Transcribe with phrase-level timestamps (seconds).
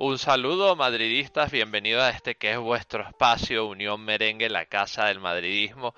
[0.00, 5.18] Un saludo madridistas, bienvenidos a este que es vuestro espacio Unión Merengue, la casa del
[5.18, 5.92] madridismo.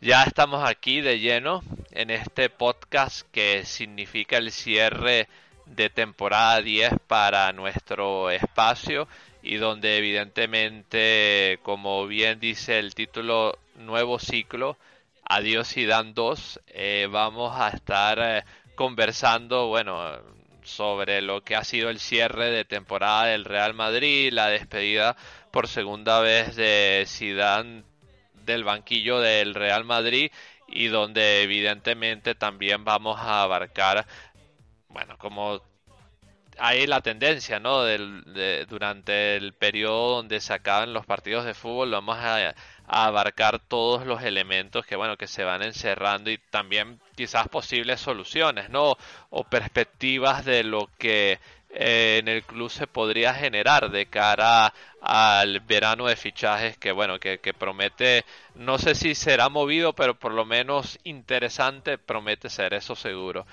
[0.00, 1.62] Ya estamos aquí de lleno
[1.92, 5.28] en este podcast que significa el cierre
[5.64, 9.06] de temporada 10 para nuestro espacio
[9.44, 14.76] y donde evidentemente, como bien dice el título, nuevo ciclo,
[15.22, 18.44] Adiós y Dan 2, eh, vamos a estar eh,
[18.74, 20.18] conversando, bueno,
[20.66, 25.16] sobre lo que ha sido el cierre de temporada del Real Madrid, la despedida
[25.50, 27.84] por segunda vez de Zidane
[28.44, 30.30] del banquillo del Real Madrid
[30.68, 34.06] y donde evidentemente también vamos a abarcar,
[34.88, 35.62] bueno, como
[36.58, 37.82] hay la tendencia, ¿no?
[37.82, 42.54] Del, durante el periodo donde se acaban los partidos de fútbol, vamos a,
[42.88, 48.70] abarcar todos los elementos que, bueno, que se van encerrando y también quizás posibles soluciones,
[48.70, 48.96] ¿no?
[49.30, 55.60] O perspectivas de lo que eh, en el club se podría generar de cara al
[55.60, 60.32] verano de fichajes que, bueno, que, que promete, no sé si será movido, pero por
[60.32, 63.46] lo menos interesante promete ser, eso seguro.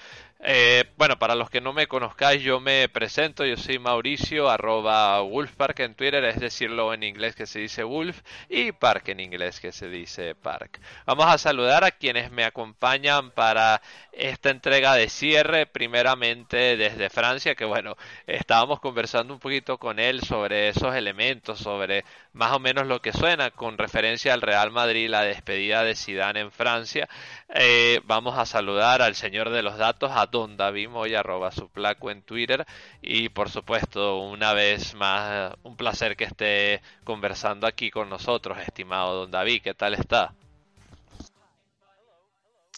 [0.46, 5.22] Eh, bueno, para los que no me conozcáis, yo me presento, yo soy Mauricio, arroba
[5.22, 9.62] Wolfpark en Twitter, es decirlo en inglés que se dice Wolf y Park en inglés
[9.62, 10.82] que se dice Park.
[11.06, 17.56] Vamos a saludar a quienes me acompañan para esta entrega de cierre, primeramente desde Francia,
[17.56, 17.96] que bueno,
[18.28, 23.14] estábamos conversando un poquito con él sobre esos elementos, sobre más o menos lo que
[23.14, 27.08] suena con referencia al Real Madrid, la despedida de Zidane en Francia.
[27.48, 31.70] Eh, vamos a saludar al señor de los datos, a Don David Moya, arroba su
[31.70, 32.66] placo en Twitter.
[33.04, 39.14] Y por supuesto, una vez más, un placer que esté conversando aquí con nosotros, estimado
[39.20, 39.62] Don David.
[39.64, 40.34] ¿Qué tal está?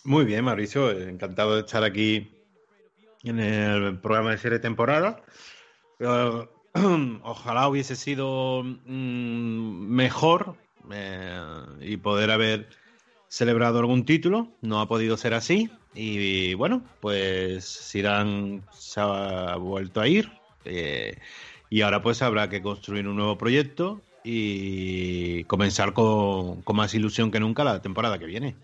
[0.04, 0.92] Muy bien, Mauricio.
[0.92, 2.30] Encantado de estar aquí
[3.24, 5.24] en el programa de serie temporada.
[7.24, 10.58] ojalá hubiese sido mm, mejor
[10.92, 11.40] eh,
[11.80, 12.68] y poder haber
[13.36, 14.48] celebrado algún título.
[14.62, 15.70] No ha podido ser así.
[15.94, 20.32] Y, bueno, pues Sirán se ha vuelto a ir.
[20.64, 21.18] Eh,
[21.70, 27.42] y ahora pues habrá que construir un nuevo proyecto y comenzar con, más ilusión que
[27.42, 28.56] nunca la temporada que viene.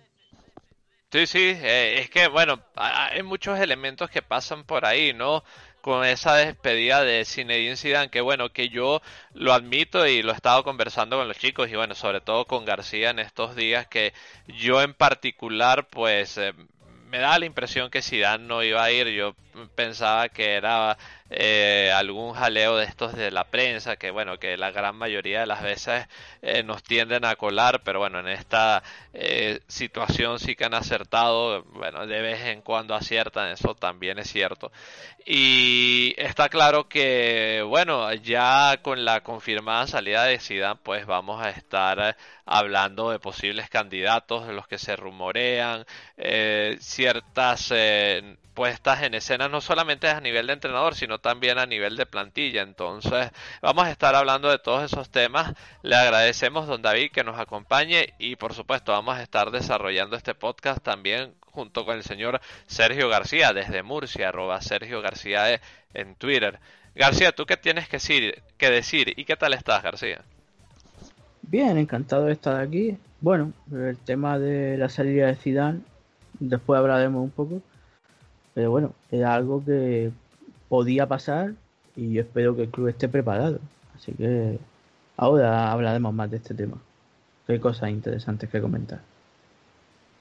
[1.11, 5.43] Sí, sí, eh, es que bueno, hay muchos elementos que pasan por ahí, ¿no?
[5.81, 9.01] Con esa despedida de Zinedine Zidane, que bueno, que yo
[9.33, 12.65] lo admito y lo he estado conversando con los chicos y bueno, sobre todo con
[12.65, 14.13] García en estos días, que
[14.47, 16.53] yo en particular pues eh,
[17.09, 19.35] me da la impresión que Zidane no iba a ir, yo
[19.75, 20.97] pensaba que era
[21.33, 25.45] eh, algún jaleo de estos de la prensa, que bueno, que la gran mayoría de
[25.45, 26.07] las veces
[26.41, 31.63] eh, nos tienden a colar, pero bueno, en esta eh, situación sí que han acertado,
[31.63, 34.73] bueno, de vez en cuando aciertan, eso también es cierto.
[35.25, 41.49] Y está claro que, bueno, ya con la confirmada salida de Zidane, pues vamos a
[41.51, 45.85] estar hablando de posibles candidatos, de los que se rumorean,
[46.79, 47.71] ciertas
[48.53, 52.61] puestas en escena no solamente a nivel de entrenador, sino también a nivel de plantilla.
[52.61, 53.31] Entonces,
[53.61, 55.53] vamos a estar hablando de todos esos temas.
[55.81, 60.35] Le agradecemos, don David, que nos acompañe y, por supuesto, vamos a estar desarrollando este
[60.35, 65.61] podcast también junto con el señor Sergio García desde Murcia, arroba Sergio García e,
[65.93, 66.59] en Twitter.
[66.95, 70.21] García, ¿tú qué tienes que decir, decir y qué tal estás, García?
[71.41, 72.97] Bien, encantado de estar aquí.
[73.19, 75.81] Bueno, el tema de la salida de Zidane,
[76.39, 77.61] después hablaremos un poco.
[78.67, 80.11] Bueno, era algo que
[80.69, 81.53] podía pasar
[81.95, 83.59] y yo espero que el club esté preparado.
[83.95, 84.57] Así que
[85.17, 86.77] ahora hablaremos más de este tema.
[87.47, 89.01] Qué cosas interesantes que comentar.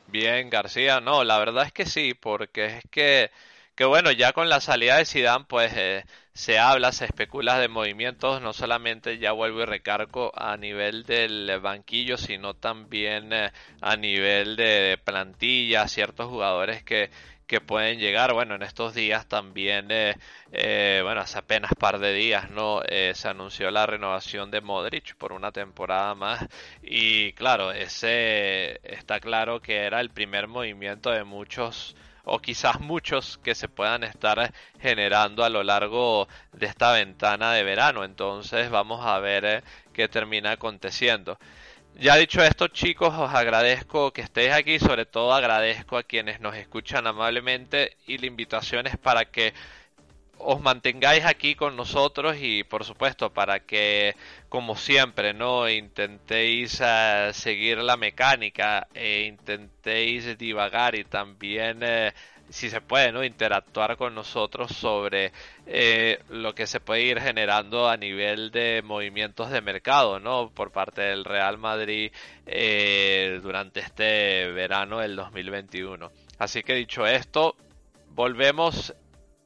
[0.08, 3.30] Bien, García, no, la verdad es que sí, porque es que,
[3.76, 7.68] que bueno, ya con la salida de Zidane, pues eh, se habla, se especula de
[7.68, 13.96] movimientos, no solamente ya vuelvo y recargo a nivel del banquillo, sino también eh, a
[13.96, 17.10] nivel de plantilla, ciertos jugadores que,
[17.50, 18.32] que pueden llegar.
[18.32, 20.14] Bueno, en estos días también, eh,
[20.52, 22.80] eh, bueno, hace apenas par de días, ¿no?
[22.86, 26.46] Eh, se anunció la renovación de Modric por una temporada más.
[26.82, 33.38] Y claro, ese está claro que era el primer movimiento de muchos o quizás muchos
[33.38, 38.04] que se puedan estar generando a lo largo de esta ventana de verano.
[38.04, 41.36] Entonces vamos a ver qué termina aconteciendo.
[41.98, 46.56] Ya dicho esto, chicos, os agradezco que estéis aquí, sobre todo agradezco a quienes nos
[46.56, 49.52] escuchan amablemente y la invitación es para que
[50.38, 54.16] os mantengáis aquí con nosotros y por supuesto para que
[54.48, 62.12] como siempre no intentéis eh, seguir la mecánica e intentéis divagar y también eh,
[62.50, 63.24] si se puede, ¿no?
[63.24, 65.32] Interactuar con nosotros sobre
[65.66, 70.50] eh, lo que se puede ir generando a nivel de movimientos de mercado, ¿no?
[70.50, 72.12] Por parte del Real Madrid
[72.46, 76.10] eh, durante este verano del 2021.
[76.38, 77.56] Así que dicho esto,
[78.08, 78.94] volvemos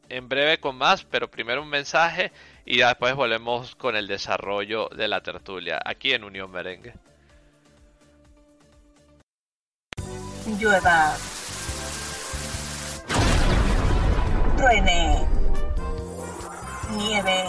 [0.09, 2.33] en breve con más, pero primero un mensaje
[2.65, 6.95] y después volvemos con el desarrollo de la tertulia aquí en Unión Merengue.
[10.59, 11.17] Llueva.
[14.57, 15.27] Truene.
[16.97, 17.45] Nieve.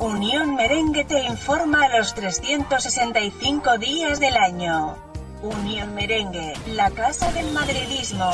[0.00, 4.96] Unión Merengue te informa a los 365 días del año.
[5.42, 8.30] Unión Merengue, la casa del madridismo.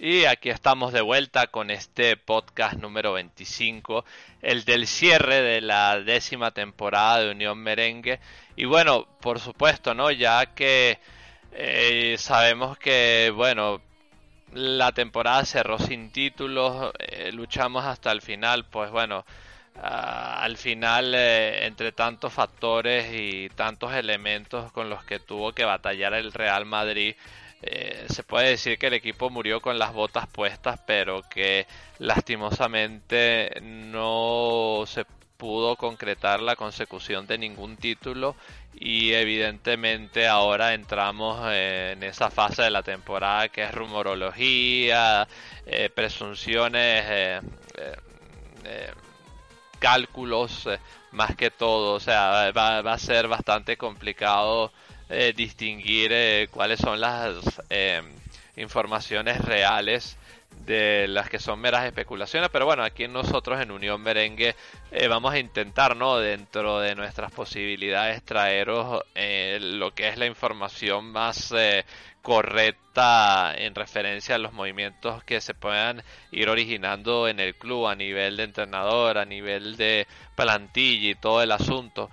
[0.00, 4.04] Y aquí estamos de vuelta con este podcast número 25,
[4.42, 8.20] el del cierre de la décima temporada de Unión Merengue.
[8.54, 10.12] Y bueno, por supuesto, ¿no?
[10.12, 11.00] Ya que
[11.50, 13.80] eh, sabemos que, bueno,
[14.52, 19.24] la temporada cerró sin títulos, eh, luchamos hasta el final, pues bueno,
[19.82, 25.64] ah, al final, eh, entre tantos factores y tantos elementos con los que tuvo que
[25.64, 27.16] batallar el Real Madrid,
[27.62, 31.66] eh, se puede decir que el equipo murió con las botas puestas, pero que
[31.98, 35.04] lastimosamente no se
[35.36, 38.36] pudo concretar la consecución de ningún título.
[38.80, 45.26] Y evidentemente ahora entramos en esa fase de la temporada que es rumorología,
[45.66, 47.40] eh, presunciones, eh,
[49.80, 50.68] cálculos
[51.12, 54.72] más que todo, o sea, va a ser bastante complicado
[55.08, 58.02] eh, distinguir eh, cuáles son las eh,
[58.56, 60.16] informaciones reales
[60.66, 64.54] de las que son meras especulaciones, pero bueno, aquí nosotros en Unión Merengue
[65.08, 66.18] vamos a intentar, ¿no?
[66.18, 69.02] Dentro de nuestras posibilidades traeros
[69.60, 71.54] lo que es la información más
[72.22, 77.94] correcta en referencia a los movimientos que se puedan ir originando en el club a
[77.94, 82.10] nivel de entrenador, a nivel de plantilla y todo el asunto.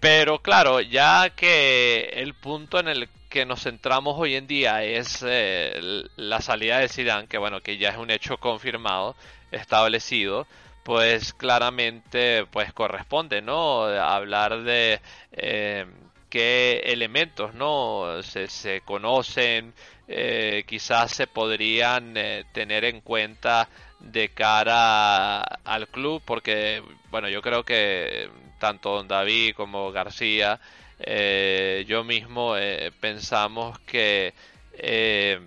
[0.00, 5.22] Pero claro, ya que el punto en el que nos centramos hoy en día es
[5.26, 5.78] eh,
[6.16, 9.14] la salida de Zidane, que bueno, que ya es un hecho confirmado,
[9.52, 10.46] establecido,
[10.84, 13.82] pues claramente pues corresponde, ¿no?
[13.84, 15.00] Hablar de
[15.32, 15.84] eh,
[16.30, 18.22] qué elementos, ¿no?
[18.22, 19.74] Se, se conocen,
[20.08, 22.14] eh, quizás se podrían
[22.52, 23.68] tener en cuenta
[24.00, 28.30] de cara al club, porque bueno, yo creo que
[28.60, 30.60] tanto Don David como García,
[31.00, 34.34] eh, yo mismo eh, pensamos que
[34.74, 35.40] eh,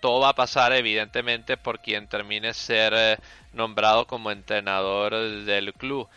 [0.00, 3.18] todo va a pasar evidentemente por quien termine ser
[3.52, 5.14] nombrado como entrenador
[5.44, 6.08] del club.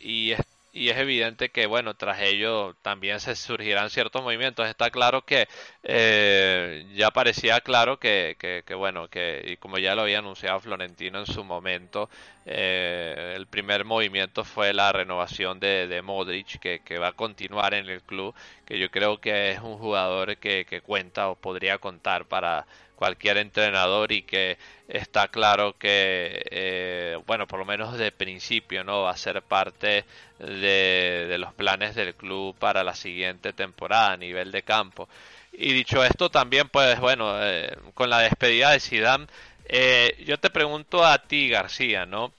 [0.00, 0.34] y
[0.72, 5.46] y es evidente que bueno tras ello también se surgirán ciertos movimientos está claro que
[5.82, 11.20] eh, ya parecía claro que, que, bueno que y como ya lo había anunciado Florentino
[11.20, 12.08] en su momento
[12.46, 17.88] eh, el primer movimiento fue la renovación de, de Modric que, va a continuar en
[17.88, 18.34] el club
[18.64, 22.66] que yo creo que es un jugador que, que cuenta o podría contar para
[23.02, 29.02] cualquier entrenador y que está claro que, eh, bueno, por lo menos de principio, ¿no?
[29.02, 30.04] Va a ser parte
[30.38, 35.08] de, los planes del club para la siguiente temporada a nivel de campo.
[35.52, 39.26] Y dicho esto, también, pues, bueno, eh, con la despedida de Zidane,
[39.66, 42.32] eh, yo te pregunto a ti, García, ¿no?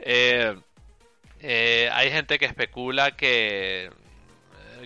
[0.00, 3.90] hay gente que especula que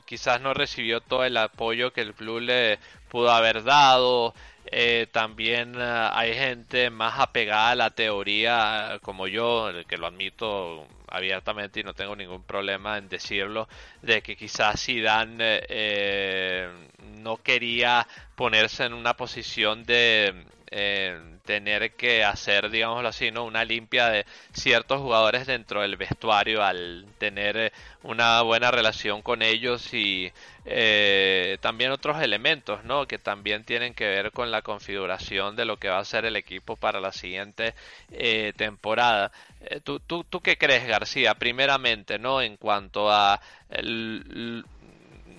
[0.04, 4.34] quizás no recibió todo el apoyo que el club le pudo haber dado,
[4.66, 10.86] eh, también eh, hay gente más apegada a la teoría como yo, que lo admito
[11.08, 13.68] abiertamente y no tengo ningún problema en decirlo,
[14.00, 16.70] de que quizás Zidane eh,
[17.20, 20.44] no quería ponerse en una posición de
[21.44, 23.44] tener que hacer, digámoslo así, ¿no?
[23.44, 29.92] una limpia de ciertos jugadores dentro del vestuario al tener una buena relación con ellos
[29.92, 30.32] y
[30.64, 33.06] eh, también otros elementos, ¿no?
[33.06, 36.36] Que también tienen que ver con la configuración de lo que va a ser el
[36.36, 37.74] equipo para la siguiente
[38.10, 39.32] eh, temporada.
[39.60, 41.34] Eh, ¿tú, tú, tú, qué crees, García?
[41.34, 42.40] Primeramente, ¿no?
[42.40, 43.40] En cuanto a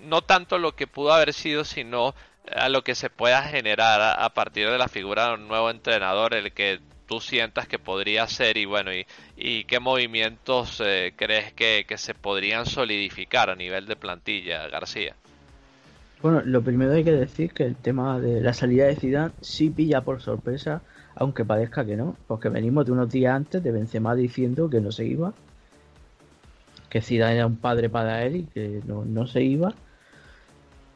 [0.04, 2.14] no tanto lo que pudo haber sido, sino
[2.52, 6.34] a lo que se pueda generar a, partir de la figura de un nuevo entrenador,
[6.34, 9.06] el que tú sientas que podría ser y bueno, y,
[9.38, 15.16] y qué movimientos eh, crees que, se podrían solidificar a nivel de plantilla, García.
[16.22, 19.70] Bueno, lo primero hay que decir que el tema de la salida de Zidane sí
[19.70, 20.82] pilla por sorpresa,
[21.16, 24.92] aunque parezca que no, porque venimos de unos días antes de Benzema diciendo que no
[24.92, 25.34] se iba,
[26.90, 29.74] que Zidane era un padre para él y que no, no se iba.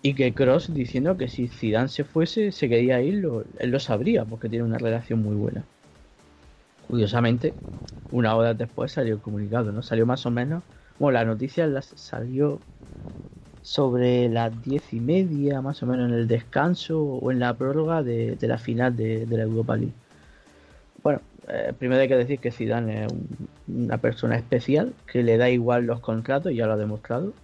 [0.07, 3.79] Y que Cross diciendo que si Zidane se fuese, se quería ir, lo- él lo
[3.79, 5.67] sabría, porque tiene una relación muy buena.
[6.81, 7.59] Curiosamente,
[8.09, 9.81] una hora después salió el comunicado, ¿no?
[9.83, 10.63] Salió más o menos.
[10.97, 12.65] Bueno, la noticia la salió
[13.61, 18.03] sobre las diez y media, más o menos en el descanso o en la prórroga
[18.03, 19.97] de, de la final de, de la Europa League.
[21.03, 25.37] Bueno, eh, primero hay que decir que Zidane es un- una persona especial, que le
[25.37, 27.37] da igual los contratos, ya lo ha demostrado.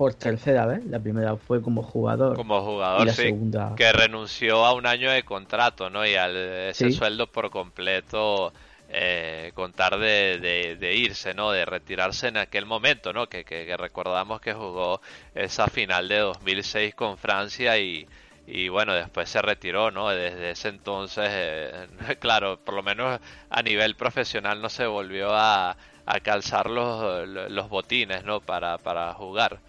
[0.00, 2.62] Por tercera vez, la primera fue como jugador Como
[2.96, 3.22] y jugador, la sí.
[3.22, 6.06] segunda Que renunció a un año de contrato, ¿no?
[6.06, 6.90] Y al ese Sí.
[6.90, 8.52] sueldo por completo
[8.88, 11.50] eh, contar de, de- de irse, ¿no?
[11.52, 13.28] De retirarse en aquel momento, ¿no?
[13.28, 15.00] Que, que- que recordamos que jugó
[15.34, 18.08] esa final de 2006 con Francia y,
[18.46, 20.08] y bueno, después se retiró, ¿no?
[20.10, 21.88] Desde ese entonces, eh,
[22.20, 25.76] claro, por lo menos a nivel profesional no se volvió a,
[26.06, 28.40] a calzar los, los botines, ¿no?
[28.40, 29.60] Para, para jugar.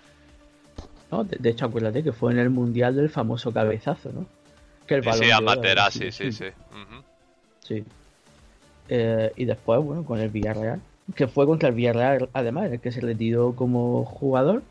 [1.12, 1.24] ¿No?
[1.24, 4.26] De, de hecho, acuérdate que fue en el mundial del famoso cabezazo, ¿no?
[4.88, 6.32] Que el Sí, balón sí, sí, suyo.
[6.32, 6.46] sí.
[6.72, 7.04] Ujú.
[7.60, 7.84] Sí.
[8.90, 10.82] Eh, y después, bueno, con el Villarreal,
[11.16, 14.64] que fue contra el Villarreal, además, en el que se retiró como jugador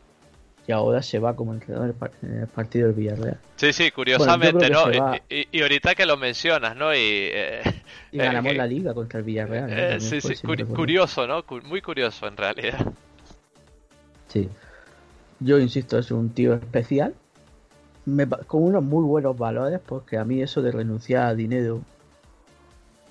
[0.66, 3.38] y ahora se va como entrenador en el partido del Villarreal.
[3.56, 4.84] Sí, sí, curiosamente, ¿no?
[5.28, 6.94] Y, ahorita que lo mencionas, ¿no?
[6.94, 7.62] Y, eh,
[8.12, 9.68] Y eh, ganamos la liga contra el Villarreal.
[9.70, 10.36] eh, sí, sí,
[10.74, 11.44] curioso, ¿no?
[11.64, 12.78] Muy curioso en realidad.
[14.28, 14.48] Sí.
[15.40, 17.14] Yo insisto, es un tío especial,
[18.04, 21.80] me con unos muy buenos valores, porque a mí eso de renunciar a dinero,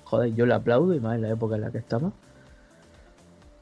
[0.04, 2.12] joder, yo le aplaudo y más en la época en la que estamos.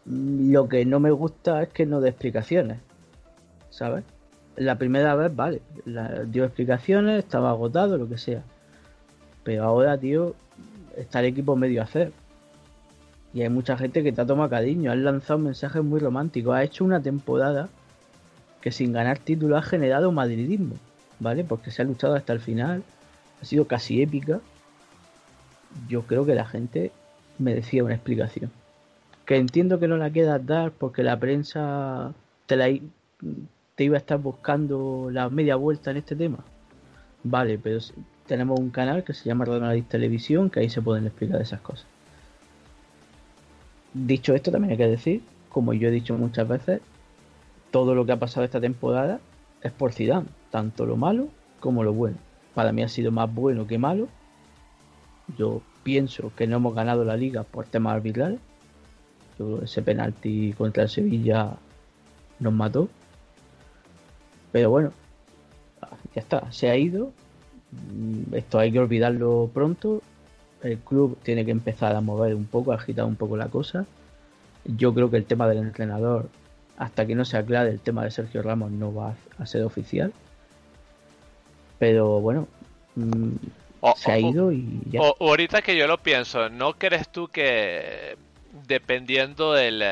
[0.05, 2.79] Lo que no me gusta es que no dé explicaciones,
[3.71, 4.05] ¿sabes?
[4.57, 8.43] La primera vez, vale, la- dio explicaciones, estaba agotado, lo que sea.
[9.45, 10.35] Pero ahora, tío,
[10.97, 12.13] está el equipo medio a hacer.
[13.33, 16.65] Y hay mucha gente que te ha tomado cariño, has lanzado mensajes muy románticos, ha
[16.65, 17.69] hecho una temporada
[18.61, 20.77] que sin ganar título ha generado madridismo,
[21.21, 21.45] ¿vale?
[21.45, 22.83] Porque se ha luchado hasta el final,
[23.41, 24.41] ha sido casi épica.
[25.89, 26.93] Yo creo que la gente
[27.39, 28.51] merecía una explicación.
[29.25, 32.13] Que entiendo que no la quieras dar porque la prensa
[32.47, 32.67] te, la,
[33.75, 36.39] te iba a estar buscando la media vuelta en este tema.
[37.23, 37.79] Vale, pero
[38.27, 41.87] tenemos un canal que se llama Madrid Televisión que ahí se pueden explicar esas cosas.
[43.93, 46.81] Dicho esto, también hay que decir, como yo he dicho muchas veces,
[47.71, 49.21] todo lo que ha pasado esta temporada
[49.63, 51.29] es por Zidane, tanto lo malo
[51.61, 52.17] como lo bueno.
[52.55, 54.09] Para mí ha sido más bueno que malo.
[55.37, 58.41] Yo pienso que no hemos ganado la liga por temas arbitrales.
[59.63, 61.55] Ese penalti contra el Sevilla
[62.41, 62.89] nos mató.
[64.51, 64.93] Pero bueno,
[66.15, 67.13] ya está, se ha ido.
[67.71, 70.03] Mm, Esto hay que olvidarlo pronto.
[70.63, 73.87] El club tiene que empezar a mover un poco, a agitar un poco la cosa.
[74.65, 76.29] Yo creo que el tema del entrenador,
[76.79, 80.13] hasta que no se aclare el tema de Sergio Ramos, no va a ser oficial.
[81.79, 82.49] Pero bueno,
[82.95, 83.33] mm,
[83.81, 85.01] O- se ha ido y ya.
[85.03, 88.17] O, ahorita que yo lo pienso, ¿no crees tú que
[88.67, 89.85] dependiendo del,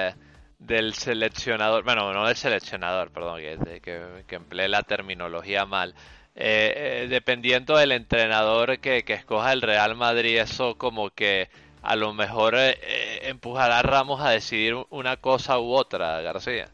[0.58, 5.94] del seleccionador, bueno, no del seleccionador, perdón, que, que, que emplee la terminología mal,
[6.34, 11.48] eh, eh, dependiendo del entrenador que, que escoja el Real Madrid, eso como que
[11.82, 16.68] a lo mejor eh, eh, empujará a Ramos a decidir una cosa u otra, García?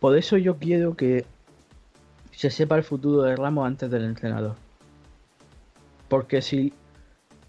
[0.00, 1.24] Por eso yo quiero que
[2.32, 4.56] se sepa el futuro de Ramos antes del entrenador.
[6.08, 6.72] Porque si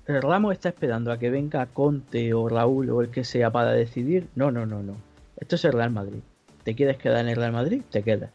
[0.05, 3.72] el Ramos está esperando a que venga Conte o Raúl o el que sea para
[3.72, 4.96] decidir, no, no, no, no.
[5.38, 6.20] Esto es el Real Madrid.
[6.63, 7.81] ¿Te quieres quedar en el Real Madrid?
[7.89, 8.29] Te quedas.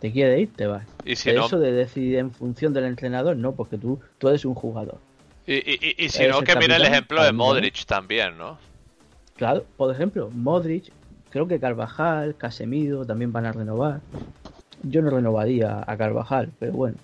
[0.00, 0.52] ¿Te quieres ir?
[0.56, 0.86] Te vas.
[1.04, 4.28] Y si Pero no, eso de decidir en función del entrenador, no, porque tú, tú
[4.28, 4.98] eres un jugador.
[5.46, 7.32] y, y- y- si eres no que mira el ejemplo de.
[7.32, 8.58] Modric también, ¿no?
[9.36, 10.90] Claro, por ejemplo, Modric,
[11.30, 14.00] creo que Carvajal, Casemiro también van a renovar.
[14.82, 16.96] Yo no renovaría a Carvajal, pero bueno.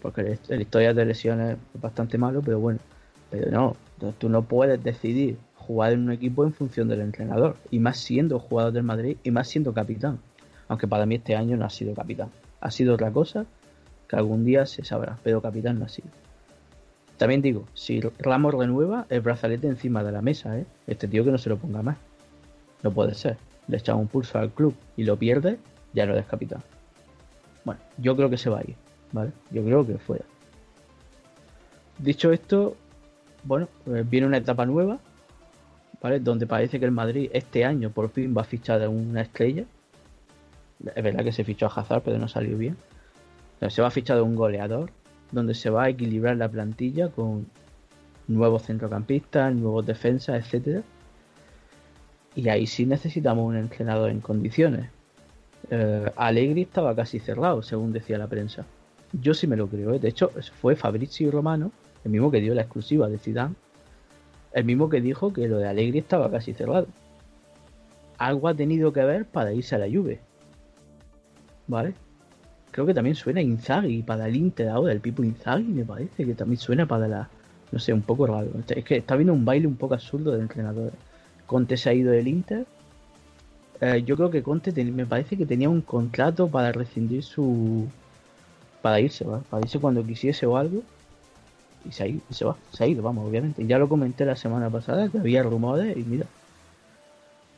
[0.00, 2.80] Porque el, el historia de lesiones es bastante malo, pero bueno.
[3.30, 3.76] Pero no,
[4.18, 7.56] tú no puedes decidir jugar en un equipo en función del entrenador.
[7.70, 10.18] Y más siendo jugador del Madrid y más siendo capitán.
[10.68, 12.30] Aunque para mí este año no ha sido capitán.
[12.60, 13.46] Ha sido otra cosa
[14.08, 16.08] que algún día se sabrá, pero capitán no ha sido.
[17.16, 20.66] También digo, si Ramos renueva, el brazalete encima de la mesa, ¿eh?
[20.86, 21.96] Este tío que no se lo ponga más.
[22.82, 23.36] No puede ser.
[23.68, 25.58] Le echas un pulso al club y lo pierde,
[25.92, 26.62] ya no eres capitán.
[27.64, 28.76] Bueno, yo creo que se va a ir.
[29.50, 30.24] Yo creo que fuera.
[31.98, 32.76] Dicho esto,
[33.44, 34.98] bueno, pues viene una etapa nueva,
[36.00, 36.18] ¿vale?
[36.18, 39.64] Donde parece que el Madrid este año por fin va a fichar una estrella.
[40.96, 42.76] Es verdad que se fichó a Hazard, pero no salió bien.
[43.68, 44.90] Se va a fichar un goleador,
[45.30, 47.46] donde se va a equilibrar la plantilla con
[48.26, 50.82] nuevos centrocampistas, nuevos defensas, etcétera.
[52.34, 54.90] Y ahí sí necesitamos un entrenador en condiciones.
[55.70, 56.10] Eh,
[56.56, 58.64] estaba casi cerrado, según decía la prensa.
[59.12, 59.94] Yo sí me lo creo.
[59.94, 59.98] ¿eh?
[59.98, 61.72] De hecho, fue Fabrizio Romano,
[62.04, 63.54] el mismo que dio la exclusiva de Zidane,
[64.52, 66.86] el mismo que dijo que lo de Allegri estaba casi cerrado.
[68.18, 70.20] Algo ha tenido que ver para irse a la Juve.
[71.66, 71.94] ¿Vale?
[72.70, 76.34] Creo que también suena Inzaghi para el Inter ahora, el Pipo Inzaghi me parece que
[76.34, 77.28] también suena para la...
[77.70, 78.50] No sé, un poco raro.
[78.68, 80.92] Es que está viendo un baile un poco absurdo de entrenadores.
[81.46, 82.66] Conte se ha ido del Inter.
[83.80, 87.88] Eh, yo creo que Conte me parece que tenía un contrato para rescindir su...
[88.80, 89.42] Para irse, ¿vale?
[89.48, 90.82] Para irse cuando quisiese o algo.
[91.84, 93.66] Y se ha ido, se va, se ha ido, vamos, obviamente.
[93.66, 96.26] Ya lo comenté la semana pasada que había rumores y mira.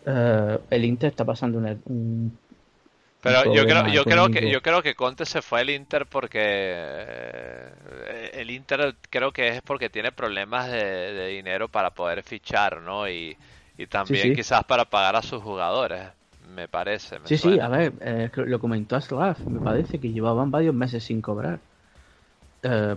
[0.06, 2.32] Eh, el Inter está pasando un
[3.24, 6.40] pero yo creo, yo creo que yo creo que Conte se fue al Inter porque
[6.42, 13.08] eh, el Inter creo que es porque tiene problemas de, dinero para poder fichar, ¿no?
[13.08, 13.34] Y,
[13.88, 16.02] también quizás para pagar a sus jugadores,
[16.48, 17.18] me parece.
[17.24, 21.20] sí, sí, a ver, eh, lo comentó Aslaf, me parece que llevaban varios meses sin
[21.20, 21.60] cobrar.
[22.62, 22.96] Eh,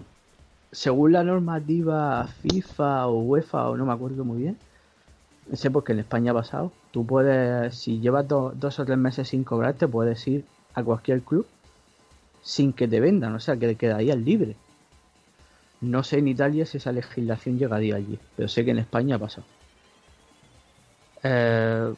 [0.71, 4.57] según la normativa FIFA o UEFA o no me acuerdo muy bien,
[5.53, 9.43] sé porque en España ha pasado, Tú puedes, si llevas dos o tres meses sin
[9.43, 11.45] cobrar, te puedes ir a cualquier club
[12.41, 14.55] sin que te vendan, o sea, que te quedarías libre.
[15.81, 19.19] No sé en Italia si esa legislación llegaría allí, pero sé que en España ha
[19.19, 19.45] pasado.
[21.23, 21.93] Eh,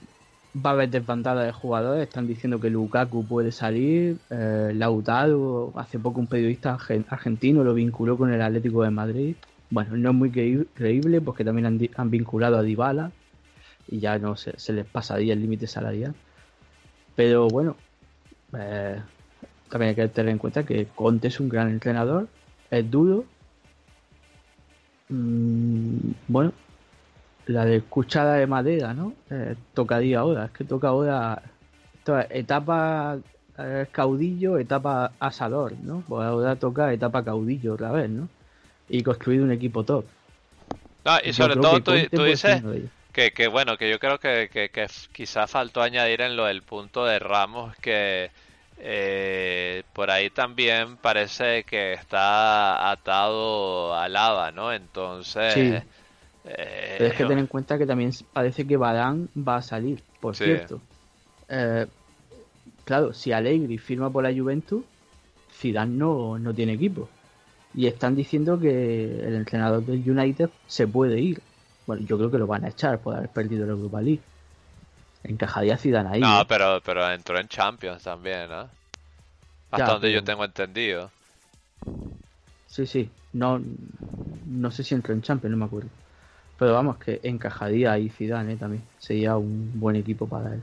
[0.55, 5.99] va a haber desbandada de jugadores, están diciendo que Lukaku puede salir, eh, Lautaro, hace
[5.99, 6.77] poco un periodista
[7.09, 9.35] argentino lo vinculó con el Atlético de Madrid.
[9.69, 13.11] Bueno, no es muy creíble porque también han, vinculado a Dybala
[13.87, 16.15] y ya no se, se les pasaría el límite salarial.
[17.15, 17.75] Pero bueno,
[18.57, 18.99] eh,
[19.69, 22.27] también hay que tener en cuenta que Conte es un gran entrenador,
[22.71, 23.25] es duro.
[25.09, 26.53] Mm, bueno,
[27.49, 29.13] la de escuchada de madera, ¿no?
[29.31, 31.41] Eh, tocaría ahora, es que toca ahora
[32.29, 33.17] etapa
[33.57, 36.03] eh, caudillo, etapa asador, ¿no?
[36.07, 38.29] Pues ahora toca etapa caudillo otra vez, ¿no?
[38.87, 40.05] Y construir un equipo top.
[41.05, 42.61] Ah, y sobre todo tú, tú dices
[43.11, 47.17] que, bueno, que yo creo que, que, quizás faltó añadir en lo del punto de
[47.17, 48.29] Ramos que
[48.77, 54.71] eh, por ahí también parece que está atado al lava, ¿no?
[54.71, 55.53] Entonces...
[55.55, 55.98] Sí.
[56.45, 60.01] Eh, Pero es que ten en cuenta que también parece que Badán va a salir,
[60.19, 60.81] por cierto.
[61.47, 61.87] Eh,
[62.85, 64.83] claro, si Allegri firma por la Juventus,
[65.51, 67.09] Zidane no, no tiene equipo.
[67.73, 71.41] Y están diciendo que el entrenador del United se puede ir.
[71.85, 74.21] Bueno, yo creo que lo van a echar por haber perdido el Europa League.
[75.23, 76.21] Encajaría Zidane ahí.
[76.21, 76.45] No, ¿eh?
[76.47, 78.69] pero, pero entró en Champions también, ¿no?
[79.71, 81.11] Hasta donde yo tengo entendido.
[82.67, 83.09] Sí, sí.
[83.33, 83.59] No,
[84.45, 85.89] no sé si entró en Champions, no me acuerdo.
[86.59, 88.57] Pero vamos, que encajaría ahí Zidane ¿eh?
[88.57, 88.83] también.
[88.97, 90.61] Sería un buen equipo para él.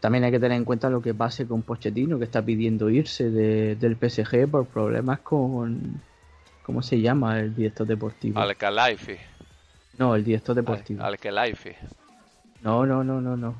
[0.00, 3.30] También hay que tener en cuenta lo que pase con Pochettino, que está pidiendo irse
[3.30, 6.00] de, del PSG por problemas con...
[6.64, 8.40] ¿Cómo se llama el director deportivo?
[8.40, 9.16] Alcalaifi.
[9.98, 11.04] No, el director deportivo.
[11.04, 11.76] Al, Life.
[12.62, 13.56] No, no, no, no, no.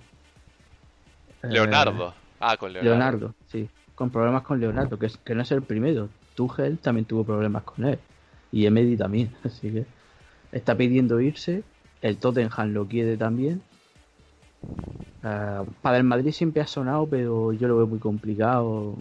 [1.43, 2.11] Leonardo.
[2.11, 2.97] Eh, ah, con Leonardo.
[2.97, 3.69] Leonardo, sí.
[3.95, 6.09] Con problemas con Leonardo, que, que no es el primero.
[6.35, 7.99] Tuchel también tuvo problemas con él.
[8.53, 9.35] Y Emedi también.
[9.45, 9.85] Así que
[10.53, 11.65] está pidiendo irse.
[12.01, 13.62] El Tottenham lo quiere también.
[15.25, 18.95] Eh, para el Madrid siempre ha sonado, pero yo lo veo muy complicado.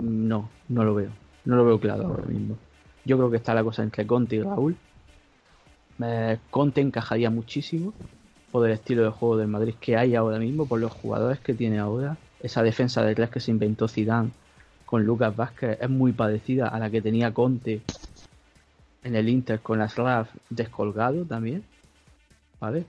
[0.00, 1.10] No, no lo veo.
[1.44, 2.56] No lo veo claro ahora mismo.
[3.04, 4.76] Yo creo que está la cosa entre Conte y Raúl.
[6.50, 7.92] Conte encajaría muchísimo
[8.52, 11.54] por el estilo de juego del Madrid que hay ahora mismo, por los jugadores que
[11.54, 12.16] tiene ahora.
[12.40, 14.30] Esa defensa de tres que se inventó Zidane
[14.86, 17.82] con Lucas Vázquez es muy parecida a la que tenía Conte
[19.02, 21.64] en el Inter con Aslaf descolgado también.
[22.60, 22.84] ¿Vale?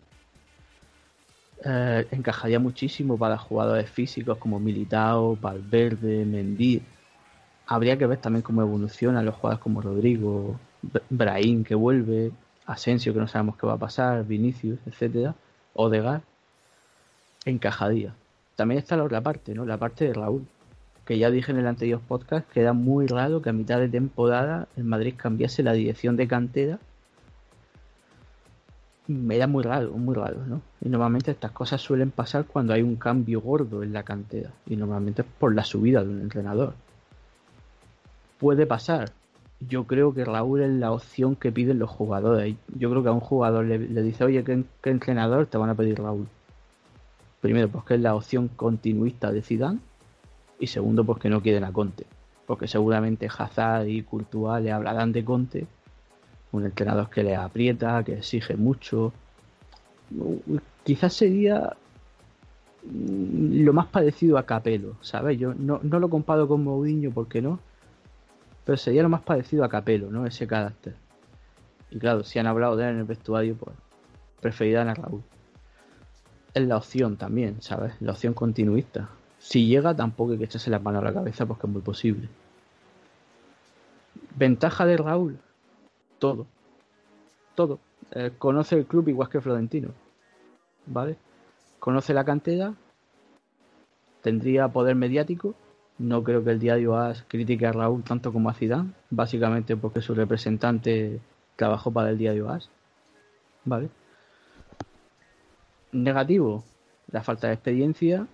[1.64, 6.82] Eh, encajaría muchísimo para jugadores físicos como Militao, Valverde, Mendy.
[7.68, 10.60] Habría que ver también cómo evolucionan los jugadores como Rodrigo,
[11.10, 12.32] Brahim que vuelve,
[12.66, 15.36] Asensio, que no sabemos qué va a pasar, Vinicius, etcétera,
[15.74, 16.22] Odegar,
[17.46, 18.16] encajadía.
[18.56, 19.66] También está la otra parte, ¿no?
[19.66, 20.48] La parte de Raúl,
[21.10, 23.90] que ya dije en el anterior podcast que era muy raro que a mitad de
[23.90, 26.78] temporada el Madrid cambiase la dirección de cantera.
[29.32, 30.62] Era muy raro, muy raro, ¿no?
[30.82, 34.52] Y normalmente estas cosas suelen pasar cuando hay un cambio gordo en la cantera.
[34.68, 36.76] Y normalmente es por la subida de un entrenador.
[38.38, 39.12] Puede pasar,
[39.68, 42.56] yo creo que Raúl es la opción que piden los jugadores.
[42.78, 45.98] Yo creo que a un jugador le, dice, oye, ¿qué, entrenador te van a pedir
[46.00, 46.28] Raúl?
[47.42, 49.89] Primero, porque es la opción continuista de Zidane.
[50.60, 52.06] Y segundo, porque no quieren a Conte.
[52.46, 55.68] Porque seguramente Hazard y Courtois le hablarán de Conte.
[56.52, 59.14] Un entrenador que le aprieta, que exige mucho.
[60.84, 61.76] Quizás sería
[62.84, 65.38] mm, lo más parecido a Capelo, ¿sabes?
[65.38, 67.60] Yo no, no lo comparo con Mourinho porque no,
[68.66, 70.26] pero sería lo más parecido a Capelo, ¿no?
[70.26, 70.96] Ese carácter.
[71.92, 73.76] Y claro, si han hablado de él en el vestuario, pues
[74.42, 75.24] preferirán a Raúl.
[76.54, 77.94] Es la opción también, ¿sabes?
[78.00, 79.10] La opción continuista.
[79.40, 82.28] Si llega, tampoco hay que echarse las manos a la cabeza porque es muy posible.
[84.36, 85.40] Ventaja de Raúl,
[86.20, 86.46] todo.
[87.56, 87.80] Todo.
[88.12, 89.90] Eh, conoce el club igual que Florentino.
[90.86, 91.18] ¿Vale?
[91.80, 92.74] Conoce la cantera.
[94.22, 95.56] Tendría poder mediático.
[95.98, 98.92] No creo que el diario AS critique a Raúl tanto como a Zidane.
[99.10, 101.20] Básicamente porque su representante
[101.56, 102.70] trabajó para el diario AS.
[103.66, 103.90] ¿Vale?
[105.92, 106.64] Negativo.
[107.12, 108.28] La falta de experiencia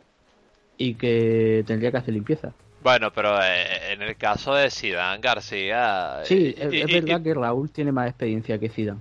[0.78, 2.54] y que tendría que hacer limpieza.
[2.86, 6.20] Bueno, pero eh, en el caso de Zidane García...
[6.24, 9.00] Sí, es, verdad que Raúl tiene más experiencia que Zidane.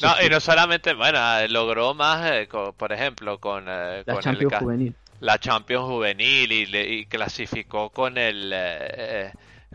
[0.00, 1.18] no, y no solamente, bueno,
[1.48, 4.94] logró más, eh, por ejemplo, con, eh, la Champions Juvenil.
[5.20, 8.54] La Champions Juvenil y, clasificó con el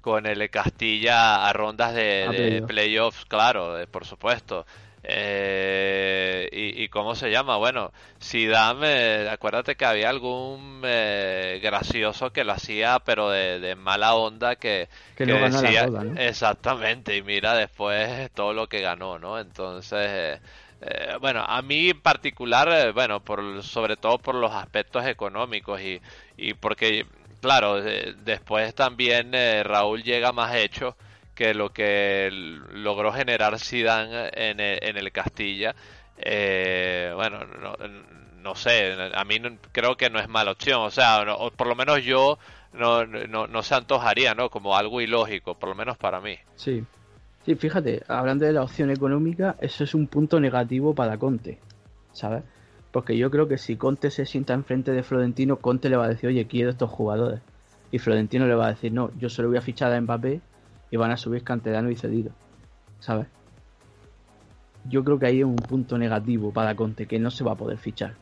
[0.01, 4.65] con el Castilla a rondas de, playoffs, claro, por supuesto.
[5.07, 7.57] Eh, y, cómo se llama?
[7.57, 14.15] Bueno, si dame, acuérdate que había algún eh, gracioso que lo hacía, pero de, mala
[14.15, 15.87] onda que, decía
[16.17, 17.15] exactamente.
[17.15, 19.39] Y mira después todo lo que ganó, ¿no?
[19.39, 20.39] Entonces,
[20.81, 26.01] eh, bueno, a mí en particular, bueno, por sobre todo por los aspectos económicos y,
[26.37, 27.05] y porque,
[27.41, 30.95] claro, después también Raúl llega más hecho
[31.35, 35.75] que lo que logró generar Zidane en el, Castilla,
[36.17, 37.75] eh, bueno, no,
[38.41, 39.35] no, sé, a mí
[39.71, 41.23] creo que no es mala opción, o sea,
[41.55, 42.39] por lo menos yo
[42.73, 44.49] no, no, no se antojaría, ¿no?
[44.49, 46.37] Como algo ilógico, por lo menos para mí.
[46.55, 46.83] Sí.
[47.45, 51.59] Sí, fíjate, hablando de la opción económica, eso es un punto negativo para Conte,
[52.11, 52.43] ¿sabes?
[52.91, 56.09] Porque yo creo que si Conte se sienta enfrente de Florentino, Conte le va a
[56.09, 57.41] decir, oye, quiero estos jugadores.
[57.91, 60.41] Y Florentino le va a decir, no, yo solo voy a fichar a Mbappé
[60.95, 62.31] y van a subir Canterano y Cedido,
[63.01, 63.27] ¿sabes?
[64.85, 67.55] Yo creo que ahí es un punto negativo para Conte, que no se va a
[67.55, 68.13] poder fichar.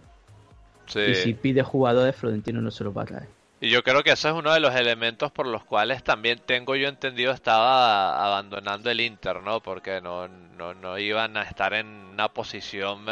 [0.96, 3.30] Y si pide jugadores, Florentino no se los va a traer.
[3.62, 6.76] Y yo creo que ese es uno de los elementos por los cuales también tengo
[6.76, 9.60] yo entendido estaba abandonando el Inter, ¿no?
[9.60, 13.06] Porque no, no, no iban a estar en una posición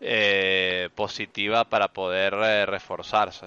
[0.00, 3.46] eh, positiva para poder eh, reforzarse.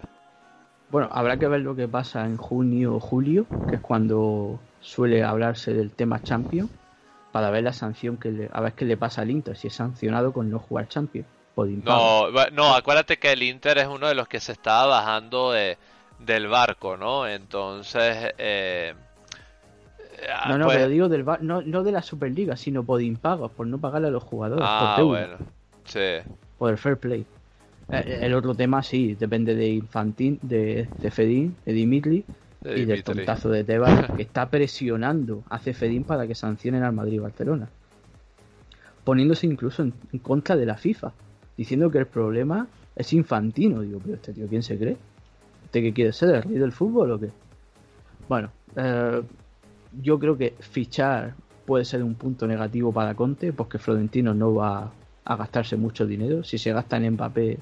[0.89, 5.24] Bueno, habrá que ver lo que pasa en junio o julio, que es cuando suele
[5.24, 6.69] hablarse del tema Champions
[7.32, 9.74] para ver la sanción que le, a ver qué le pasa al Inter, si es
[9.74, 11.28] sancionado con no jugar Champions.
[11.56, 15.78] No, no, acuérdate que el Inter es uno de los que se estaba bajando de,
[16.19, 17.28] del barco, ¿no?
[17.28, 18.34] Entonces...
[18.38, 18.93] Eh,
[20.48, 23.67] no, no, pues pero digo del no, no de la Superliga, sino por impagos, por
[23.67, 24.65] no pagarle a los jugadores.
[24.65, 25.36] Ah, por bueno,
[25.86, 26.17] sí.
[26.58, 27.26] Por el fair play.
[27.91, 32.26] Eh, el otro tema sí, depende de Infantín, de, de Fedín, de Dimitri,
[32.65, 37.13] y del tontazo de Tebas que está presionando a Cefedín para que sancionen al Madrid
[37.13, 37.69] y Barcelona.
[39.04, 41.12] Poniéndose incluso en, contra de la FIFA,
[41.58, 43.82] diciendo que el problema es infantino.
[43.82, 44.97] Digo, pero este tío, ¿quién se cree?
[45.65, 47.30] ¿Usted qué quiere ser, el rey del fútbol o qué?
[48.30, 49.21] Bueno, eh,
[50.02, 54.91] yo creo que fichar puede ser un punto negativo para Conte, porque Florentino no va
[55.26, 56.43] a gastarse mucho dinero.
[56.43, 57.60] Si se gasta en Mbappé,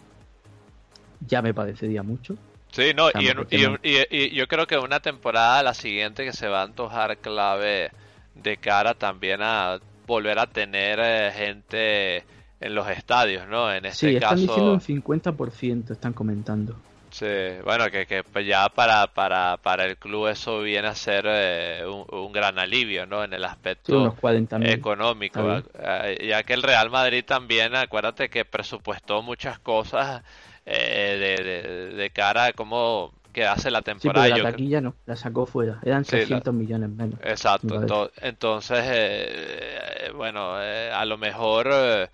[1.28, 2.36] ya me parecería mucho.
[2.72, 7.18] Sí, no, y, yo creo que una temporada, la siguiente, que se va a antojar
[7.18, 7.92] clave
[8.36, 12.24] de cara también a volver a tener eh, gente
[12.60, 13.74] en los estadios, ¿no?
[13.74, 16.76] En este sí, están diciendo un 50%, están comentando.
[17.10, 17.26] Sí,
[17.66, 21.84] bueno, que, que pues ya para, para, para el club eso viene a ser eh,
[21.86, 23.22] un, gran alivio, ¿no?
[23.26, 24.16] En el aspecto
[24.62, 30.24] económico, eh, ya que el Real Madrid también, acuérdate que presupuestó muchas cosas
[30.65, 33.12] eh, de, cara a cómo
[33.47, 34.26] hace la temporada.
[34.26, 37.19] Sí, la taquilla no, la sacó fuera, eran 600 millones menos.
[37.24, 42.10] Exacto, entonces, eh, bueno, eh, a lo mejor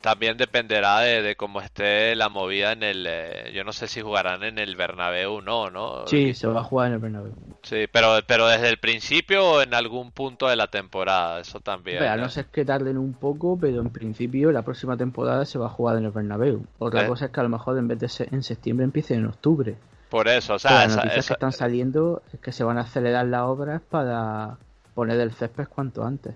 [0.00, 3.08] también dependerá de, cómo esté la movida en el,
[3.52, 6.06] yo no sé si jugarán en el Bernabéu o no, ¿no?
[6.06, 7.32] Sí, se va a jugar en el Bernabéu.
[7.62, 12.02] Sí, pero, pero desde el principio o en algún punto de la temporada, eso también.
[12.02, 15.66] a no ser que tarden un poco, pero en principio la próxima temporada se va
[15.66, 16.64] a jugar en el Bernabéu.
[16.78, 17.08] Otra eh.
[17.08, 19.76] cosa es que a lo mejor en vez de ser en septiembre empiece en octubre.
[20.08, 23.26] Por eso, o sea, las noticias que están saliendo es que se van a acelerar
[23.26, 24.58] las obras para
[24.94, 26.34] poner el césped cuanto antes.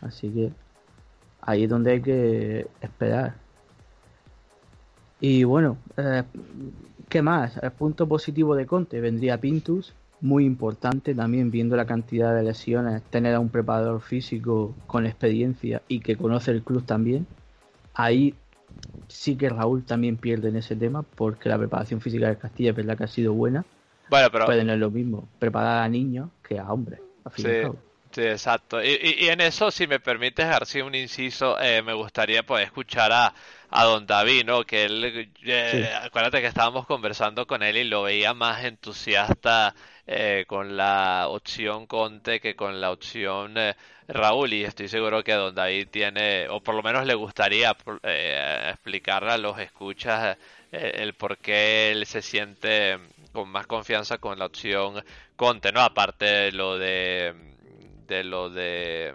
[0.00, 0.50] Así que
[1.46, 3.34] ahí es donde hay que esperar.
[5.20, 6.22] Y bueno, eh,
[7.08, 7.56] ¿qué más?
[7.62, 13.02] El punto positivo de Conte vendría Pintus, muy importante también viendo la cantidad de lesiones,
[13.04, 17.26] tener a un preparador físico con experiencia y que conoce el club también.
[17.94, 18.34] Ahí
[19.08, 22.76] sí que Raúl también pierde en ese tema porque la preparación física de Castilla es
[22.76, 23.64] verdad que ha sido buena.
[24.10, 24.46] Bueno, pero...
[24.46, 27.00] Puede no es lo mismo preparar a niños que a hombres.
[27.36, 27.48] sí,
[28.14, 28.82] sí, exacto.
[28.82, 33.12] Y, y, en eso, si me permites, García, un inciso, eh, me gustaría pues escuchar
[33.12, 33.34] a,
[33.70, 34.64] a don David, ¿no?
[34.64, 39.74] Que él, eh, acuérdate que estábamos conversando con él y lo veía más entusiasta
[40.06, 43.74] eh, con la opción Conte que con la opción eh,
[44.06, 48.68] Raúl y estoy seguro que Don David tiene, o por lo menos le gustaría eh,
[48.70, 50.36] explicarle a los escuchas
[50.70, 52.98] el por qué él se siente
[53.32, 55.02] con más confianza con la opción
[55.36, 55.80] Conte, ¿no?
[55.80, 57.53] Aparte de lo de,
[58.06, 59.14] de lo de...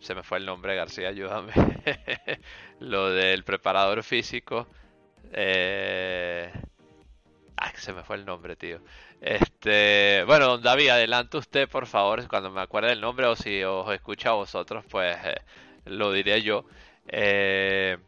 [0.00, 1.52] se me fue el nombre, García, ayúdame.
[2.80, 4.68] lo del preparador físico.
[5.32, 6.52] Eh,
[7.76, 8.80] se me fue el nombre, tío.
[9.20, 13.62] Este, bueno, don David, adelante usted, por favor, cuando me acuerde el nombre o si
[13.62, 15.40] os escucha a vosotros, pues eh,
[15.86, 16.64] lo diré yo.
[17.08, 17.98] Eh,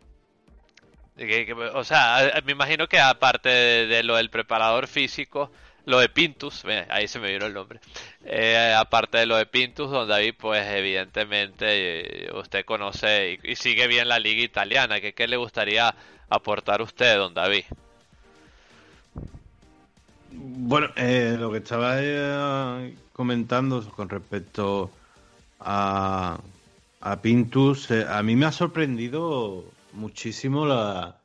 [1.74, 5.50] o sea, me imagino que aparte de, lo del preparador físico,
[5.88, 7.80] lo de Pintus, ahí se me vino el nombre.
[8.24, 14.08] Eh, aparte de lo de Pintus, don David, pues evidentemente usted conoce y, sigue bien
[14.08, 15.00] la liga italiana.
[15.00, 15.94] ¿Qué, ¿Qué le gustaría
[16.28, 17.64] aportar usted, don David?
[20.30, 24.90] Bueno, eh, lo que estaba eh, comentando con respecto
[25.58, 26.38] a,
[27.00, 31.16] a Pintus, eh, a mí me ha sorprendido muchísimo la...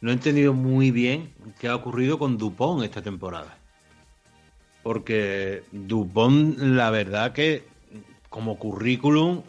[0.00, 3.59] No he entendido muy bien qué ha ocurrido con Dupont esta temporada.
[4.90, 7.62] Porque Dupont, la verdad que
[8.28, 9.44] como currículum,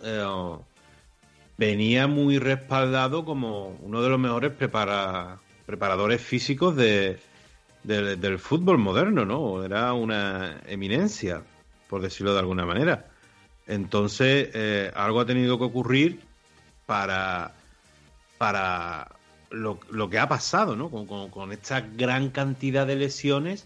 [1.57, 7.17] venía muy respaldado como uno de los mejores preparadores físicos de,
[7.83, 9.63] del, fútbol moderno, ¿no?
[9.63, 11.41] Era una eminencia,
[11.89, 13.07] por decirlo de alguna manera.
[13.65, 16.19] Entonces, eh, algo ha tenido que ocurrir
[16.85, 17.55] para,
[18.37, 19.07] para
[19.49, 20.91] lo, que ha pasado, ¿no?
[20.91, 23.65] Con, esta gran cantidad de lesiones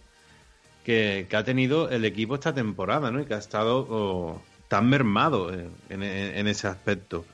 [0.85, 3.19] que, ha tenido el equipo esta temporada, ¿no?
[3.19, 7.25] Y que ha estado oh, tan mermado en, ese aspecto.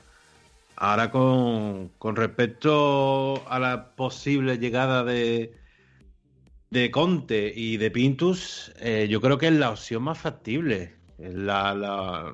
[0.76, 5.52] Ahora, con, respecto a la posible llegada de,
[6.90, 10.94] Conte y de Pintus, eh, yo creo que es la opción más factible.
[11.18, 12.32] Es la,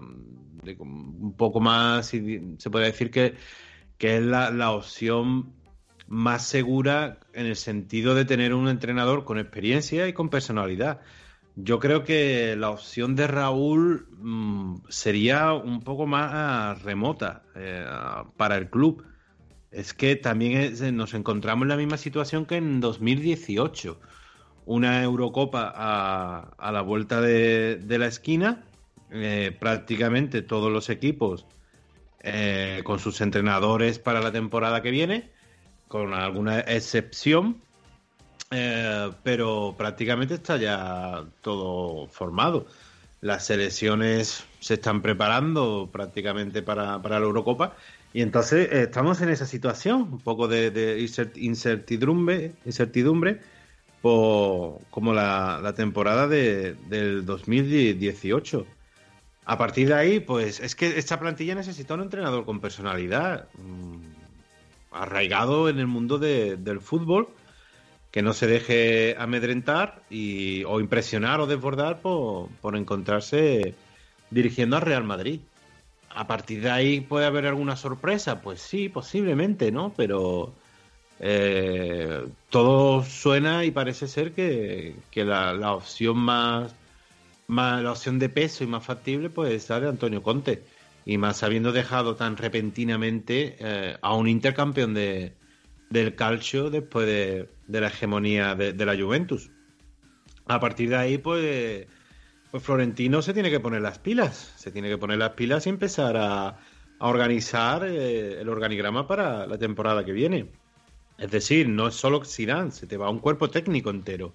[0.78, 3.35] un poco más, se puede decir que,
[3.98, 5.52] que es la, opción
[6.09, 11.01] más segura en el sentido de tener un entrenador con experiencia y con personalidad.
[11.55, 17.85] Yo creo que la opción de Raúl mm, sería un poco más remota eh,
[18.37, 19.05] para el club.
[19.71, 24.01] Es que también nos encontramos en la misma situación que en 2018
[24.64, 28.64] una Eurocopa a, la vuelta de, la esquina.
[29.11, 31.47] Eh, prácticamente todos los equipos
[32.21, 35.31] eh, con sus entrenadores para la temporada que viene,
[35.88, 37.61] con alguna excepción,
[38.51, 42.66] eh, pero prácticamente está ya todo formado.
[43.20, 47.74] Las selecciones se están preparando prácticamente para, la Eurocopa
[48.12, 51.05] y entonces estamos en esa situación, un poco de,
[51.37, 53.40] incertidumbre, incertidumbre
[54.01, 58.66] como la, temporada de, del 2018.
[59.44, 64.08] A partir de ahí, pues es que esta plantilla necesita un entrenador con personalidad, mm,
[64.90, 67.29] arraigado en el mundo del fútbol,
[68.11, 73.74] que no se deje amedrentar y, o impresionar o desbordar por, por encontrarse
[74.31, 75.40] dirigiendo al Real Madrid.
[76.11, 79.92] A partir de ahí puede haber alguna sorpresa, pues sí, posiblemente, ¿no?
[79.96, 80.55] Pero
[81.20, 86.74] eh, todo suena y parece ser que, la, opción más,
[87.48, 90.62] más, la opción de peso y más factible pues es la de Antonio Conte
[91.09, 95.33] y más habiendo dejado tan repentinamente eh, a un intercampeón de,
[95.88, 99.51] del calcio después de, la hegemonía de, la Juventus.
[100.47, 101.87] A partir de ahí, pues,
[102.51, 105.71] pues Florentino se tiene que poner las pilas, se tiene que poner las pilas y
[105.71, 106.49] empezar a,
[106.99, 110.51] a organizar eh, el organigrama para la temporada que viene.
[111.16, 114.35] Es decir, no es solo Zidane, se te va un cuerpo técnico entero.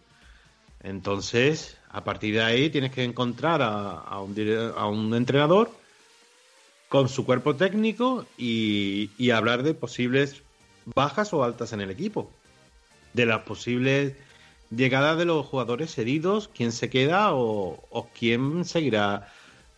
[0.81, 5.69] Entonces, a partir de ahí tienes que encontrar a, un, entrenador
[6.93, 10.43] con su cuerpo técnico y, hablar de posibles
[10.93, 12.29] bajas o altas en el equipo.
[13.13, 14.13] De las posibles
[14.69, 19.27] llegadas de los jugadores heridos, quién se queda o, o quién seguirá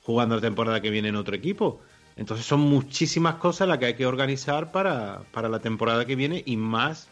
[0.04, 1.80] jugando la temporada que viene en otro equipo.
[2.18, 6.58] Entonces son muchísimas cosas las que hay que organizar para, la temporada que viene y
[6.58, 7.08] más,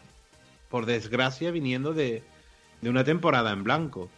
[0.68, 2.22] por desgracia, viniendo de,
[2.82, 4.10] una temporada en blanco.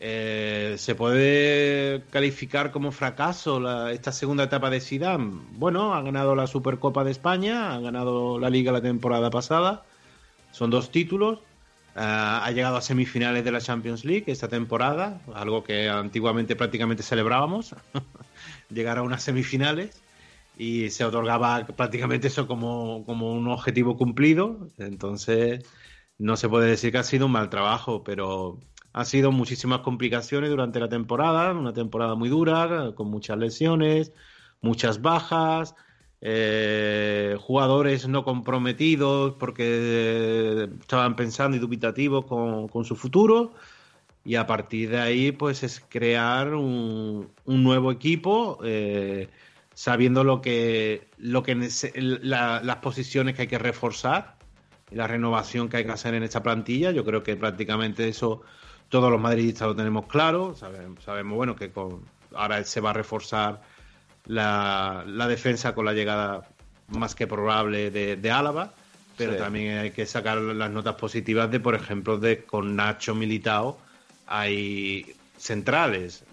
[0.00, 5.40] Eh, ¿Se puede calificar como fracaso esta segunda etapa de Zidane?
[5.52, 9.84] Bueno, ha ganado la Supercopa de España, ha ganado la Liga la temporada pasada,
[10.50, 11.38] son dos títulos,
[11.96, 17.02] uh, ha llegado a semifinales de la Champions League esta temporada, algo que antiguamente prácticamente
[17.02, 17.74] celebrábamos,
[18.70, 20.02] llegar a unas semifinales
[20.58, 25.64] y se otorgaba prácticamente eso como, como un objetivo cumplido, entonces
[26.18, 28.60] no se puede decir que ha sido un mal trabajo, pero
[28.94, 34.12] ha sido muchísimas complicaciones durante la temporada, una temporada muy dura, con muchas lesiones,
[34.60, 35.74] muchas bajas,
[36.20, 43.52] eh, jugadores no comprometidos porque eh, estaban pensando y dubitativos con, con, su futuro.
[44.24, 49.28] Y a partir de ahí, pues es crear un, nuevo equipo, eh,
[49.74, 54.36] sabiendo lo que, lo que la, las posiciones que hay que reforzar
[54.90, 56.92] y la renovación que hay que hacer en esta plantilla.
[56.92, 58.42] Yo creo que prácticamente eso
[58.88, 62.02] todos los madridistas lo tenemos claro, sabemos, sabemos bueno que con,
[62.34, 63.62] ahora se va a reforzar
[64.26, 66.48] la, la, defensa con la llegada
[66.88, 68.72] más que probable de, de Álava,
[69.16, 69.38] pero sí.
[69.38, 73.78] también hay que sacar las notas positivas de, por ejemplo, de con Nacho Militao
[74.26, 76.24] hay centrales.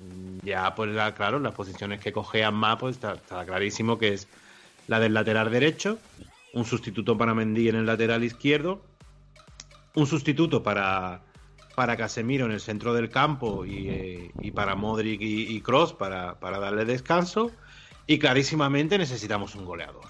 [0.43, 4.27] Ya, pues la, claro, las posiciones que cogean más, pues está, está, clarísimo que es
[4.87, 5.99] la del lateral derecho,
[6.53, 8.81] un sustituto para Mendy en el lateral izquierdo,
[9.95, 11.21] un sustituto para
[11.75, 15.93] para Casemiro en el centro del campo y, eh, y para Modric y, y Cross
[15.93, 17.51] para, para, darle descanso.
[18.07, 20.05] Y clarísimamente necesitamos un goleador.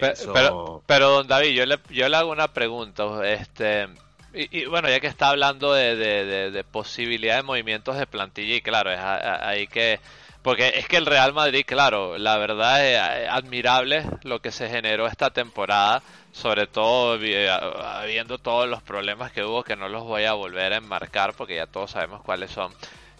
[0.00, 0.32] Pero, Eso...
[0.32, 3.04] pero, pero, don David, yo le, yo le hago una pregunta.
[3.24, 3.88] Este,
[4.32, 8.06] y, y bueno, ya que está hablando de, de, de, de, posibilidad de movimientos de
[8.06, 10.00] plantilla, y claro, es ahí que.
[10.42, 15.08] Porque es que el Real Madrid, claro, la verdad es admirable lo que se generó
[15.08, 16.02] esta temporada
[16.36, 20.76] sobre todo viendo todos los problemas que hubo que no los voy a volver a
[20.76, 22.74] enmarcar porque ya todos sabemos cuáles son.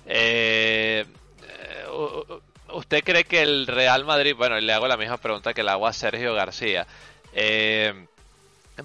[0.04, 1.06] Eh,
[2.74, 5.86] ¿Usted cree que el Real Madrid, bueno, le hago la misma pregunta que le hago
[5.86, 6.86] a Sergio García,
[7.32, 8.06] eh,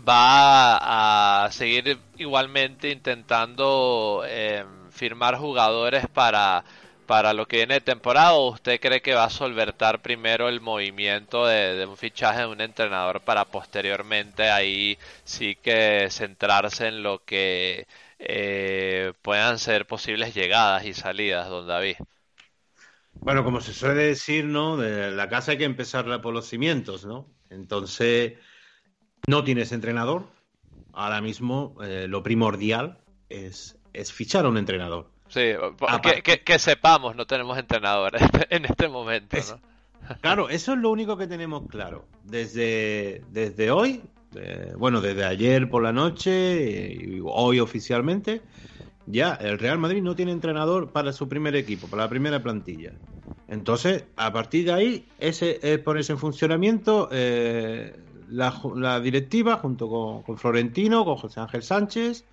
[0.07, 6.63] va a seguir igualmente intentando eh, firmar jugadores para
[7.11, 11.45] para lo que viene de temporada usted cree que va a solventar primero el movimiento
[11.45, 17.21] de, de, un fichaje de un entrenador para posteriormente ahí sí que centrarse en lo
[17.25, 17.85] que
[18.17, 21.97] eh, puedan ser posibles llegadas y salidas, don David?
[23.15, 24.77] Bueno, como se suele decir, ¿no?
[24.77, 27.27] De la casa hay que empezarla por los cimientos, ¿no?
[27.49, 28.35] Entonces,
[29.27, 30.27] no tienes entrenador.
[30.93, 35.11] Ahora mismo eh, lo primordial es, es fichar a un entrenador.
[35.31, 35.53] Sí,
[36.03, 38.11] que, que, que, sepamos, no tenemos entrenador
[38.49, 39.37] en este momento.
[39.37, 39.59] Es, ¿no?
[40.19, 42.05] Claro, eso es lo único que tenemos claro.
[42.25, 44.01] Desde, desde hoy,
[44.35, 48.41] eh, bueno, desde ayer por la noche y hoy oficialmente,
[49.05, 52.91] ya el Real Madrid no tiene entrenador para su primer equipo, para la primera plantilla.
[53.47, 57.95] Entonces, a partir de ahí, ese es ponerse en funcionamiento eh,
[58.29, 62.25] la, la, directiva junto con, con Florentino, con José Ángel Sánchez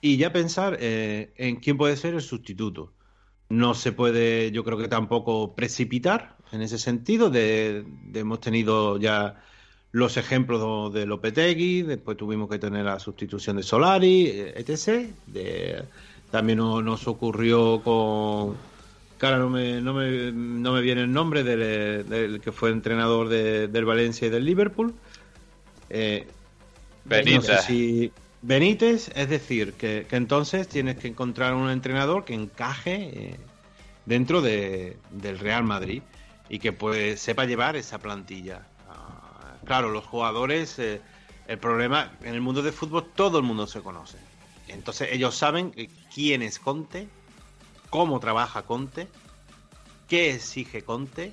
[0.00, 2.92] y ya pensar eh, en quién puede ser el sustituto.
[3.48, 7.30] No se puede, yo creo que tampoco precipitar en ese sentido.
[7.30, 9.42] De, de hemos tenido ya
[9.90, 15.10] los ejemplos de Lopetegui, después tuvimos que tener la sustitución de Solari, etc.
[15.26, 15.82] De,
[16.30, 18.56] también no, nos ocurrió con.
[19.16, 23.28] Cara, no me, no me, no me viene el nombre del, del que fue entrenador
[23.28, 24.94] de, del Valencia y del Liverpool.
[25.90, 26.26] Eh,
[27.04, 33.10] no sé si Benítez, es decir, que, entonces tienes que encontrar un entrenador que encaje
[33.12, 33.36] eh,
[34.06, 36.02] dentro de, del Real Madrid
[36.48, 38.66] y que pues sepa llevar esa plantilla.
[38.88, 41.00] Uh, claro, los jugadores, eh,
[41.48, 44.18] el problema en el mundo del fútbol todo el mundo se conoce.
[44.68, 45.74] Entonces ellos saben
[46.14, 47.08] quién es Conte,
[47.90, 49.08] cómo trabaja Conte,
[50.06, 51.32] qué exige Conte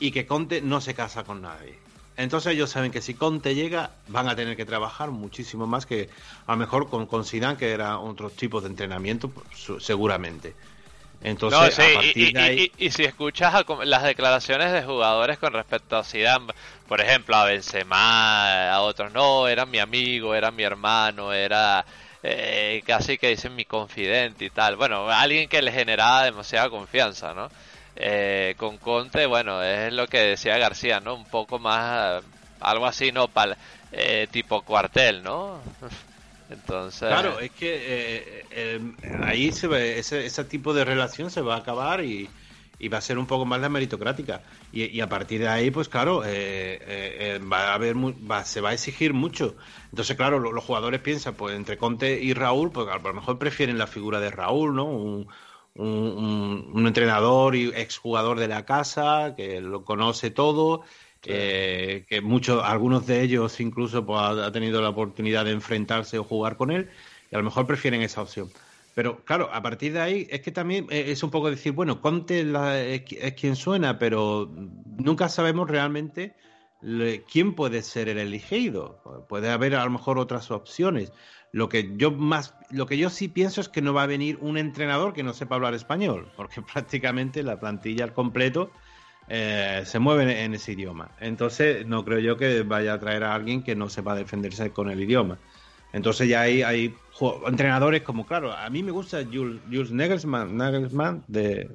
[0.00, 1.85] y que Conte no se casa con nadie.
[2.16, 6.08] Entonces ellos saben que si Conte llega, van a tener que trabajar muchísimo más que
[6.46, 10.54] a lo mejor con, con Zidane, que era otro tipo de entrenamiento, pues, seguramente.
[11.22, 12.72] Entonces, no, sí, a partir y, de ahí...
[12.78, 16.52] y, y, si escuchas a, las declaraciones de jugadores con respecto a Zidane,
[16.88, 21.84] por ejemplo, a Benzema, a otros, no, era mi amigo, era mi hermano, era
[22.22, 24.76] eh, casi que dicen mi confidente y tal.
[24.76, 27.48] Bueno, alguien que le generaba demasiada confianza, ¿no?
[27.96, 31.14] Eh, con Conte, bueno, es lo que decía García, ¿no?
[31.14, 32.22] Un poco más,
[32.60, 33.28] algo así, ¿no?
[33.28, 33.56] Pal,
[33.92, 35.60] eh, tipo cuartel, ¿no?
[36.50, 37.08] Entonces...
[37.08, 38.80] Claro, es que eh,
[39.24, 42.28] ahí se ve, ese, ese, tipo de relación se va a acabar y,
[42.78, 44.42] y va a ser un poco más la meritocrática.
[44.72, 47.96] Y, a partir de ahí, pues claro, eh, eh, va a haber
[48.44, 49.56] se va a exigir mucho.
[49.90, 53.78] Entonces, claro, los jugadores piensan, pues entre Conte y Raúl, pues a lo mejor prefieren
[53.78, 54.84] la figura de Raúl, ¿no?
[54.84, 55.28] Un,
[55.78, 60.82] entrenador y exjugador de la casa, que lo conoce todo.
[61.28, 66.24] Eh, que muchos, algunos de ellos incluso pues, ha, tenido la oportunidad de enfrentarse o
[66.24, 66.88] jugar con él,
[67.30, 68.48] y a lo mejor prefieren esa opción.
[68.94, 72.00] Pero claro, a partir de ahí es que también eh, es un poco decir, bueno,
[72.00, 72.46] Conte
[72.94, 74.48] es, quien suena, pero
[74.98, 76.34] nunca sabemos realmente
[77.30, 79.02] quién puede ser el elegido.
[79.28, 81.12] Puede haber a lo mejor otras opciones.
[81.56, 84.36] Lo que yo más, lo que yo sí pienso es que no va a venir
[84.42, 88.70] un entrenador que no sepa hablar español, porque prácticamente la plantilla al completo
[89.28, 91.12] eh, se mueve en ese idioma.
[91.18, 94.90] Entonces no creo yo que vaya a traer a alguien que no sepa defenderse con
[94.90, 95.38] el idioma.
[95.94, 96.94] Entonces ya hay, hay
[97.46, 101.70] entrenadores como, claro, a mí me gusta Jules, Nagelsmann, Nagelsmann de,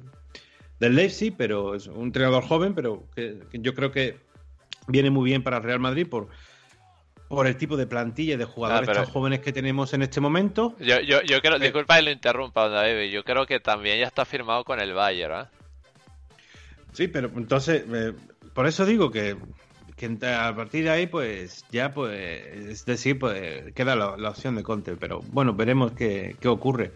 [0.78, 4.20] del Leipzig, pero es un entrenador joven, pero que, yo creo que
[4.86, 6.28] viene muy bien para Real Madrid por,
[7.32, 10.76] por el tipo de plantilla de jugadores tan jóvenes que tenemos en este momento.
[10.78, 14.26] Yo, yo, yo creo, disculpa que lo interrumpa, David, yo creo que también ya está
[14.26, 15.44] firmado con el Bayern, ¿eh?
[16.92, 18.12] Sí, pero entonces, eh,
[18.52, 19.38] por eso digo que
[19.96, 24.62] que a partir de ahí, pues ya, pues, es decir, pues queda la, opción de
[24.62, 26.92] Conte, pero bueno, veremos qué, qué ocurre.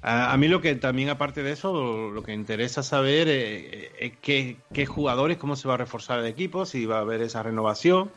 [0.00, 4.86] A, mí lo que también, aparte de eso, lo que interesa saber eh, es, qué,
[4.86, 8.12] jugadores, cómo se va a reforzar el equipo, si va a haber esa renovación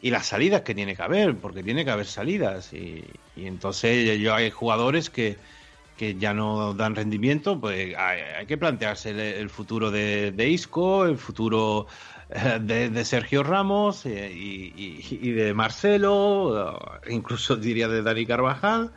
[0.00, 2.72] y las salidas que tiene que haber, porque tiene que haber salidas.
[2.72, 3.04] Y,
[3.36, 5.36] entonces yo hay jugadores que,
[5.96, 11.86] que ya no dan rendimiento, pues hay, que plantearse el, futuro de, Isco, el futuro
[12.60, 16.78] de, Sergio Ramos eh, y, de Marcelo,
[17.08, 18.92] incluso diría de Dani Carvajal,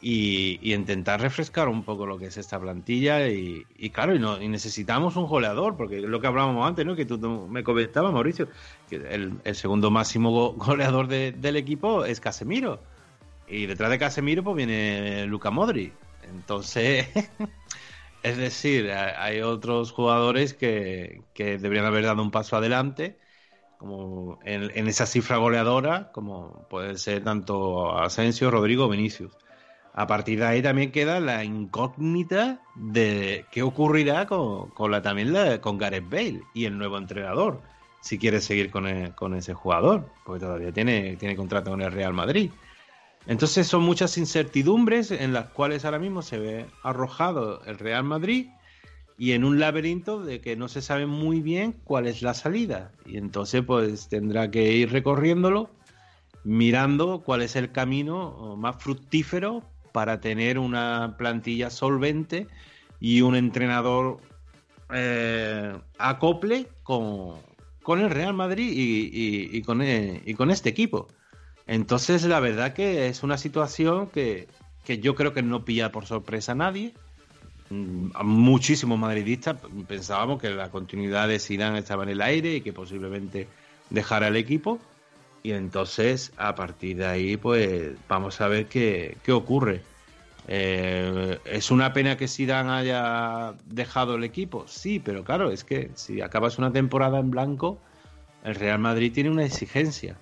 [0.00, 3.28] y, intentar refrescar un poco lo que es esta plantilla.
[3.28, 6.96] Y, claro, y, necesitamos un goleador, porque lo que hablábamos antes, ¿no?
[6.96, 8.48] que tú, me comentabas, Mauricio,
[8.88, 12.80] que el, segundo máximo goleador del equipo es Casemiro.
[13.48, 15.92] Y detrás de Casemiro pues viene Luca Modri.
[16.22, 17.08] Entonces,
[18.22, 23.18] Es decir, hay otros jugadores que, deberían haber dado un paso adelante,
[23.78, 29.32] como en, esa cifra goleadora, como puede ser tanto Asensio, Rodrigo o Vinicius.
[29.92, 35.78] A partir de ahí también queda la incógnita de qué ocurrirá con, la también con
[35.78, 37.60] Gareth Bale y el nuevo entrenador,
[38.00, 42.12] si quiere seguir con, con ese jugador, porque todavía tiene, tiene contrato con el Real
[42.12, 42.50] Madrid.
[43.26, 48.46] Entonces son muchas incertidumbres en las cuales ahora mismo se ve arrojado el Real Madrid
[49.18, 52.92] y en un laberinto de que no se sabe muy bien cuál es la salida.
[53.04, 55.68] Y entonces pues tendrá que ir recorriéndolo,
[56.44, 59.62] mirando cuál es el camino más fructífero
[59.92, 62.46] para tener una plantilla solvente
[63.00, 64.20] y un entrenador
[64.92, 67.38] eh, acople con,
[67.86, 71.08] el Real Madrid y, con, y con este equipo.
[71.70, 74.48] Entonces, la verdad que es una situación que,
[74.86, 76.94] yo creo que no pilla por sorpresa a nadie.
[77.68, 82.72] Mm, muchísimos madridistas pensábamos que la continuidad de Zidane estaba en el aire y que
[82.72, 83.46] posiblemente
[83.88, 84.80] dejara el equipo.
[85.42, 89.82] Y entonces, a partir de ahí, pues vamos a ver qué, ocurre.
[90.48, 94.66] Eh, ¿Es una pena que Zidane haya dejado el equipo?
[94.66, 97.80] Sí, pero claro, es que si acabas una temporada en blanco,
[98.44, 100.16] el Real Madrid tiene una exigencia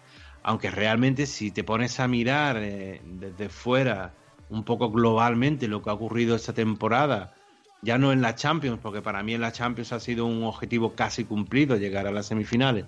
[0.48, 4.14] aunque realmente si te pones a mirar eh, desde fuera
[4.48, 7.34] un poco globalmente lo que ha ocurrido esta temporada,
[7.82, 10.94] ya no en la Champions, porque para mí en la Champions ha sido un objetivo
[10.94, 12.86] casi cumplido llegar a las semifinales,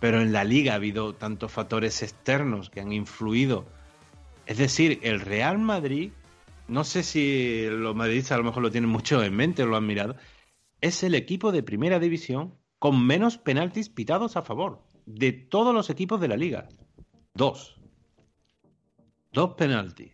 [0.00, 3.66] pero en la liga ha habido tantos factores externos que han influido.
[4.46, 6.10] Es decir, el Real Madrid,
[6.66, 9.76] no sé si los madridistas a lo mejor lo tienen mucho en mente o lo
[9.76, 10.16] han mirado,
[10.80, 15.90] es el equipo de primera división con menos penaltis pitados a favor de todos los
[15.90, 16.68] equipos de la liga.
[17.34, 17.76] Dos.
[19.32, 20.12] Dos penaltis.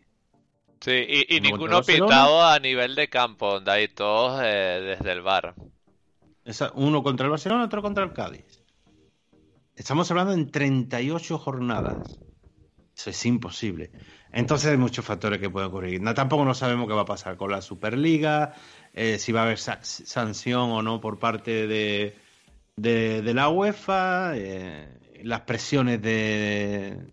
[0.81, 5.55] Sí, y, ninguno pitado a nivel de campo, donde hay todos eh, desde el bar.
[6.75, 8.66] uno contra el Barcelona, otro contra el Cádiz.
[9.77, 12.19] Estamos hablando en 38 jornadas.
[12.97, 13.91] Eso es imposible.
[14.33, 16.03] Entonces hay muchos factores que pueden ocurrir.
[16.15, 18.55] Tampoco no sabemos qué va a pasar con la Superliga,
[18.95, 22.17] eh, si va a haber sanción o no por parte de,
[22.77, 24.33] de, la UEFA.
[24.35, 24.89] Eh,
[25.23, 27.13] las presiones de,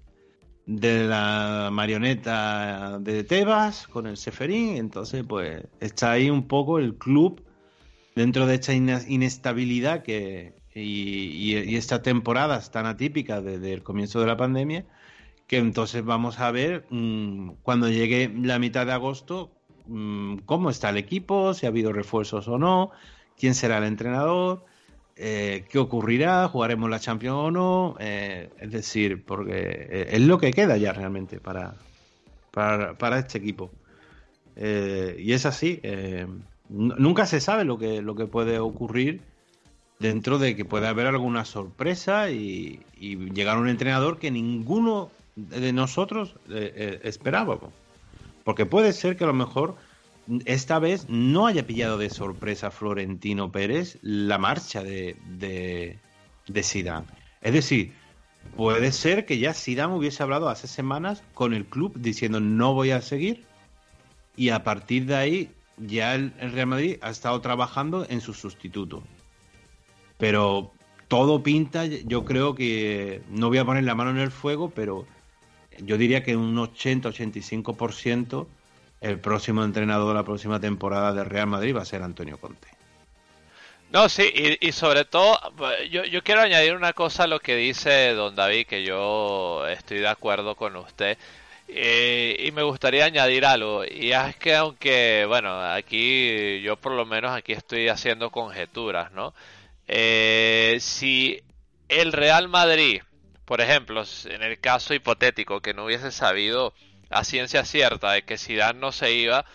[0.66, 6.96] de la marioneta de Tebas con el Seferín, entonces pues está ahí un poco el
[6.96, 7.44] club
[8.16, 14.28] dentro de esta inestabilidad que y, y, esta temporada tan atípica desde el comienzo de
[14.28, 14.86] la pandemia,
[15.48, 19.52] que entonces vamos a ver mm, cuando llegue la mitad de agosto
[19.88, 22.92] mm, cómo está el equipo, si ha habido refuerzos o no,
[23.38, 24.66] quién será el entrenador,
[25.16, 30.52] eh, qué ocurrirá, jugaremos la Champions o no, eh, es decir, porque es lo que
[30.52, 31.76] queda ya realmente para,
[32.52, 33.72] para, este equipo.
[34.56, 35.82] y es así,
[36.70, 39.22] nunca se sabe lo que, lo que puede ocurrir
[40.04, 46.36] dentro de que puede haber alguna sorpresa y, llegar un entrenador que ninguno de nosotros
[46.50, 47.72] esperábamos.
[48.44, 49.76] Porque puede ser que a lo mejor
[50.46, 57.08] esta vez no haya pillado de sorpresa Florentino Pérez la marcha de, de, Zidane.
[57.42, 57.94] Es decir,
[58.58, 62.92] puede ser que ya Zidane hubiese hablado hace semanas con el club diciendo no voy
[62.92, 63.46] a seguir
[64.36, 69.04] y a partir de ahí ya el, Real Madrid ha estado trabajando en su sustituto.
[70.24, 70.72] Pero
[71.10, 75.06] todo pinta, yo creo que no voy a poner la mano en el fuego, pero
[75.80, 78.48] yo diría que un 80-85%
[79.02, 82.70] el próximo entrenador de la próxima temporada de Real Madrid va a ser Antonio Conte.
[83.92, 85.38] No, sí, y, sobre todo,
[85.92, 89.98] yo, yo, quiero añadir una cosa a lo que dice don David, que yo estoy
[89.98, 91.18] de acuerdo con usted.
[91.68, 97.06] Eh, y me gustaría añadir algo, y es que aunque, bueno, aquí yo por lo
[97.06, 99.34] menos aquí estoy haciendo conjeturas, ¿no?
[99.88, 101.42] Eh, si
[101.90, 103.02] el Real Madrid,
[103.46, 106.74] por ejemplo, en el caso hipotético que no hubiese sabido
[107.10, 109.46] a ciencia cierta de que Zidane no se iba,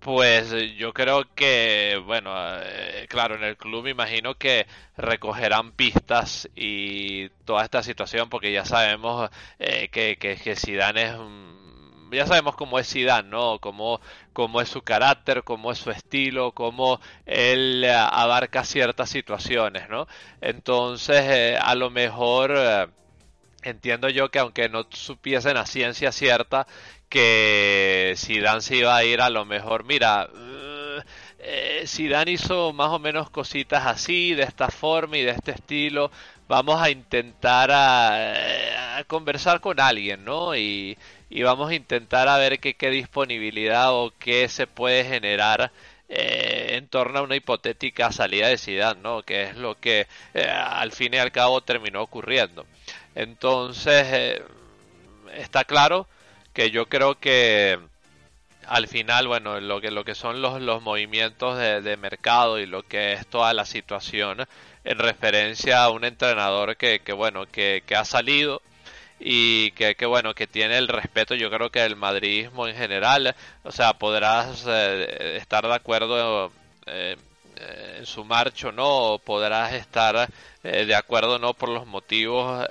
[0.00, 4.66] pues yo creo que, bueno, eh, claro, en el club me imagino que
[4.96, 11.14] recogerán pistas y toda esta situación, porque ya sabemos eh, que, que, Zidane es
[12.12, 13.58] ya sabemos cómo es Zidane, ¿no?
[13.60, 14.00] Cómo,
[14.32, 20.06] cómo es su carácter, cómo es su estilo, cómo él eh, abarca ciertas situaciones, ¿no?
[20.40, 22.90] Entonces, a lo mejor
[23.62, 26.66] entiendo yo que aunque no supiesen a ciencia cierta
[27.08, 31.00] que Dan se iba a ir a lo mejor, mira, uh,
[31.40, 31.84] eh,
[32.28, 36.10] hizo más o menos cositas así, de esta forma y de este estilo,
[36.48, 40.54] vamos a intentar a, conversar con alguien, ¿no?
[40.56, 40.96] Y,
[41.30, 45.70] y, vamos a intentar a ver qué, disponibilidad o qué se puede generar
[46.08, 49.22] eh, en torno a una hipotética salida de Zidane, ¿no?
[49.22, 52.66] Que es lo que eh, al fin y al cabo terminó ocurriendo.
[53.14, 54.42] Entonces, eh,
[55.34, 56.08] está claro
[56.52, 57.78] que yo creo que
[58.66, 63.12] al final, bueno, lo que, lo que son los, movimientos de, mercado y lo que
[63.14, 64.46] es toda la situación
[64.84, 68.62] en referencia a un entrenador que, que bueno, que, que ha salido
[69.20, 73.34] y que, que, bueno que tiene el respeto yo creo que el madridismo en general.
[73.62, 76.50] O sea podrás eh, estar de acuerdo
[76.86, 77.16] eh,
[77.98, 80.28] en su marcho no podrás estar
[80.64, 82.66] eh, de acuerdo no por los motivos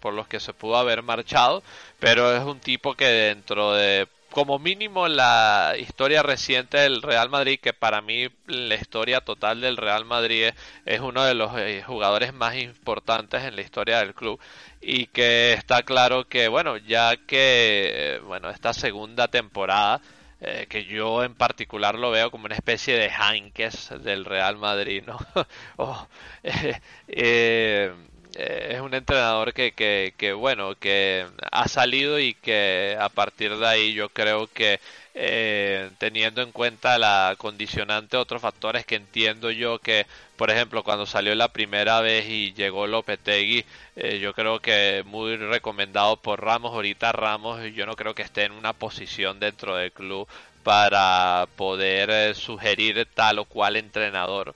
[0.00, 1.62] por los que se pudo haber marchado
[1.98, 7.60] pero es un tipo que dentro de como mínimo la historia reciente del Real Madrid,
[7.60, 10.50] que para mí la historia total del Real Madrid
[10.86, 14.40] es, uno de los eh, jugadores más importantes en la historia del club
[14.80, 20.00] y que está claro que bueno, ya que eh, bueno, esta segunda temporada
[20.40, 25.04] eh, que yo en particular lo veo como una especie de Heinkes del Real Madrid,
[25.06, 25.18] ¿no?
[25.76, 26.08] oh,
[28.34, 33.08] eh, eh, es un entrenador que, que, que, bueno, que ha salido y que a
[33.08, 34.80] partir de ahí yo creo que
[35.14, 40.06] eh, teniendo en cuenta la condicionante otros factores que entiendo yo que,
[40.36, 43.64] por ejemplo, cuando salió la primera vez y llegó Lopetegui,
[43.96, 48.44] eh, yo creo que muy recomendado por Ramos, ahorita Ramos yo no creo que esté
[48.44, 50.26] en una posición dentro del club
[50.62, 54.54] para poder sugerir tal o cual entrenador.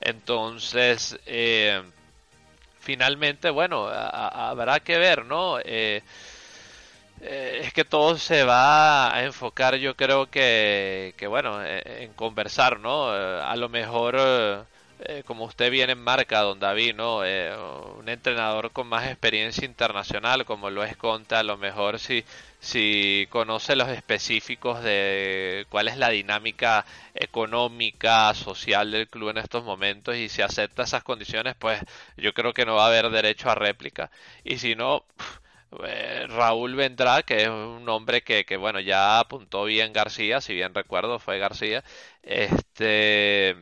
[0.00, 1.82] Entonces, eh,
[2.88, 5.58] finalmente, bueno, habrá que ver, ¿no?
[5.62, 6.02] Eh,
[7.20, 12.14] eh, es que todo se va a enfocar, yo creo que, que bueno, eh, en
[12.14, 13.10] conversar, ¿no?
[13.10, 14.16] a lo mejor,
[15.26, 17.18] como usted viene en marca, don David, ¿no?
[17.18, 22.24] un entrenador con más experiencia internacional, como lo es Conte, a lo mejor si
[22.60, 26.84] si conoce los específicos de cuál es la dinámica
[27.14, 31.80] económica, social del club en estos momentos y si acepta esas condiciones, pues
[32.16, 34.10] yo creo que no va a haber derecho a réplica.
[34.44, 35.04] Y si no,
[35.84, 40.54] eh, Raúl vendrá, que es un hombre que, que, bueno, ya apuntó bien García, si
[40.54, 41.84] bien recuerdo fue García,
[42.22, 43.56] este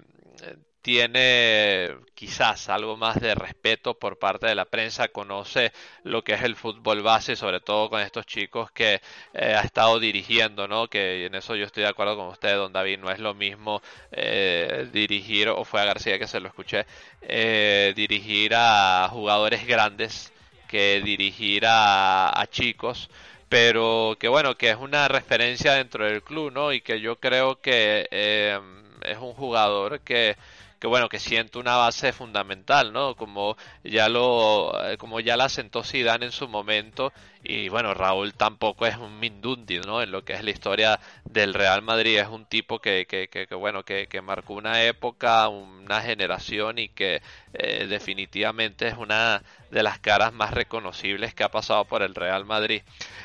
[0.86, 5.72] tiene quizás algo más de respeto por parte de la prensa, conoce
[6.04, 9.00] lo que es el fútbol base, sobre todo con estos chicos que
[9.34, 10.86] eh, ha estado dirigiendo, ¿no?
[10.86, 13.82] Que en eso yo estoy de acuerdo con usted, don David, no es lo mismo
[14.12, 16.86] eh, dirigir, o fue a García que se lo escuché,
[17.20, 20.32] eh, dirigir a jugadores grandes
[20.68, 23.10] que dirigir a, a chicos
[23.48, 26.72] pero que bueno, que es una referencia dentro del club, ¿no?
[26.72, 30.36] Y que yo creo que es un jugador que
[30.78, 33.14] que bueno, que siente una base fundamental, ¿no?
[33.16, 37.12] Como ya lo, como ya la sentó Zidane en su momento
[37.48, 40.02] y bueno, Raúl tampoco es un Mindundi, ¿no?
[40.02, 43.54] En lo que es la historia del Real Madrid, es un tipo que, que, que,
[43.54, 47.22] bueno, que, que, marcó una época, una generación y que
[47.52, 52.44] eh, definitivamente es una de las caras más reconocibles que ha pasado por el Real
[52.44, 52.82] Madrid.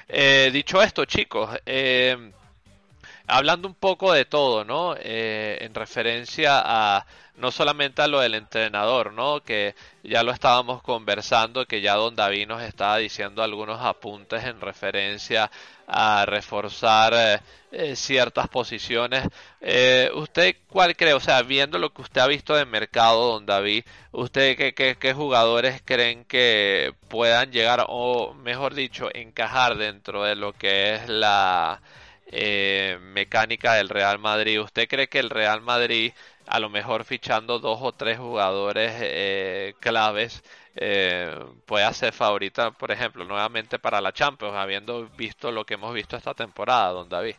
[0.07, 2.31] Eh, dicho esto, chicos, eh,
[3.32, 4.93] hablando un poco de todo, ¿no?
[4.99, 7.05] Eh, en referencia a
[7.38, 9.41] no solamente a lo del entrenador, ¿no?
[9.41, 9.73] Que
[10.03, 15.49] ya lo estábamos conversando, que ya Don David nos estaba diciendo algunos apuntes en referencia
[15.88, 17.39] a reforzar eh,
[17.71, 19.23] eh, ciertas posiciones.
[20.13, 21.13] ¿Usted cuál cree?
[21.13, 24.97] O sea, viendo lo que usted ha visto de mercado, Don David, ¿usted qué, qué,
[24.99, 31.07] qué jugadores creen que puedan llegar, o mejor dicho, encajar dentro de lo que es
[31.09, 31.82] la
[32.32, 34.61] eh, mecánica del Real Madrid.
[34.61, 36.13] ¿Usted cree que el Real Madrid,
[36.47, 40.41] a lo mejor fichando dos o tres jugadores eh, claves,
[40.75, 45.93] eh, puede ser favorita, por ejemplo, nuevamente para la Champions, habiendo visto lo que hemos
[45.93, 47.36] visto esta temporada, don David?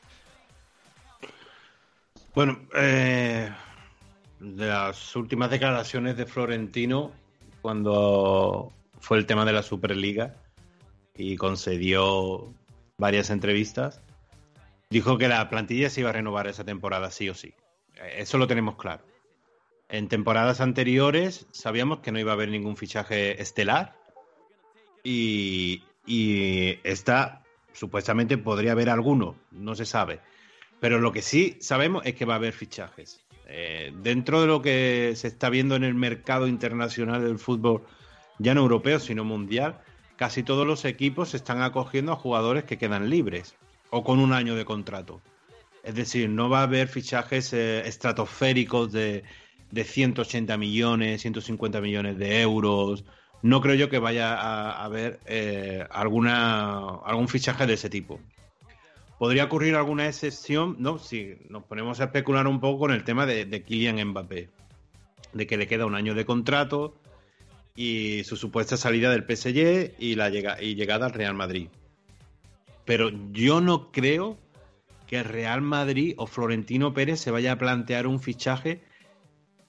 [2.35, 3.53] Bueno, de
[4.41, 7.13] las últimas declaraciones de Florentino,
[7.63, 10.35] cuando fue el tema de la Superliga
[11.17, 12.53] y concedió
[12.99, 14.01] varias entrevistas,
[14.93, 17.55] dijo que la plantilla se iba a renovar esa temporada sí o sí.
[18.17, 19.05] Eso lo tenemos claro.
[19.89, 23.97] En temporadas anteriores sabíamos que no iba a haber ningún fichaje estelar
[25.03, 25.83] y,
[26.85, 30.21] esta supuestamente podría haber alguno, no se sabe.
[30.81, 33.25] Pero lo que sí sabemos es que va a haber fichajes.
[33.47, 37.83] Eh, dentro de lo que se está viendo en el mercado internacional del fútbol,
[38.39, 39.81] ya no europeo, sino mundial,
[40.17, 43.57] casi todos los equipos se están acogiendo a jugadores que quedan libres
[43.93, 45.21] o con un año de contrato.
[45.85, 49.23] Es decir, no va a haber fichajes eh, estratosféricos de,
[49.71, 53.05] de 180 millones, 150 millones de euros.
[53.43, 58.19] No creo yo que vaya a, haber eh, alguna, algún fichaje de ese tipo.
[59.19, 60.99] Podría ocurrir alguna excepción, ¿no?
[60.99, 64.49] Si nos ponemos a especular un poco con el tema de, Kylian Mbappé,
[65.35, 66.95] de que le queda un año de contrato
[67.77, 71.69] y su supuesta salida del PSG y la y llegada al Real Madrid.
[72.85, 74.39] Pero yo no creo
[75.07, 78.83] que Real Madrid o Florentino Pérez se vaya a plantear un fichaje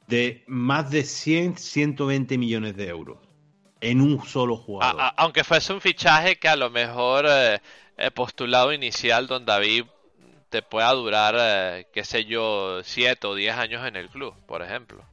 [0.08, 3.18] de más de 100, 120 millones de euros
[3.82, 5.12] en un solo jugador.
[5.18, 7.60] aunque fuese un fichaje que a lo mejor eh,
[8.12, 9.86] postulado inicial, don David,
[10.50, 14.62] te pueda durar, eh, qué sé yo, 7 o 10 años en el club, por
[14.62, 15.04] ejemplo.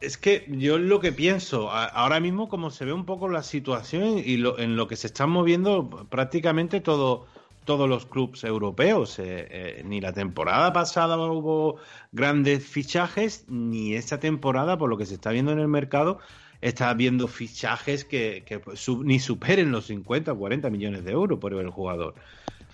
[0.00, 4.18] Es que yo lo que pienso, ahora mismo como se ve un poco la situación
[4.18, 7.26] y lo, en lo que se están moviendo prácticamente todo,
[7.66, 9.18] todos los clubes europeos.
[9.18, 11.76] Eh, eh, ni la temporada pasada hubo
[12.12, 16.18] grandes fichajes, ni esta temporada, por lo que se está viendo en el mercado,
[16.62, 18.62] está viendo fichajes que,
[19.04, 22.14] ni superen los 50 o 40 millones de euros por el jugador.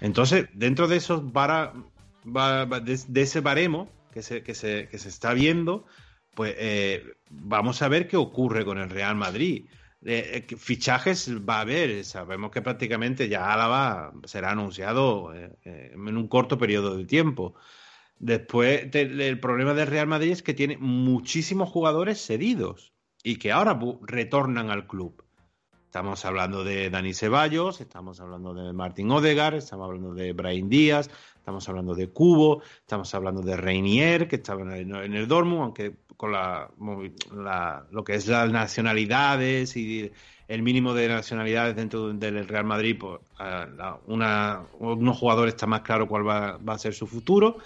[0.01, 1.23] Entonces, dentro de esos
[2.25, 5.85] de, ese baremo que se, que se, que se está viendo,
[6.37, 9.69] pues eh, vamos a ver qué ocurre con el Real Madrid.
[10.05, 15.33] Eh, eh, fichajes va a haber, sabemos que prácticamente ya Álava será anunciado
[15.65, 17.55] en un corto periodo de tiempo.
[18.19, 23.79] Después, el problema del Real Madrid es que tiene muchísimos jugadores cedidos y que ahora
[24.03, 25.26] retornan al club.
[25.97, 31.09] Estamos hablando de Dani Ceballos, estamos hablando de Martín Odegar, estamos hablando de Brian Díaz,
[31.37, 36.33] estamos hablando de Cubo, estamos hablando de Reinier, que estaba en el Dortmund, aunque con
[36.33, 36.69] la,
[37.91, 40.13] lo que es las nacionalidades y
[40.49, 43.19] el mínimo de nacionalidades dentro del Real Madrid, pues,
[44.07, 47.57] una, unos jugadores está más claro cuál va, a ser su futuro,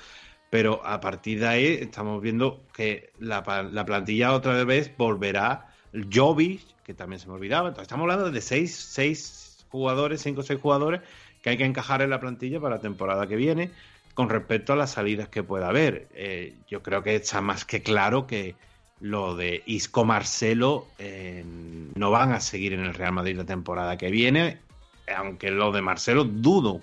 [0.50, 5.66] pero a partir de ahí estamos viendo que la, plantilla otra vez volverá.
[6.12, 6.60] Jovic,
[6.90, 10.60] que también se me olvidaba, entonces estamos hablando de seis, seis jugadores, cinco o seis
[10.60, 11.00] jugadores
[11.40, 13.70] que hay que encajar en la plantilla para la temporada que viene
[14.14, 16.08] con respecto a las salidas que pueda haber.
[16.14, 18.56] Eh, yo creo que está más que claro que
[18.98, 21.44] lo de Isco Marcelo eh,
[21.94, 24.58] no van a seguir en el Real Madrid la temporada que viene,
[25.16, 26.80] aunque lo de Marcelo dudo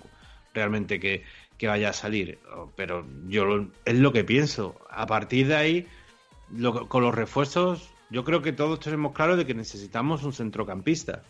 [0.54, 1.22] realmente que,
[1.66, 2.38] vaya a salir,
[2.76, 4.74] pero yo es lo que pienso.
[4.88, 5.86] A partir de ahí,
[6.88, 11.22] con los refuerzos, yo creo que todos tenemos claro de que necesitamos un centrocampista.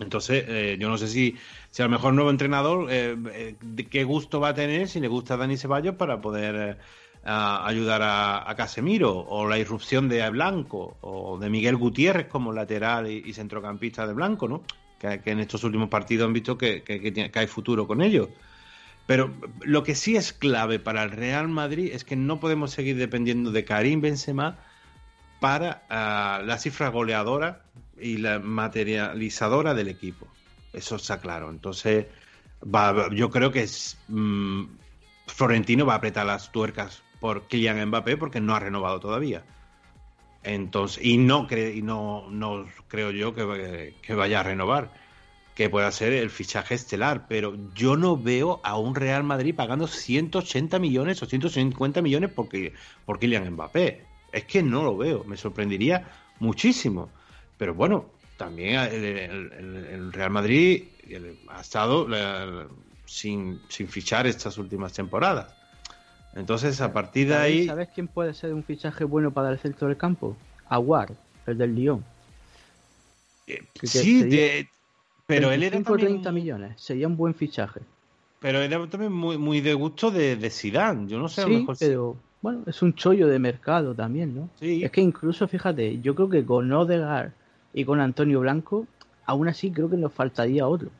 [0.00, 1.36] Entonces, eh, yo no sé si,
[1.70, 5.08] si a lo mejor nuevo entrenador, eh, eh, qué gusto va a tener si le
[5.08, 6.78] gusta a Dani Ceballos para poder
[7.24, 13.32] ayudar a, Casemiro, o la irrupción de Blanco, o de Miguel Gutiérrez como lateral y,
[13.34, 14.62] centrocampista de Blanco, ¿no?
[14.98, 18.28] Que, en estos últimos partidos han visto que, que, hay futuro con ellos.
[19.06, 22.96] Pero lo que sí es clave para el Real Madrid es que no podemos seguir
[22.96, 24.56] dependiendo de Karim Benzema
[25.40, 27.62] para ah, la cifra goleadora
[28.00, 30.26] y la materializadora del equipo.
[30.72, 31.50] Eso está claro.
[31.50, 32.06] Entonces,
[33.12, 34.64] yo creo que es, mm,
[35.26, 39.44] Florentino va a apretar las tuercas por Kylian Mbappé porque no ha renovado todavía.
[40.42, 44.90] Entonces, y no, cre y no, no creo yo que, que vaya a renovar
[45.58, 49.88] que pueda ser el fichaje estelar, pero yo no veo a un Real Madrid pagando
[49.88, 52.48] 180 millones o 150 millones por,
[53.04, 54.07] por Kylian Mbappé.
[54.32, 56.08] Es que no lo veo, me sorprendería
[56.40, 57.10] muchísimo.
[57.56, 58.06] Pero bueno,
[58.36, 60.84] también el, Real Madrid
[61.48, 62.06] ha estado
[63.06, 65.54] sin, sin fichar estas últimas temporadas.
[66.34, 67.66] Entonces, a partir de ahí.
[67.66, 70.36] ¿Sabes quién puede ser un fichaje bueno para el centro del campo?
[70.68, 71.12] Aguar,
[71.46, 72.04] el del Lyon.
[73.46, 74.68] Eh, sí, de,
[75.26, 76.08] pero él era también...
[76.08, 77.80] 30 millones, sería un buen fichaje.
[78.40, 82.16] Pero era también muy, muy de gusto de, de Zidane, yo no sé, sí, pero
[82.40, 84.48] bueno, es un chollo de mercado también, ¿no?
[84.60, 84.84] Sí.
[84.84, 87.32] Es que incluso, fíjate, yo creo que con Odegaard
[87.72, 88.86] y con Antonio Blanco,
[89.26, 90.90] aún así creo que nos faltaría otro.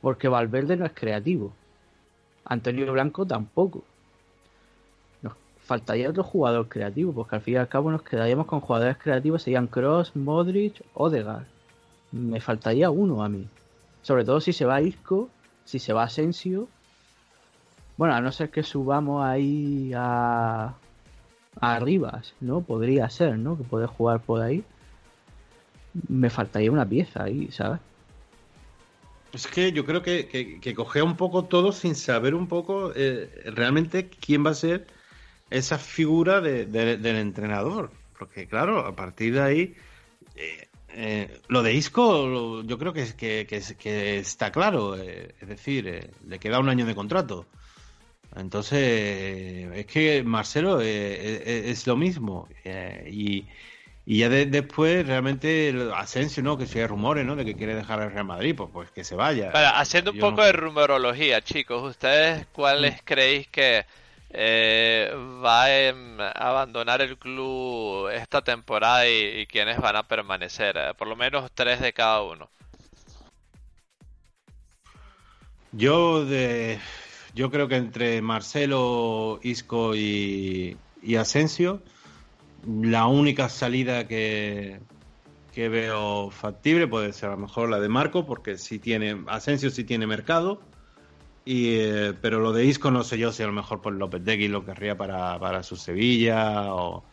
[0.00, 1.52] Porque Valverde no es creativo.
[2.44, 3.82] Antonio Blanco tampoco.
[5.22, 8.98] Nos faltaría otro jugador creativo, porque al fin y al cabo nos quedaríamos con jugadores
[8.98, 11.46] creativos, serían Cross, Modric, Odegaard.
[12.12, 13.48] Me faltaría uno a mí.
[14.02, 15.30] Sobre todo si se va Isco,
[15.64, 16.68] si se va Asensio.
[17.96, 20.74] Bueno, a no ser que subamos ahí a,
[21.60, 21.80] a
[22.40, 22.60] ¿no?
[22.62, 23.56] Podría ser, ¿no?
[23.56, 24.64] Que puede jugar por ahí.
[26.08, 27.80] Me faltaría una pieza ahí, ¿sabes?
[29.32, 34.08] Es que yo creo que, que, un poco todo sin saber un poco eh, realmente
[34.08, 34.86] quién va a ser
[35.50, 37.90] esa figura del entrenador.
[38.18, 39.74] Porque claro, a partir de ahí
[40.36, 44.96] eh, eh, lo de Isco, yo creo que, que, está claro.
[44.96, 47.46] Eh, es decir, le queda un año de contrato.
[48.36, 52.48] Entonces, es que Marcelo es, lo mismo.
[53.06, 53.46] y,
[54.06, 56.58] ya después, realmente, Asensio, ¿no?
[56.58, 57.36] Que si hay rumores, ¿no?
[57.36, 59.50] De que quiere dejar el Real Madrid, pues, pues que se vaya.
[59.78, 63.04] haciendo un poco de rumorología, chicos, ¿ustedes cuáles mm.
[63.04, 63.84] creéis que
[64.36, 65.12] eh,
[65.44, 71.14] va a abandonar el club esta temporada y, quienes van a permanecer, eh, por lo
[71.14, 72.50] menos tres de cada uno.
[75.70, 76.80] Yo de
[77.34, 80.76] yo creo que entre Marcelo, Isco y,
[81.18, 81.82] Asensio,
[82.66, 84.80] la única salida que,
[85.52, 89.70] que veo factible puede ser a lo mejor la de Marco, porque si tiene, Asensio
[89.70, 90.60] sí tiene mercado
[91.44, 94.24] y, eh, pero lo de Isco no sé yo si a lo mejor por López
[94.24, 97.04] Degui lo querría para, para su Sevilla o,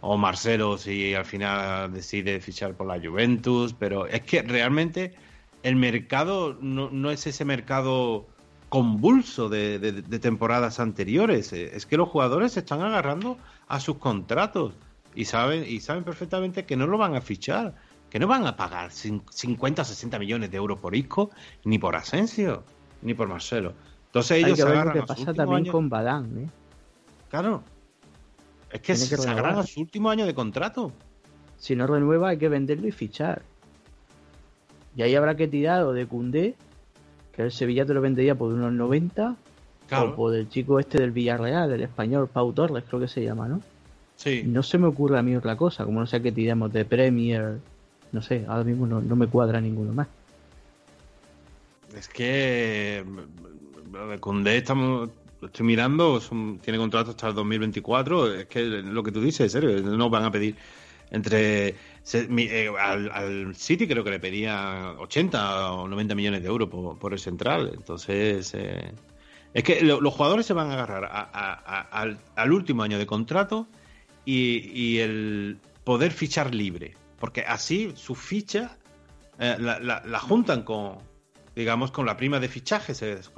[0.00, 3.72] o, Marcelo si al final decide fichar por la Juventus.
[3.72, 5.14] Pero es que realmente
[5.62, 8.26] el mercado no, no es ese mercado
[8.72, 11.52] convulso de, de, temporadas anteriores.
[11.52, 13.36] Eh, es que los jugadores se están agarrando
[13.68, 14.72] a sus contratos
[15.14, 17.74] y saben, y saben perfectamente que no lo van a fichar,
[18.08, 21.28] que no van a pagar 50 o 60 millones de euros por Isco
[21.66, 22.64] ni por Asensio
[23.02, 23.74] ni por Marcelo.
[24.06, 26.48] Entonces ellos se agarran a pasa también con Badán, ¿eh?
[27.28, 27.62] Claro.
[28.70, 30.92] Es que, se, agarran a su último año de contrato.
[31.58, 33.42] Si no renueva hay que venderlo y fichar.
[34.96, 36.56] Y ahí habrá que tirar o de Cundé,
[37.34, 39.36] que el Sevilla te lo vendería por unos 90,
[39.90, 43.48] o por el chico este del Villarreal, el español, Pau Torres creo que se llama,
[43.48, 43.60] ¿no?
[44.16, 44.42] Sí.
[44.46, 47.58] No se me ocurre a mí otra cosa, como no sé qué tiramos de Premier,
[48.12, 50.08] no sé, ahora mismo no, no me cuadra ninguno más.
[51.96, 53.04] Es que
[54.44, 55.10] D estamos,
[55.42, 56.20] estoy mirando,
[56.62, 58.34] tiene contrato hasta el 2024.
[58.34, 60.56] Es que lo que tú dices, en serio, no van a pedir
[61.10, 61.74] entre
[62.14, 67.18] eh, al, City creo que le pedía 80 o 90 millones de euros por, el
[67.18, 67.72] central.
[67.74, 68.92] Entonces, eh,
[69.54, 73.68] es que los jugadores se van a agarrar al, último año de contrato
[74.24, 76.94] y, el poder fichar libre.
[77.18, 78.76] Porque así su ficha
[79.38, 80.98] eh, la juntan con,
[81.54, 82.94] digamos, con la prima de fichaje,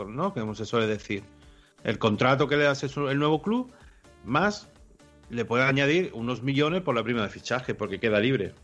[0.09, 0.33] ¿no?
[0.33, 1.23] Como se suele decir.
[1.83, 3.71] El contrato que le hace el nuevo club,
[4.25, 4.71] más
[5.31, 8.55] le puede añadir unos millones por la prima de fichaje, porque queda libre.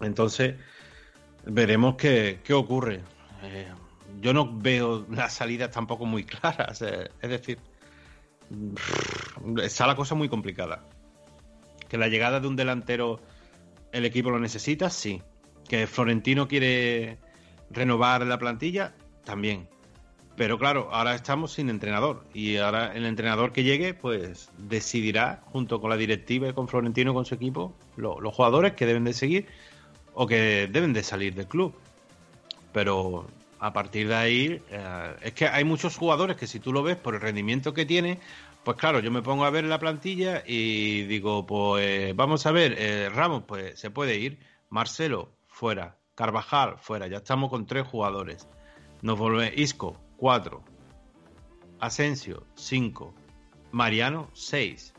[0.00, 0.56] Entonces,
[1.44, 3.02] veremos qué, qué ocurre.
[3.42, 3.68] Eh,
[4.20, 6.82] yo no veo las salidas tampoco muy claras.
[6.82, 7.58] Eh, es decir,
[9.62, 10.84] está la cosa muy complicada.
[11.88, 13.20] Que la llegada de un delantero
[13.92, 15.22] el equipo lo necesita, sí.
[15.68, 17.18] Que Florentino quiere
[17.70, 18.94] Renovar la plantilla,
[19.24, 19.68] también.
[20.38, 22.24] Pero claro, ahora estamos sin entrenador.
[22.32, 27.10] Y ahora el entrenador que llegue, pues decidirá junto con la directiva y con Florentino
[27.10, 29.46] y con su equipo los jugadores que deben de seguir
[30.14, 31.74] o que deben de salir del club.
[32.72, 33.26] Pero
[33.58, 36.96] a partir de ahí, eh, es que hay muchos jugadores que si tú lo ves
[36.96, 38.20] por el rendimiento que tiene,
[38.64, 42.74] Pues claro, yo me pongo a ver la plantilla y digo, pues vamos a ver,
[42.78, 48.46] eh, Ramos, pues se puede ir, Marcelo, fuera, Carvajal, fuera, ya estamos con tres jugadores.
[49.00, 50.62] Nos volvemos, Isco, cuatro,
[51.80, 53.14] Asensio, cinco,
[53.70, 54.92] Mariano, seis.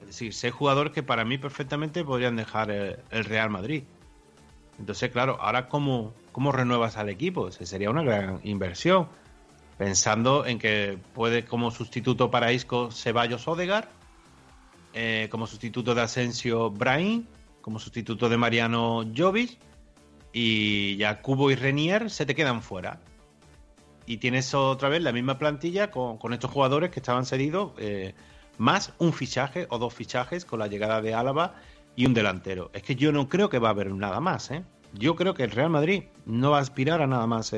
[0.00, 3.84] Es decir, seis jugadores que para mí perfectamente podrían dejar el, Real Madrid.
[4.80, 9.06] Entonces, claro, ahora cómo, cómo renuevas al equipo, Ese sería una gran inversión
[9.78, 13.90] pensando en que puede como sustituto para Isco Ceballos Odegar,
[14.94, 17.28] eh, como sustituto de Asensio Brain,
[17.60, 19.58] como sustituto de Mariano Jovic
[20.32, 23.00] y ya Cubo y Renier se te quedan fuera.
[24.06, 28.14] Y tienes otra vez la misma plantilla con, estos jugadores que estaban cedidos, eh,
[28.58, 31.54] más un fichaje o dos fichajes con la llegada de Álava
[31.96, 32.70] y un delantero.
[32.72, 34.50] Es que yo no creo que va a haber nada más.
[34.50, 34.64] ¿eh?
[34.92, 37.54] Yo creo que el Real Madrid no va a aspirar a nada más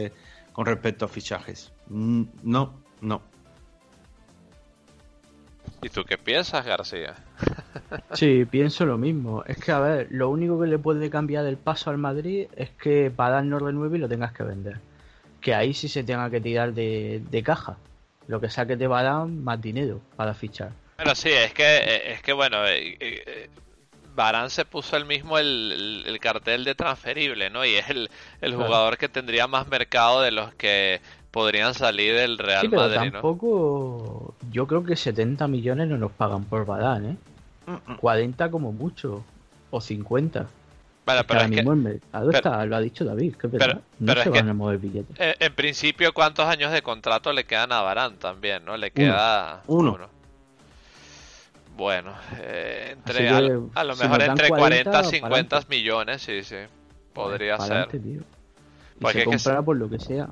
[0.53, 1.73] con respecto a fichajes.
[1.89, 3.23] No, no.
[5.85, 7.15] ¿Y tú qué piensas, García?
[8.13, 9.45] sí, pienso lo mismo.
[9.47, 12.71] Es que, a ver, lo único que le puede cambiar el paso al Madrid es
[12.71, 14.81] que para dar no renueve y lo tengas que vender.
[15.45, 17.77] Que ahí sí se tenga que tirar de, caja.
[18.27, 20.73] Lo que saque te va a dar más dinero para fichar.
[20.97, 23.51] Pero sí, es que, es que bueno, eh, eh,
[24.15, 27.63] Barán se puso el mismo el, cartel de transferible, ¿no?
[27.67, 28.09] Y es el,
[28.55, 33.13] jugador que tendría más mercado de los que podrían salir del Real sí, pero Madrid,
[33.13, 37.17] tampoco, yo creo que 70 millones no nos pagan por Barán, ¿eh?
[38.01, 39.23] 40 como mucho,
[39.71, 40.49] o 50.
[41.05, 41.51] Pero es
[42.31, 45.17] que, está, lo ha dicho David, que pero, no se van a mover billetes.
[45.19, 48.77] En, principio, ¿cuántos años de contrato le quedan a Barán también, no?
[48.77, 49.99] Le queda uno.
[51.77, 53.41] Bueno, eh, entre a,
[53.85, 56.57] lo mejor entre 40 y 50 millones, sí, sí.
[57.13, 57.89] Podría ser.
[57.95, 58.21] Y
[59.09, 60.29] se comprará por lo que sea.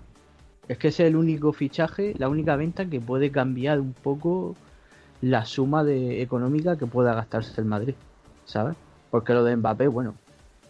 [0.68, 4.56] Es que es el único fichaje, la única venta que puede cambiar un poco
[5.20, 7.94] la suma de económica que pueda gastarse el Madrid,
[8.44, 8.76] ¿sabes?
[9.10, 10.14] Porque lo de Mbappé, bueno,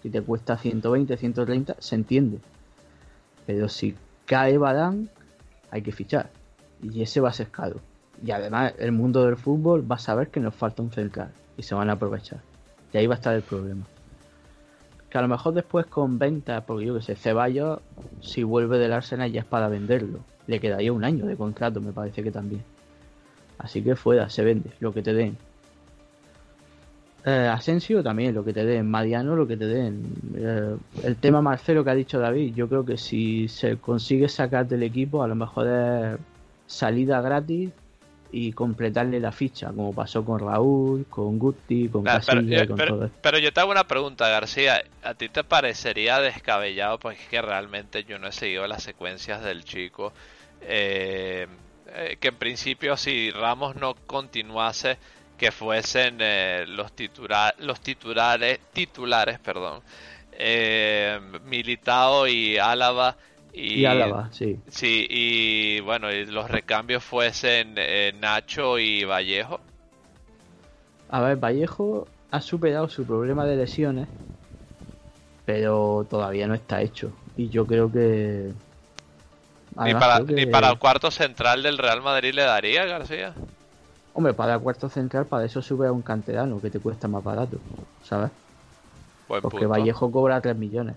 [0.02, 2.38] si te cuesta 120, 130, se entiende.
[3.46, 3.94] Pero si
[4.26, 5.10] cae Badán,
[5.70, 6.30] hay que fichar.
[6.82, 7.76] Y ese va a ser caro.
[8.24, 11.62] Y además el mundo del fútbol va a saber que nos falta un central y
[11.62, 12.40] se van a aprovechar.
[12.92, 13.84] Y ahí va a estar el problema.
[15.08, 17.80] Que a lo mejor después con venta, porque yo que sé, Ceballos,
[18.20, 20.20] si vuelve del Arsenal ya es para venderlo.
[20.46, 22.64] Le quedaría un año de contrato, me parece que también.
[23.58, 25.36] Así que fuera, se vende, lo que te den.
[27.24, 28.90] Eh, Asensio también, lo que te den.
[28.90, 30.02] Mariano, lo que te den.
[30.36, 34.66] Eh, el tema Marcelo que ha dicho David, yo creo que si se consigue sacar
[34.66, 36.18] del equipo, a lo mejor es
[36.66, 37.70] salida gratis
[38.32, 43.10] y completarle la ficha, como pasó con Raúl, con Guti, con Casilla y con todo
[43.20, 44.82] Pero yo te hago una pregunta, García.
[45.04, 46.98] ¿A ti te parecería descabellado?
[46.98, 50.12] Porque es que realmente yo no he seguido las secuencias del chico.
[50.62, 51.46] Eh,
[51.94, 54.96] eh, que en principio, si Ramos no continuase,
[55.42, 59.80] que fuesen eh, los, titular, los titulares, titulares perdón,
[61.44, 63.16] Militao y Álava
[63.52, 64.60] y, Álava, sí.
[64.68, 69.58] Sí, y bueno, y los recambios fuesen eh, Nacho y Vallejo.
[71.08, 74.06] A ver, Vallejo ha superado su problema de lesiones,
[75.44, 77.12] pero todavía no está hecho.
[77.36, 78.52] Y yo creo que.
[79.84, 83.34] Ni para, ni para el cuarto central del Real Madrid le daría, García.
[84.14, 87.24] Hombre, para el cuarto central, para eso sube a un canterano que te cuesta más
[87.24, 87.58] barato,
[88.02, 88.30] ¿sabes?
[89.26, 90.96] Porque Vallejo cobra 3 millones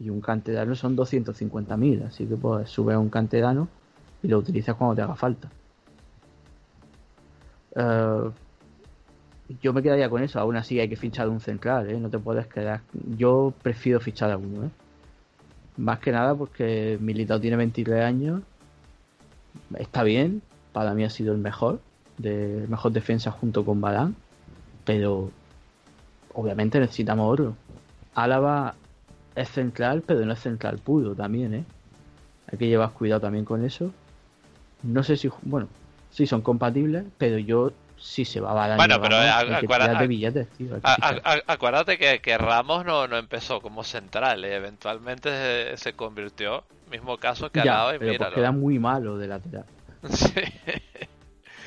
[0.00, 3.68] y un canterano son 250.000, así que pues sube a un canterano
[4.22, 5.48] y lo utilizas cuando te haga falta.
[7.74, 8.30] Eh,
[9.60, 11.98] yo me quedaría con eso, aún así hay que fichar un central, ¿eh?
[11.98, 12.80] no te puedes quedar.
[13.16, 14.70] Yo prefiero fichar a uno, ¿eh?
[15.76, 18.42] más que nada porque Militao tiene 23 años,
[19.76, 20.42] está bien,
[20.72, 21.80] para mí ha sido el mejor,
[22.18, 24.16] de mejor defensa junto con Balán,
[24.84, 25.30] pero
[26.34, 27.54] obviamente necesitamos otro.
[28.14, 28.74] Álava
[29.34, 31.64] es central, pero no es central puro también, ¿eh?
[32.50, 33.92] Hay que llevar cuidado también con eso.
[34.82, 35.68] No sé si, bueno,
[36.10, 39.16] si son compatibles, pero yo si se va a dar bueno, pero
[41.46, 44.54] acuérdate, que, que, Ramos no, no empezó como central, ¿eh?
[44.54, 49.64] eventualmente se, convirtió, mismo caso que ya, y pero queda muy malo de lateral.
[50.10, 50.42] sí.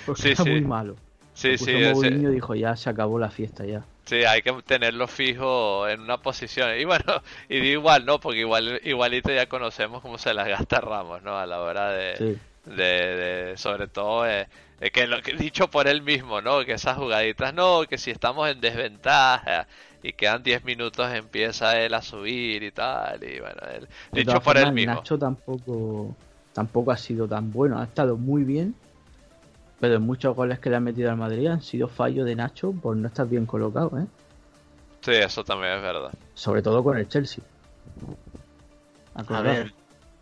[0.05, 0.95] Porque sí, muy malo.
[1.33, 1.73] Sí, sí.
[1.73, 3.83] Mourinho dijo ya se acabó la fiesta ya.
[4.05, 6.77] Sí, hay que tenerlo fijo en una posición.
[6.77, 8.19] Y bueno, y igual, ¿no?
[8.19, 11.37] Porque igual, igualito ya conocemos cómo se las gasta Ramos, ¿no?
[11.37, 14.47] A la hora de, de, sobre todo, eh,
[14.91, 16.65] que lo que dicho por él mismo, ¿no?
[16.65, 19.67] Que esas jugaditas, no, que si estamos en desventaja
[20.03, 23.23] y quedan 10 minutos empieza él a subir y tal.
[23.23, 24.95] Y bueno, él, dicho por él mismo.
[24.95, 26.15] Nacho tampoco,
[26.53, 28.75] tampoco ha sido tan bueno, ha estado muy bien
[29.79, 32.71] Pero en muchos goles que le han metido al Madrid han sido fallos de Nacho
[32.71, 34.05] por no estar bien colocado, ¿eh?
[35.01, 36.11] Sí, eso también es verdad.
[36.35, 37.43] Sobre todo con el Chelsea.
[39.15, 39.73] A ver,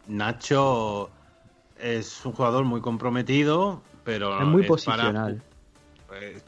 [0.07, 1.09] Nacho
[1.77, 5.41] es un jugador muy comprometido, pero es muy para- posicional.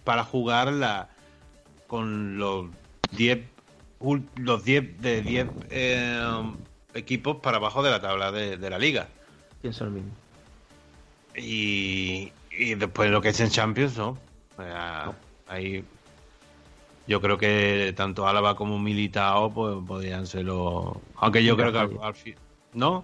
[0.03, 1.09] para jugar la,
[1.87, 2.67] con los
[3.11, 3.39] 10
[3.99, 6.53] ul- los 10 de 10 eh,
[6.93, 9.07] equipos para abajo de la tabla de, de la liga.
[9.61, 10.11] Pienso lo mismo.
[11.35, 14.17] Y, y después lo que es en Champions, ¿no?
[14.57, 15.13] O sea,
[15.47, 15.83] ahí
[17.07, 20.93] yo creo que tanto Álava como Militao pues, podrían ser los...
[21.15, 22.35] Aunque yo creo que al, al fin...
[22.73, 23.03] ¿No?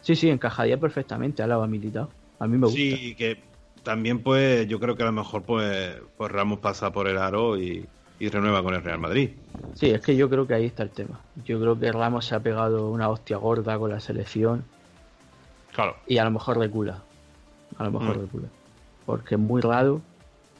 [0.00, 2.10] Sí, sí, encajaría perfectamente a la militado.
[2.38, 2.78] A mí me gusta.
[2.78, 3.38] Sí, que
[3.82, 7.58] también pues yo creo que a lo mejor pues, pues Ramos pasa por el aro
[7.58, 7.86] y,
[8.18, 9.30] y renueva con el Real Madrid.
[9.74, 11.20] Sí, es que yo creo que ahí está el tema.
[11.44, 14.64] Yo creo que Ramos se ha pegado una hostia gorda con la selección
[15.74, 15.96] Claro.
[16.06, 17.02] y a lo mejor recula.
[17.78, 18.20] A lo mejor Mm.
[18.20, 18.48] recula.
[19.06, 20.00] Porque es muy raro.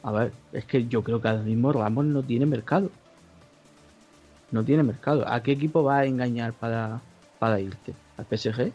[0.03, 2.89] A ver, es que yo creo que ahora mismo Ramos no tiene mercado.
[4.51, 5.27] No tiene mercado.
[5.27, 7.01] ¿A qué equipo va a engañar para,
[7.39, 7.93] para irte?
[8.17, 8.71] ¿Al PSG?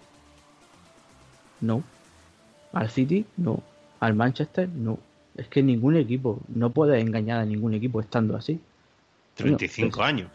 [1.61, 1.82] No.
[2.72, 3.26] ¿Al City?
[3.36, 3.62] No.
[4.01, 4.68] ¿Al Manchester?
[4.68, 4.99] No.
[5.36, 8.61] Es que ningún equipo, no puedes engañar a ningún equipo estando así.
[9.34, 10.30] 35 pues- años.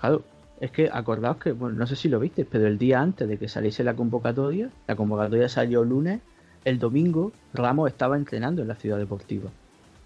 [0.00, 0.22] Claro,
[0.60, 3.38] es que acordaos que, bueno, no sé si lo visteis, pero el día antes de
[3.38, 6.20] que saliese la convocatoria, la convocatoria salió el lunes,
[6.66, 9.50] el domingo Ramos estaba entrenando en la ciudad deportiva.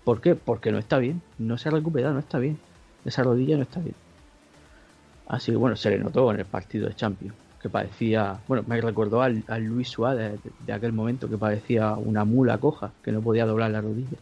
[0.04, 0.36] ¿Por qué?
[0.36, 2.58] Porque no está bien, no se ha recuperado, no está bien.
[3.04, 3.96] Esa rodilla no está bien.
[5.26, 8.80] Así que bueno, se le notó en el partido de Champions, que parecía, bueno, me
[8.80, 13.20] recordó al, Luis Suárez de, de aquel momento, que parecía una mula coja, que no
[13.22, 14.18] podía doblar la rodilla.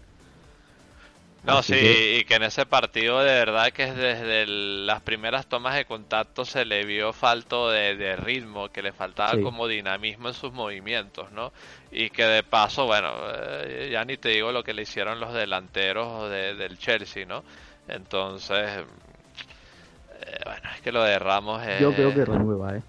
[1.45, 5.01] No, Así sí, que- y que en ese partido de verdad que desde el- las
[5.03, 9.43] primeras tomas de contacto se le vio falto de, de ritmo, que le faltaba Sí.
[9.43, 11.53] como dinamismo en sus movimientos, ¿no?
[11.90, 15.34] Y que de paso, bueno, eh, ya ni te digo lo que le hicieron los
[15.34, 17.43] delanteros de- del Chelsea, ¿no?
[17.88, 18.84] Entonces,
[20.20, 21.80] eh, bueno, es que lo de Ramos es...
[21.80, 22.82] Yo creo que renueva, ¿eh?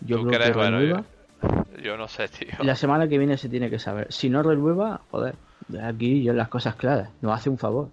[0.00, 0.52] Yo ¿Tú creo crees?
[0.52, 1.04] que Bueno, renueva.
[1.82, 2.48] Yo no sé, tío.
[2.60, 4.10] La semana que viene se tiene que saber.
[4.12, 5.38] Si no renueva, joder, de
[5.82, 7.08] aquí yo las cosas claras.
[7.20, 7.88] Nos hace un favor.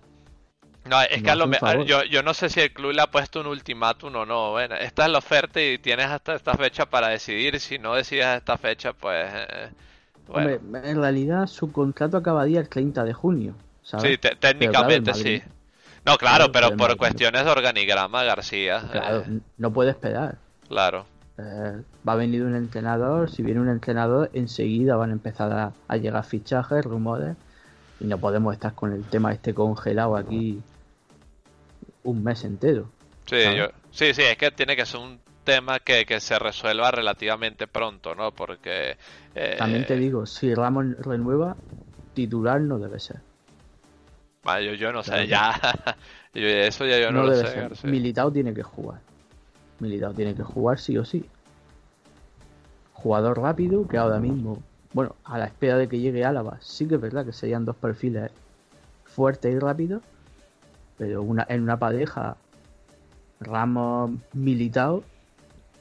[0.86, 1.86] No, es No que a lo hace un me- favor.
[1.86, 4.52] yo, yo no sé si el club le ha puesto un ultimátum o no.
[4.52, 7.60] Bueno, esta es la oferta y tienes hasta esta fecha para decidir.
[7.60, 9.26] Si no decides esta fecha, pues.
[9.34, 9.70] eh,
[10.28, 10.56] bueno.
[10.62, 13.56] Hombre, en realidad su contrato acabaría el 30 de junio.
[13.82, 14.12] ¿sabes?
[14.12, 15.42] sí, te- claro, técnicamente sí.
[16.06, 18.82] No, claro, Claro, pero por cuestiones de organigrama, García.
[18.92, 20.38] Claro, eh, no puede esperar.
[20.68, 21.06] claro.
[21.38, 23.32] Eh, va a venir un entrenador.
[23.32, 27.36] Si viene un entrenador, enseguida van a empezar a, a llegar fichajes, rumores.
[28.04, 30.62] Y no podemos estar con el tema este congelado aquí
[32.04, 32.90] un mes entero.
[33.26, 33.38] Sí,
[33.92, 38.14] sí, sí, es que tiene que ser un tema que, que se resuelva relativamente pronto,
[38.14, 38.32] ¿no?
[38.32, 38.98] Porque.
[39.36, 41.56] eh, También te digo, si Ramos renueva,
[42.14, 43.22] titular no debe ser.
[44.44, 45.54] ah, yo, yo no sé, ya.
[46.34, 47.62] yo- eso ya yo no, no, lo sé, ser.
[47.62, 47.90] García.
[47.90, 49.00] Militao tiene que jugar.
[49.80, 51.26] Militao tiene que jugar sí o sí.
[52.94, 54.62] Jugador rápido que ahora mismo,
[54.94, 57.76] bueno, a la espera de que llegue Álava, sí que es verdad que serían dos
[57.76, 58.32] perfiles
[59.06, 60.02] fuertes y rápidos,
[60.98, 62.38] pero una, en una pareja
[63.40, 65.04] Ramos Militao,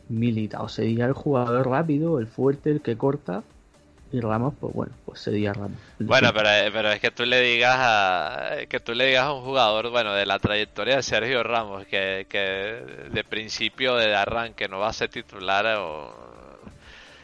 [0.09, 3.43] Militao sería el jugador rápido, el fuerte, el que corta,
[4.13, 5.79] y Ramos, pues bueno, pues sería Ramos.
[5.99, 9.33] Bueno, pero, eh, pero es que tú le digas a que tú le digas a
[9.33, 14.69] un jugador, bueno, de la trayectoria de Sergio Ramos, que, que de principio de arranque
[14.69, 16.32] no va a ser titular o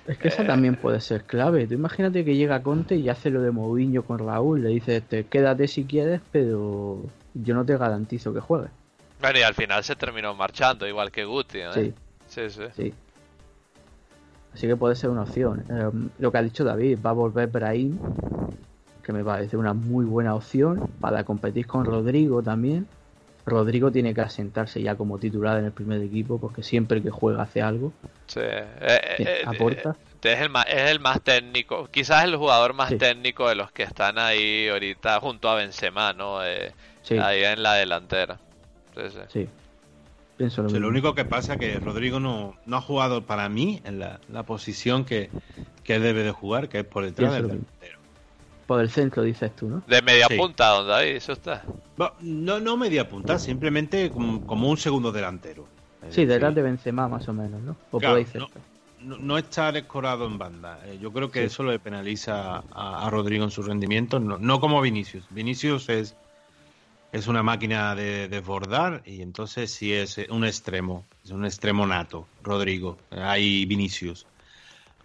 [0.09, 1.67] Es que esa también puede ser clave.
[1.67, 4.63] Tú imagínate que llega Conte y hace lo de Mourinho con Raúl.
[4.63, 7.03] Le dice, te quédate si quieres, pero
[7.35, 8.71] yo no te garantizo que juegues.
[9.21, 11.73] bueno, y al final se terminó marchando, igual que Guti, ¿eh?
[11.75, 11.95] Sí,
[12.27, 12.63] sí, sí.
[12.75, 12.95] sí.
[14.55, 15.63] Así que puede ser una opción.
[15.69, 17.99] Eh, lo que ha dicho David, va a volver Brahim,
[19.03, 22.87] que me parece una muy buena opción para competir con Rodrigo también.
[23.49, 27.43] Rodrigo tiene que asentarse ya como titular en el primer equipo porque siempre que juega
[27.43, 27.93] hace algo.
[28.27, 28.41] sí.
[28.43, 29.97] Eh, eh, eh, aporta.
[30.23, 32.97] eh, es, el más, es el más técnico, quizás el jugador más Sí.
[32.97, 36.45] técnico de los que están ahí ahorita junto a Benzema, ¿no?
[36.45, 36.73] Eh,
[37.03, 38.39] Sí, Ahí en la delantera.
[38.95, 39.19] Sí, sí.
[39.33, 39.49] sí.
[40.37, 40.89] Pienso lo Sí, lo mismo.
[40.91, 44.43] único que pasa es que Rodrigo no, no ha jugado para mí en la, la
[44.43, 45.31] posición que,
[45.85, 47.61] que él debe de jugar, que es por detrás Pienso del.
[48.69, 49.83] Por el centro dices tú, ¿no?
[49.87, 50.37] De media Sí.
[50.37, 51.65] punta, donde ahí, eso está.
[52.21, 55.67] No, no, media punta, simplemente como, como un segundo delantero.
[56.11, 57.75] Sí, detrás de Benzema más o menos, ¿no?
[57.91, 58.61] O Claro, cerca.
[59.01, 60.81] no, no estar escorado en banda.
[60.85, 61.47] Eh, yo creo que Sí.
[61.47, 65.25] eso le penaliza a, a Rodrigo en su rendimiento, no, no como Vinicius.
[65.31, 66.15] Vinicius es,
[67.13, 72.29] es una máquina de desbordar y entonces sí es un extremo, es un extremo nato,
[72.43, 72.99] Rodrigo.
[73.13, 74.27] Hay Vinicius.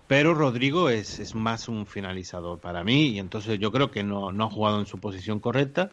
[0.08, 4.32] Pero Rodrigo es, es más un finalizador para mí y entonces yo creo que no,
[4.32, 5.92] no ha jugado en su posición correcta.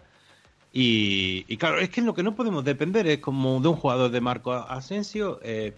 [0.72, 4.11] Y, y claro, es que lo que no podemos depender es como de un jugador
[4.11, 5.74] de Marco Asensio, eh,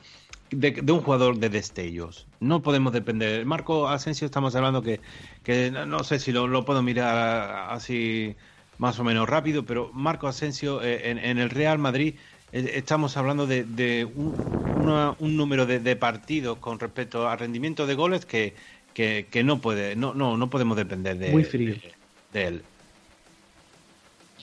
[0.51, 2.26] de, de un jugador de destellos.
[2.41, 3.45] No podemos depender.
[3.47, 5.01] Marco Asensio estamos hablando que,
[5.43, 8.37] que no, sé si lo, puedo mirar así
[8.78, 12.16] más o menos rápido, pero Marco Asensio eh, en, en el Real Madrid
[12.53, 14.34] estamos hablando de, de un,
[14.82, 18.55] una- un número de, de partidos con respecto al rendimiento de goles que,
[18.94, 21.74] que, que no puede, no, no, no podemos depender de, Muy frío.
[21.74, 21.92] de,
[22.32, 22.62] de él.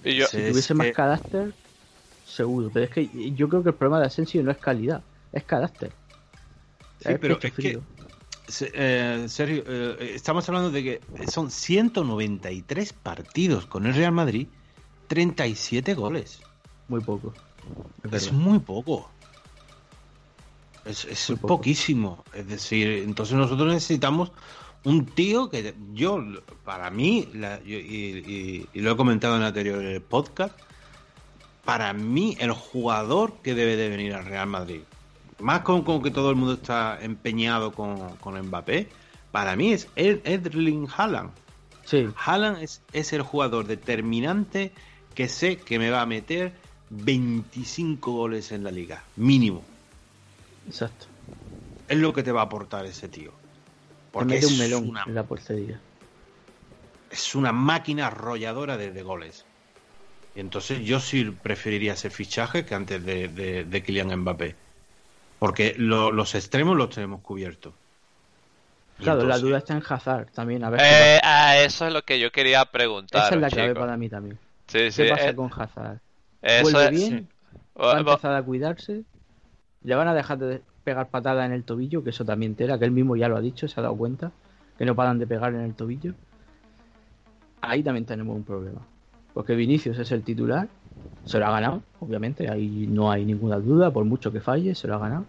[0.04, 0.38] Y yo, Sí.
[0.38, 1.54] Si Es tuviese más que- carácter,
[2.26, 2.70] seguro.
[2.74, 5.02] Pero es que yo creo que el problema de Asensio no es calidad,
[5.34, 5.92] es carácter.
[7.02, 7.82] Sí, pero es que- frío.
[8.48, 14.48] Se- eh, Sergio, eh, estamos hablando de que son 193 partidos con el Real Madrid,
[15.08, 16.42] 37 goles.
[16.90, 17.34] Muy poco.
[18.12, 19.10] Es muy poco.
[20.86, 21.58] Es, es Muy poco.
[21.58, 22.24] poquísimo.
[22.34, 24.32] Es decir, entonces nosotros necesitamos
[24.86, 26.24] un tío que yo,
[26.64, 30.58] para mí, la- yo- y, y- y lo he comentado en el anterior podcast,
[31.66, 34.82] para mí el jugador que debe de venir al Real Madrid,
[35.40, 38.90] más con, con que todo el mundo está empeñado con, con Mbappé,
[39.32, 41.32] para mí es Ed- Erling Haaland.
[41.86, 44.72] Sí, Haaland es, es el jugador determinante
[45.14, 46.54] que sé que me va a meter
[46.90, 49.66] 25 goles en la liga, mínimo.
[50.66, 51.08] exacto.
[51.88, 53.44] Es lo que te va a aportar ese tío.
[54.16, 55.84] Te Porque mete es un melón una, en la portería.
[57.10, 59.48] es una máquina arrolladora de, de goles.
[60.34, 64.62] Y entonces yo sí preferiría ese fichaje que antes de, de, de Kylian Mbappé.
[65.40, 67.76] Porque lo- los extremos los tenemos cubiertos.
[69.02, 70.64] Claro, la duda está en Hazard también.
[70.64, 73.22] A ver eh, ah, eso es lo que yo quería preguntar.
[73.24, 73.76] Esa es la clave chicos.
[73.76, 74.40] para mí también.
[74.68, 76.02] Sí, sí, ¿Qué pasa eh, con Hazard?
[76.42, 77.28] Eso ¿Vuelve es- bien?
[77.76, 79.04] Oh, ¿Va a empezar a cuidarse?
[79.84, 82.04] ¿Le van a dejar de pegar patadas en el tobillo?
[82.04, 84.32] Que eso también tela, que él mismo ya lo ha dicho, se ha dado cuenta.
[84.78, 86.14] Que no paran de pegar en el tobillo.
[87.62, 88.82] Ahí también tenemos un problema.
[89.34, 90.68] Porque Vinicius es el titular,
[91.26, 94.88] se lo ha ganado, obviamente, ahí no hay ninguna duda, por mucho que falle, se
[94.88, 95.26] lo ha ganado.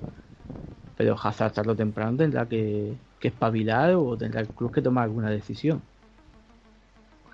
[0.96, 5.04] Pero Hazard tarde o temprano tendrá que, que espabilar o tendrá el club que tomar
[5.04, 5.82] alguna decisión.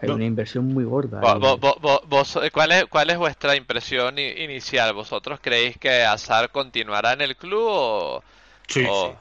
[0.01, 0.15] Hay No.
[0.17, 1.21] una inversión muy gorda.
[1.21, 1.41] Vo- ahí.
[1.41, 4.93] vo- vo- vo- vos- ¿cuál, es, ¿Cuál es vuestra impresión inicial?
[4.93, 8.23] ¿Vosotros creéis que Azar continuará en el club o...?
[8.69, 9.17] Sí, o-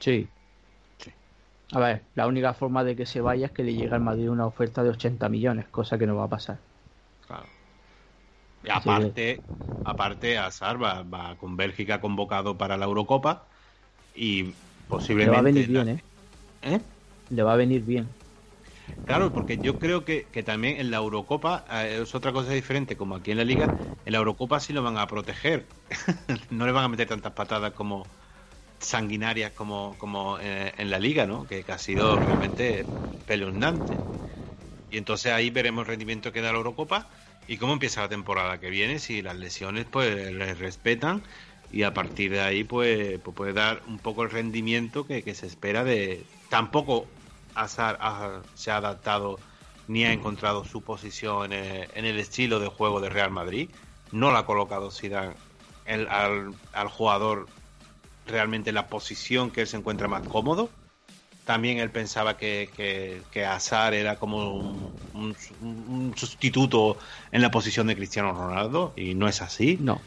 [0.00, 0.28] sí.
[1.72, 4.30] A ver, la única forma de que se vaya es que le llegue al Madrid
[4.30, 6.58] una oferta de 80 millones, cosa que no va a pasar.
[7.26, 7.44] Claro.
[8.62, 9.40] Y aparte,
[9.84, 13.46] aparte Hazard va, va con Bélgica convocado para la Eurocopa
[14.14, 14.50] y Le
[14.88, 15.32] posiblemente...
[15.32, 16.04] va a venir bien, ¿eh?
[16.62, 16.80] ¿Eh?
[17.30, 18.08] Le va a venir bien.
[19.06, 22.96] Claro, porque yo creo que, que también en la Eurocopa eh, es otra cosa diferente,
[22.96, 23.72] como aquí en la Liga,
[24.04, 25.64] en la Eurocopa sí lo van a proteger.
[26.50, 28.04] no le van a meter tantas patadas como
[28.80, 31.46] sanguinarias como, como eh, en la Liga, ¿no?
[31.46, 32.86] Que, ha sido realmente
[33.20, 33.98] espeluznante.
[34.90, 37.08] Y entonces ahí veremos el rendimiento que da la Eurocopa
[37.46, 41.22] y cómo empieza la temporada que viene, si las lesiones pues les respetan
[41.72, 45.46] y a partir de ahí pues, pues puede dar un poco el rendimiento que se
[45.46, 46.24] espera de...
[46.48, 47.06] Tampoco
[47.56, 49.38] Hazard ha- se ha adaptado
[49.88, 53.70] ni ha encontrado su posición en el, en el estilo de juego de Real Madrid.
[54.12, 55.34] No la ha colocado Zidane
[55.84, 57.46] el- al, al jugador
[58.26, 60.68] realmente en la posición que él se encuentra más cómodo.
[61.44, 66.98] También él pensaba que, que, que Hazard era como un, un- un sustituto
[67.30, 69.78] en la posición de Cristiano Ronaldo y no es así.
[69.80, 70.00] No.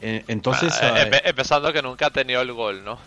[0.00, 2.98] Eh, Entonces, Ah, eh, empe- empezando que nunca ha tenido el gol, ¿no?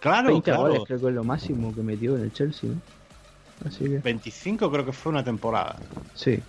[0.00, 0.60] Claro, 20 claro.
[0.60, 2.82] goles creo que es lo máximo que metió en el Chelsea, ¿no?
[3.60, 5.82] Así que, 25 creo que fue una temporada.
[6.12, 6.46] sí.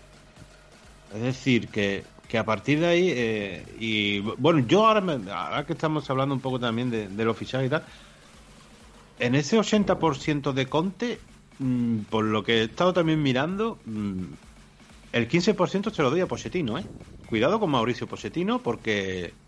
[1.09, 5.65] Es decir, que, que a partir de ahí, eh, y bueno, yo ahora, me- ahora
[5.65, 7.85] que estamos hablando un poco también de, de los fichajes y tal,
[9.17, 14.33] en ese 80% de Conte, mm, por lo que he estado también mirando, mm,
[15.13, 16.89] el 15% se lo doy a Pochettino, ¿eh?
[17.25, 19.40] Cuidado con Mauricio Pochettino, porque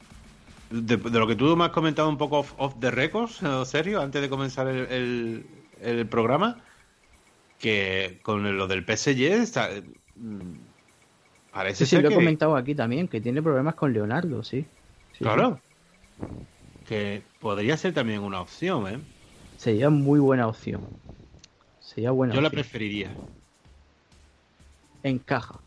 [0.81, 3.65] de, de lo que tú me has comentado un poco off, off the records, ¿no,
[3.65, 6.63] Sergio, antes de comenzar el, el- el programa,
[7.57, 9.69] que con lo del PSG está,
[10.15, 10.53] mm,
[11.51, 14.71] parece Sí, sí, ser lo he comentado aquí también, que tiene problemas con Leonardo, sí.
[15.11, 15.63] Sí, claro,
[16.83, 19.05] que podría ser también una opción, ¿eh?
[19.55, 20.87] Sería muy buena opción.
[21.79, 23.23] Sería buena Yo la preferiría.
[25.03, 25.63] Encaja.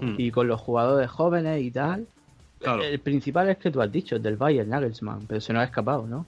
[0.00, 2.10] Mm, Y con los jugadores jóvenes y tal.
[2.62, 2.82] Claro.
[2.82, 5.64] El principal es que tú has dicho, el del Bayern, Nagelsmann, pero se nos ha
[5.64, 6.26] escapado, ¿no?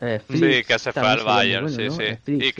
[0.00, 1.90] Eh, Sí, Flick que se fue al Bayern, bueno, sí, ¿no?
[1.92, 2.16] sí.
[2.24, 2.58] Flick,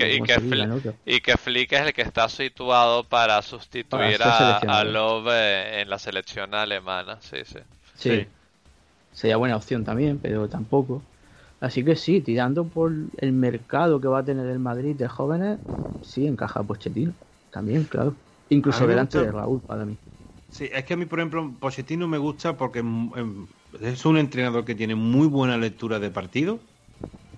[1.05, 5.81] Y que, Flick es el que está situado para sustituir Para a, a Love eh,
[5.83, 7.59] en la selección alemana, sí, sí.
[7.97, 8.11] Sí.
[8.11, 8.27] Sí.
[9.12, 11.03] Sería buena opción también, pero tampoco.
[11.61, 15.59] Así que sí, tirando por el mercado que va a tener el Madrid de jóvenes,
[16.03, 17.12] sí encaja Pochettino.
[17.51, 18.15] También, claro.
[18.49, 19.97] Incluso delante de Raúl, para mí.
[20.55, 22.79] Sí, es que a mí, por ejemplo, Pochettino me gusta porque
[23.81, 26.61] es un entrenador que tiene muy buena lectura de partido,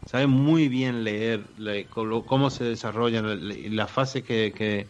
[0.05, 1.47] sabe muy bien leer
[1.89, 4.87] cómo se desarrollan las fases que,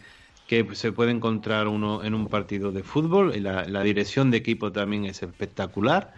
[0.73, 5.05] se puede encontrar uno en un partido de fútbol, y la, dirección de equipo también
[5.05, 6.13] es espectacular,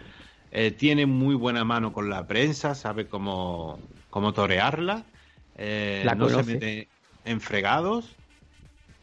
[0.50, 3.78] eh, tiene muy buena mano con la prensa, sabe cómo,
[4.10, 5.06] cómo torearla,
[5.54, 6.90] eh, no se mete
[7.22, 8.19] en fregados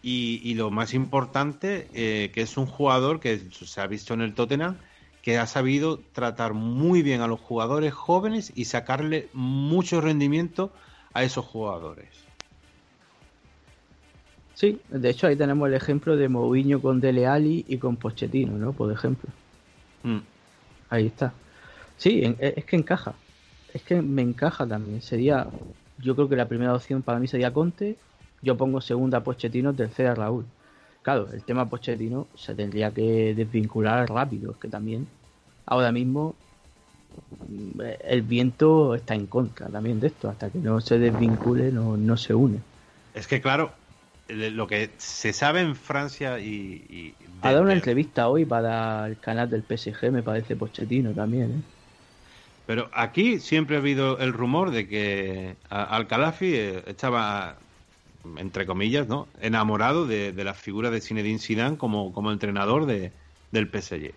[0.01, 4.33] y, lo más importante, eh, que es un jugador que se ha visto en el
[4.33, 4.77] Tottenham,
[5.21, 10.71] que ha sabido tratar muy bien a los jugadores jóvenes y sacarle mucho rendimiento
[11.13, 12.07] a esos jugadores.
[14.53, 18.57] Sí, de hecho ahí tenemos el ejemplo de Mourinho con Dele Alli y con Pochettino,
[18.57, 18.73] ¿no?
[18.73, 19.29] Por ejemplo.
[20.03, 20.19] Mm.
[20.89, 21.33] Ahí está.
[21.97, 23.13] Sí, es que encaja.
[23.73, 25.01] Es que me encaja también.
[25.01, 25.47] Sería,
[25.97, 27.97] yo creo que la primera opción para mí sería Conte
[28.41, 30.45] yo pongo segunda Pochettino, tercera Raúl.
[31.01, 35.07] Claro, el tema Pochettino se tendría que desvincular rápido, es que también
[35.65, 36.35] ahora mismo
[37.47, 42.17] mm, el viento está en contra también de esto, hasta que no se desvincule no,
[42.17, 42.59] se une.
[43.13, 43.71] Es que claro,
[44.27, 47.15] lo que se sabe en Francia y...
[47.41, 51.51] ha dado una entrevista hoy para el canal del PSG, me parece Pochettino también.
[51.51, 51.61] ¿eh?
[52.67, 57.55] Pero aquí siempre ha habido el rumor de que Al-Khalafi eh, estaba
[58.37, 59.27] entre comillas, ¿no?
[59.39, 63.11] enamorado de, la figura de Zinedine Zidane como, como entrenador de,
[63.51, 64.13] del PSG.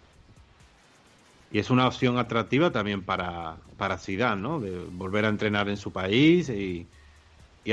[1.53, 4.61] Y es una opción atractiva también para, para Zidane, ¿no?
[4.61, 6.87] De volver a entrenar en su país y,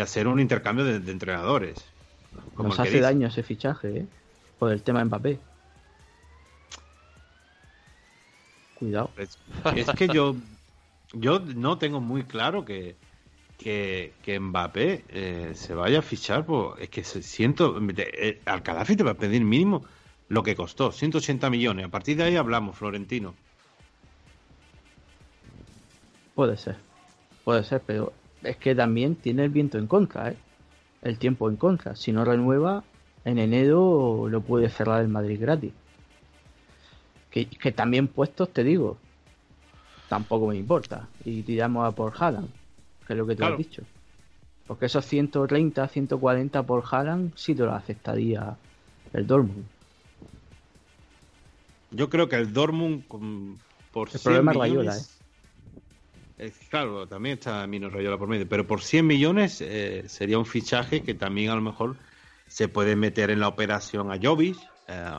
[0.01, 1.83] hacer un intercambio de, entrenadores.
[2.55, 4.05] Nos hace daño ese fichaje, ¿eh?
[4.59, 5.39] Por el tema Mbappé.
[8.75, 9.09] Cuidado.
[9.17, 10.35] es que yo,
[11.13, 12.95] yo no tengo muy claro que,
[13.57, 19.03] que, que Mbappé eh, se vaya a fichar, pues es que siento, eh, Alcalafi te
[19.03, 19.83] va a pedir mínimo
[20.29, 21.85] lo que costó, 180 millones.
[21.85, 23.33] A partir de ahí hablamos, Florentino.
[26.35, 26.75] Puede ser,
[27.43, 28.13] puede ser, pero
[28.43, 30.37] es que también tiene el viento en contra, ¿eh?
[31.01, 31.95] el tiempo en contra.
[31.95, 32.83] Si no renueva,
[33.25, 35.73] en enero lo puede cerrar el Madrid gratis.
[37.31, 38.97] Que, que también puestos, te digo,
[40.09, 41.07] tampoco me importa.
[41.25, 42.49] Y tiramos a por Haaland
[43.07, 43.83] que es lo que te has dicho.
[44.67, 48.57] Porque esos 130, 140 por Haaland sí te lo aceptaría
[49.13, 49.65] el Dortmund.
[51.91, 53.05] Yo creo que el Dortmund
[53.93, 55.17] por el 100 problema millones,
[56.37, 56.51] ¿eh?
[56.69, 61.01] claro, también está Mino Rayola por medio, pero por 100 millones eh, sería un fichaje
[61.01, 61.95] que también a lo mejor
[62.47, 64.57] se puede meter en la operación a Jovis,
[64.89, 65.09] eh,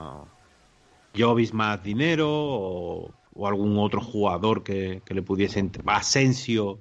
[1.17, 3.15] Jovis más dinero o,
[3.47, 6.81] algún otro jugador que, que le pudiese Asensio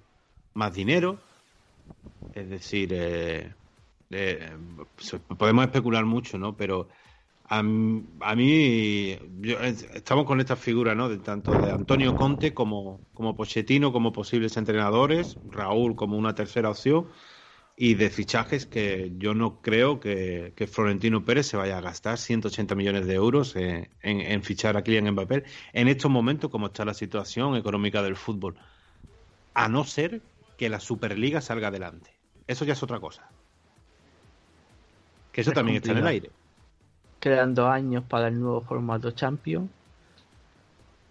[0.57, 1.19] más dinero.
[2.34, 3.53] Es decir, eh,
[4.09, 4.57] eh,
[5.38, 6.57] podemos especular mucho, ¿no?
[6.57, 6.89] Pero
[7.49, 9.17] a, mí,
[9.93, 11.07] estamos con esta figura, ¿no?
[11.09, 16.69] De tanto de Antonio Conte como, como Pochettino, como posibles entrenadores, Raúl como una tercera
[16.69, 17.07] opción,
[17.77, 22.73] y de fichajes que yo no creo que, Florentino Pérez se vaya a gastar 180
[22.75, 25.43] millones de euros en, en, fichar a Kylian Mbappé
[25.73, 28.55] en estos momentos, como está la situación económica del fútbol.
[29.53, 30.21] A no ser
[30.57, 32.11] que la Superliga salga adelante.
[32.47, 33.27] Eso ya es otra cosa.
[35.31, 36.31] Que eso también está en el aire.
[37.19, 39.69] Quedan dos años para el nuevo formato Champions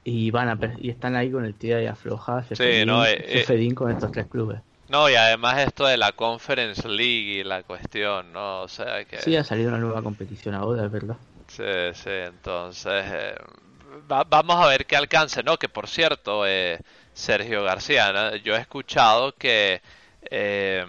[0.04, 3.74] y van a y están ahí con el tira y afloja sí, no, eh, eh,
[3.74, 4.60] con estos tres clubes.
[4.88, 8.62] No, y además esto de la Conference League y la cuestión, ¿no?
[8.62, 9.18] O sea que...
[9.18, 11.16] Sí, ha salido una nueva competición ahora, es verdad.
[11.48, 11.64] Sí,
[11.94, 13.04] sí, entonces...
[13.04, 13.34] Eh,
[14.06, 15.56] vamos a ver qué alcance, ¿no?
[15.56, 16.78] Que por cierto, eh,
[17.16, 18.36] Sergio García.
[18.36, 19.80] Yo he escuchado que...
[20.30, 20.84] Eh,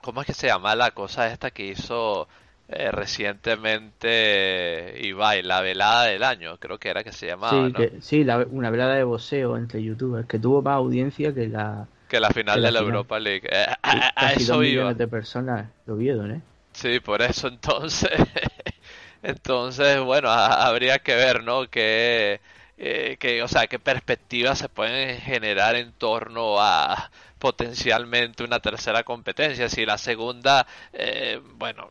[0.00, 2.26] ¿Cómo es que se llama la cosa esta que hizo
[2.68, 5.42] eh, recientemente Ibai?
[5.42, 7.70] La velada del año, creo que era que se llamaba.
[8.00, 11.86] Sí, una velada de boxeo entre youtubers que tuvo más audiencia que la...
[12.08, 13.46] Que la final de la, Europa League.
[13.50, 16.40] Eh, a, eso millones de personas lo vieron, ¿eh?
[16.72, 18.10] Sí, por eso entonces...
[19.22, 21.68] entonces, bueno, habría que ver, ¿no?
[21.68, 22.40] Que
[22.78, 29.04] eh, que, o sea, qué perspectivas se pueden generar en torno a potencialmente una tercera
[29.04, 29.68] competencia.
[29.68, 31.90] Si la segunda, eh, bueno,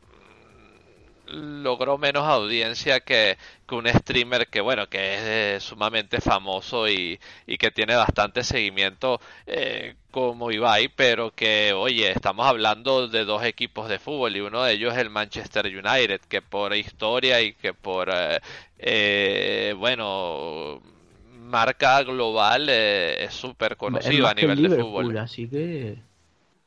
[1.28, 3.38] logró menos audiencia que,
[3.68, 8.44] que, un streamer que bueno que es eh, sumamente famoso y, y, que tiene bastante
[8.44, 14.42] seguimiento eh, como Ibai pero que oye estamos hablando de dos equipos de fútbol y
[14.42, 18.10] uno de ellos es el Manchester United que por historia y que por
[18.80, 20.82] eh, bueno
[21.54, 25.16] marca global eh, es súper conocido a nivel de fútbol.
[25.20, 25.98] Así que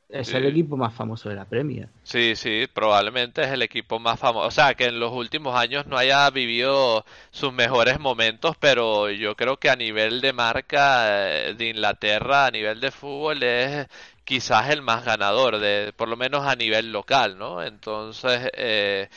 [0.08, 1.88] es el equipo más famoso de la Premier.
[2.04, 4.46] Sí, sí, probablemente es el equipo más famoso.
[4.46, 9.34] O sea, que en los últimos años no haya vivido sus mejores momentos, pero yo
[9.34, 13.88] creo que a nivel de marca eh, de Inglaterra, a nivel de fútbol, es
[14.24, 17.62] quizás el más ganador, de, por lo menos a nivel local, ¿no?
[17.62, 19.08] Entonces, eh,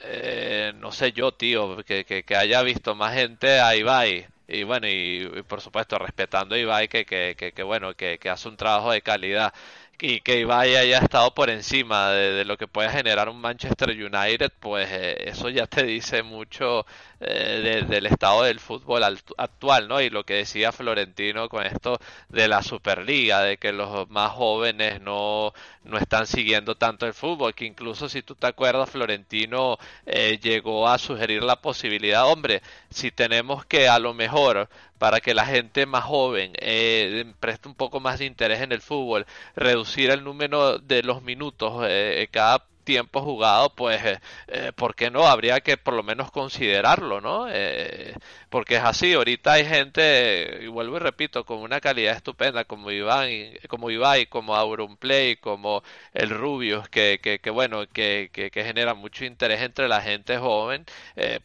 [0.00, 4.26] eh, no sé yo, tío, que, que, haya visto más gente a Ibai.
[4.48, 8.48] Y bueno, y, por supuesto respetando a Ibai, que, que, que bueno, que, que hace
[8.48, 9.52] un trabajo de calidad
[10.02, 14.52] y que Ibai haya estado por encima de, lo que puede generar un Manchester United,
[14.60, 16.86] pues eh, eso ya te dice mucho
[17.20, 19.04] eh, del estado del fútbol
[19.36, 20.00] actual, ¿no?
[20.00, 21.98] Y lo que decía Florentino con esto
[22.28, 25.52] de la Superliga, de que los más jóvenes no,
[25.84, 30.88] no están siguiendo tanto el fútbol, que incluso si tú te acuerdas, Florentino eh, llegó
[30.88, 34.68] a sugerir la posibilidad, hombre, si tenemos que a lo mejor
[34.98, 38.82] para que la gente más joven eh, preste un poco más de interés en el
[38.82, 39.26] fútbol,
[39.56, 45.12] reducir el número de los minutos eh, cada tiempo jugado, pues, eh, eh, ¿por qué
[45.12, 45.28] no?
[45.28, 47.46] Habría que por lo menos considerarlo, ¿no?
[47.48, 48.14] Eh,
[48.48, 52.90] porque es así, ahorita hay gente, y vuelvo y repito, con una calidad estupenda, como
[52.90, 53.28] Iván,
[53.68, 58.94] como Ibai, como Auronplay, como el Rubius, que, que, que bueno, que, que, que, genera
[58.94, 60.84] mucho interés entre la gente joven,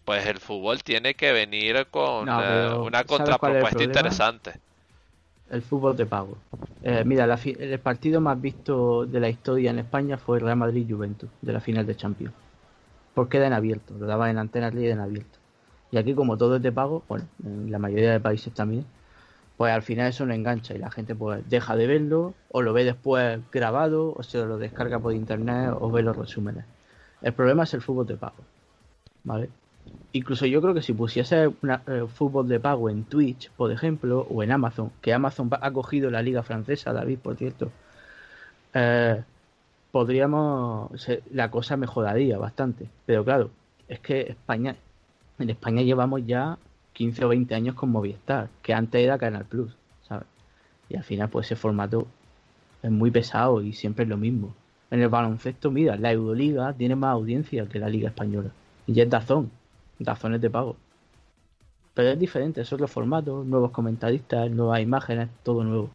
[0.04, 4.54] pues el fútbol tiene que venir con una contrapropuesta interesante
[5.50, 6.38] el fútbol de pago.
[6.82, 11.54] Eh, mira, el partido más visto de la historia en España fue Real Madrid-Juventus, de
[11.54, 12.34] la final de Champions.
[13.14, 15.40] Porque era en abierto, lo daban en antenas y en abierto.
[15.92, 18.86] Y aquí, como todo es de pago, bueno, en la mayoría de países también,
[19.58, 22.74] pues al final eso no engancha y la gente pues deja de verlo, o lo
[22.74, 26.66] ve después grabado, o se lo descarga por internet, o ve los resúmenes.
[27.22, 28.44] El problema es el fútbol de pago.
[29.24, 29.50] ¿Vale?
[30.14, 34.28] Incluso yo creo que si pusiese un eh, fútbol de pago en Twitch, por ejemplo,
[34.30, 37.72] o en Amazon, que Amazon ha cogido la liga francesa, David, por cierto,
[38.74, 39.24] eh,
[39.92, 40.92] podríamos,
[41.32, 42.90] la cosa mejoraría bastante.
[43.06, 43.50] Pero claro,
[43.88, 44.76] es que España,
[45.40, 46.58] en España llevamos ya
[46.94, 49.76] 15 o 20 años con Movistar, que antes era Canal Plus,
[50.08, 50.28] ¿sabes?
[50.90, 52.08] Y al final, pues ese formato
[52.84, 54.54] es muy pesado y siempre es lo mismo.
[54.92, 58.52] En el baloncesto, mira, la Euroliga tiene más audiencia que la Liga Española.
[58.88, 59.50] Y es Dazón,
[60.00, 60.76] razones de pago.
[61.94, 65.90] Pero es diferente, es otro formato, nuevos comentaristas, nuevas imágenes, todo nuevo.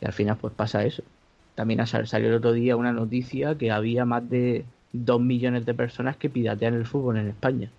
[0.00, 1.02] Y al final pues pasa eso.
[1.54, 6.16] También salió el otro día una noticia que había más de 2 millones de personas
[6.16, 7.70] que piratean el fútbol en España.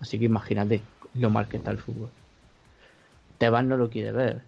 [0.00, 0.82] Así que imagínate
[1.14, 2.10] lo mal que está el fútbol.
[3.38, 4.42] Tebas no lo quiere ver.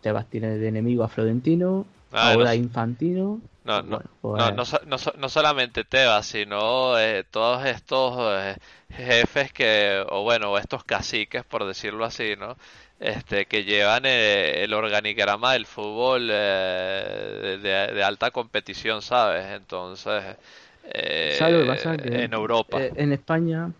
[0.00, 3.40] Tebas tiene de enemigo a Florentino, ah, ahora Infantino.
[3.64, 8.56] No, no, pues no, no, no, solamente Tebas, sino eh, todos estos eh,
[8.88, 12.56] jefes que, o bueno, estos caciques, por decirlo así, ¿no?
[12.98, 19.46] Este, que llevan eh, el organigrama del fútbol de, alta competición, ¿sabes?
[19.50, 20.36] Entonces,
[20.84, 22.78] en Europa.
[22.80, 23.70] en España,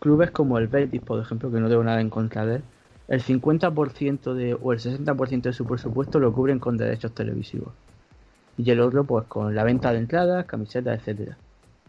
[0.00, 2.62] clubes como el Betis, por ejemplo, que no tengo nada en contra de él,
[3.10, 7.72] el 50% de, o el 60% de su presupuesto lo cubren con derechos televisivos.
[8.56, 11.36] Y el otro, pues con la venta de entradas, camisetas, etcétera.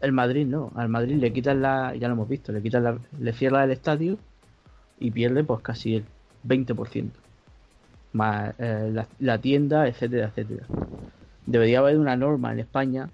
[0.02, 2.98] El Madrid no, al Madrid le quitan la, ya lo hemos visto, le quitan la,
[3.20, 4.18] le cierra el estadio
[5.00, 6.06] y pierde pues casi el
[6.48, 7.12] 20%.
[8.14, 10.66] Más eh, la, tienda, etcétera, etcétera.
[11.46, 13.12] Debería haber una norma en España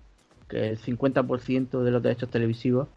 [0.47, 2.87] que el 50% de los derechos televisivos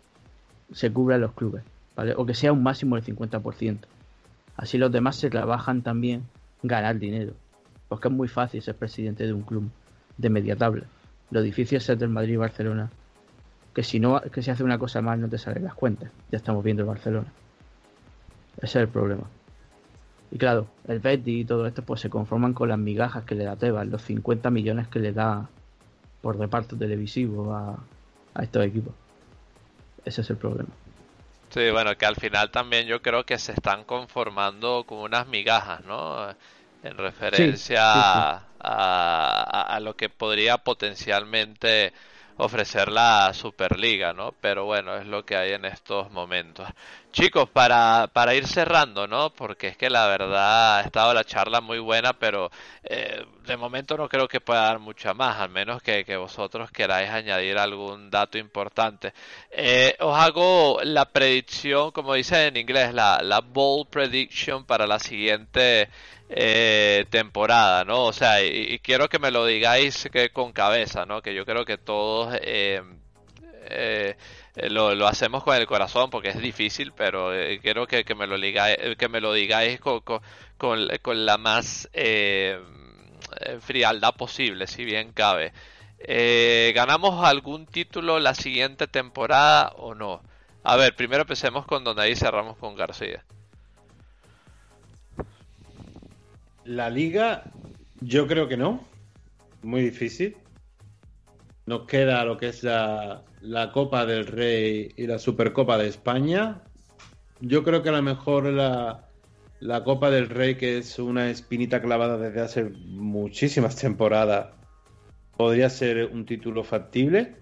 [0.72, 1.64] se cubra en los clubes,
[1.96, 2.14] ¿vale?
[2.16, 3.78] O que sea un máximo del 50%.
[4.60, 6.24] Así los demás se trabajan también
[6.62, 7.32] ganar dinero.
[7.88, 9.70] Porque es muy fácil ser presidente de un club
[10.18, 10.84] de media tabla.
[11.30, 12.90] Lo difícil es ser del Madrid y Barcelona.
[13.74, 16.10] Que si no, que si hace una cosa mal no te salen las cuentas.
[16.30, 17.28] Ya estamos viendo el Barcelona.
[18.58, 19.22] Ese es el problema.
[20.30, 23.44] Y claro, el Betty y todo esto pues se conforman con las migajas que le
[23.44, 25.48] da Tebas, los 50 millones que le da
[26.20, 27.78] por reparto televisivo a,
[28.34, 28.92] a estos equipos.
[30.04, 30.68] Ese es el problema.
[31.50, 35.84] Sí, bueno, que al final también yo creo que se están conformando como unas migajas,
[35.84, 36.30] ¿no?
[36.82, 37.82] En referencia
[38.60, 41.92] A, a, lo que podría potencialmente
[42.40, 44.32] ofrecer la Superliga, ¿no?
[44.40, 46.66] Pero bueno, es lo que hay en estos momentos.
[47.12, 49.30] Chicos, para, para ir cerrando, ¿no?
[49.30, 52.50] Porque es que la verdad ha estado la charla muy buena, pero
[52.84, 56.70] eh, de momento no creo que pueda dar mucha más, al menos que, que vosotros
[56.70, 59.12] queráis añadir algún dato importante.
[59.50, 64.98] Eh, os hago la predicción, como dice en inglés, la, la bold prediction para la
[64.98, 65.88] siguiente
[66.32, 68.04] eh, temporada, ¿no?
[68.04, 71.22] O sea, y, quiero que me lo digáis que con cabeza, ¿no?
[71.22, 72.80] Que yo creo que todos eh,
[73.64, 74.16] eh,
[74.68, 78.38] lo, lo, hacemos con el corazón porque es difícil, pero quiero que, que, me lo
[78.38, 80.20] digáis, que me lo digáis con, con,
[80.56, 81.88] con, la más
[83.60, 85.52] frialdad posible, si bien cabe.
[86.74, 90.22] ¿Ganamos algún título la siguiente temporada o no?
[90.62, 93.24] A ver, primero empecemos con donde ahí cerramos con García.
[96.70, 97.42] La liga,
[98.00, 98.86] yo creo que no.
[99.64, 100.36] Muy difícil.
[101.66, 106.62] Nos queda lo que es la, la Copa del Rey y la Supercopa de España.
[107.40, 109.08] Yo creo que a lo mejor la,
[109.58, 114.54] la Copa del Rey, que es una espinita clavada desde hace muchísimas temporadas,
[115.36, 117.34] podría ser un título factible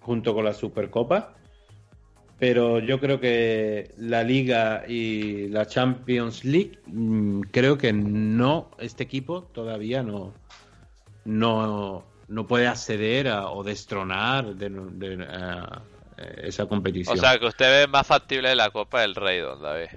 [0.00, 1.32] junto con la Supercopa.
[2.38, 9.04] Pero yo creo que la Liga y la Champions League, mm, creo que no, este
[9.04, 10.34] equipo todavía no,
[11.24, 14.70] no, no puede acceder a, o destronar de,
[16.42, 17.16] esa competición.
[17.16, 19.88] O sea, que usted ve más factible la Copa del Rey, don David.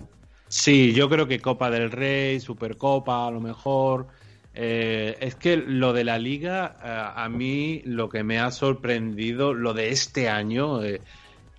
[0.48, 4.08] Sí, yo creo que Copa del Rey, Supercopa, a lo mejor.
[4.54, 9.54] Eh, es que lo de la liga, eh, a mí lo que me ha sorprendido,
[9.54, 11.02] lo de este año, eh,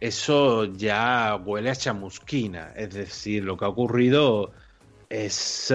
[0.00, 2.72] eso ya huele a chamusquina.
[2.76, 4.52] Es decir, lo que ha ocurrido
[5.08, 5.72] es,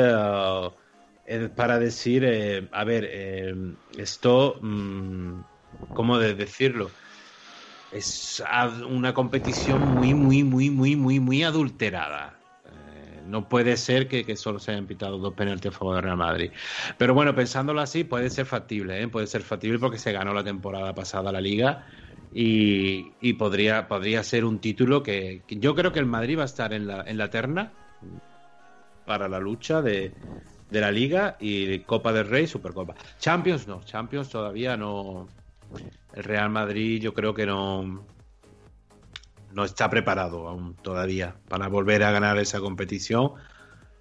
[1.55, 5.41] para decir, a ver, esto, mm,
[5.93, 6.91] ¿cómo de decirlo?
[7.91, 8.43] Es
[8.89, 12.39] una competición muy, muy, muy, muy, muy, muy adulterada
[13.25, 16.51] no puede ser que, solo se hayan pitado dos penaltis a favor de Real Madrid.
[16.97, 19.07] Pero bueno, pensándolo así, puede ser factible, ¿eh?
[19.07, 21.85] puede ser factible porque se ganó la temporada pasada la liga
[22.33, 26.73] y, podría, podría ser un título que, yo creo que el Madrid va a estar
[26.73, 27.71] en la, en la terna
[29.05, 30.11] para la lucha de,
[30.69, 32.95] de la liga y Copa del Rey, Supercopa.
[33.19, 35.29] Champions no, Champions todavía no.
[36.13, 38.05] El Real Madrid yo creo que no,
[39.51, 43.33] no está preparado aún todavía para volver a ganar esa competición.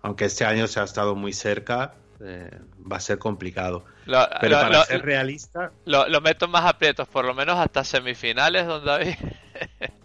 [0.01, 2.51] Aunque este año se ha estado muy cerca, eh,
[2.91, 3.85] va a ser complicado.
[4.07, 5.73] Pero para ser realista.
[5.85, 9.15] Lo, meto más aprietos, por lo menos hasta semifinales, don David.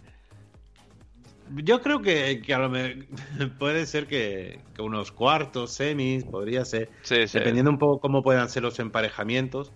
[1.64, 3.06] Yo creo que, a lo mejor
[3.60, 6.90] puede ser que, unos cuartos, semis, podría ser.
[7.10, 9.72] Dependiendo un poco cómo puedan ser los emparejamientos.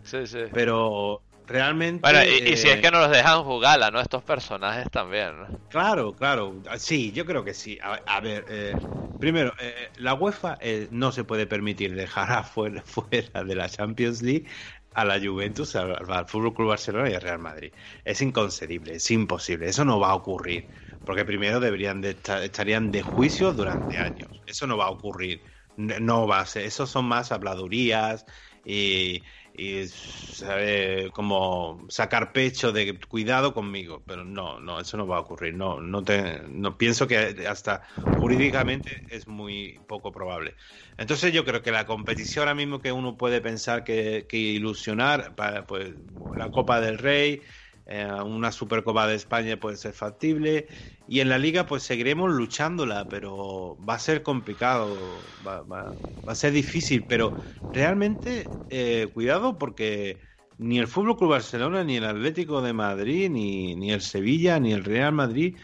[0.54, 1.22] Pero
[1.52, 2.02] realmente.
[2.02, 5.34] Bueno, y, si es eh, que no los dejan jugar a Estos personajes también,
[5.70, 6.62] Claro, claro.
[6.78, 7.78] Sí, yo creo que sí.
[7.82, 8.78] A, ver, eh,
[9.20, 10.58] primero, eh, la UEFA
[10.90, 14.48] no se puede permitir dejar afuera, fuera de la Champions League
[14.94, 17.72] a la Juventus, al, al Fútbol Club Barcelona y al Real Madrid.
[18.04, 19.70] Es inconcebible, es imposible.
[19.70, 20.70] Eso no va a ocurrir.
[21.04, 24.30] Porque primero deberían de estar, estarían de juicio durante años.
[24.46, 25.44] Eso no va a ocurrir.
[25.76, 26.66] No va a ser.
[26.66, 28.26] Eso son más habladurías
[28.64, 29.24] y
[29.54, 35.20] y sabe como sacar pecho de cuidado conmigo, pero no, no, eso no va a
[35.22, 35.54] ocurrir.
[35.56, 37.18] No, no te, no pienso que
[37.48, 37.82] hasta
[38.14, 40.56] jurídicamente es muy poco probable.
[40.98, 45.36] Entonces yo creo que la competición ahora mismo que uno puede pensar que, que ilusionar,
[45.68, 45.94] pues
[46.36, 47.42] la Copa del Rey,
[47.86, 50.68] eh, una Supercopa de España puede ser factible.
[51.08, 55.96] Y en la liga pues seguiremos luchándola, pero va a ser complicado, va,
[56.26, 57.36] a ser difícil, pero
[57.72, 60.20] realmente eh, cuidado porque
[60.58, 64.74] ni el Fútbol Club Barcelona, ni el Atlético de Madrid, ni, ni el Sevilla, ni
[64.74, 65.58] el Real Madrid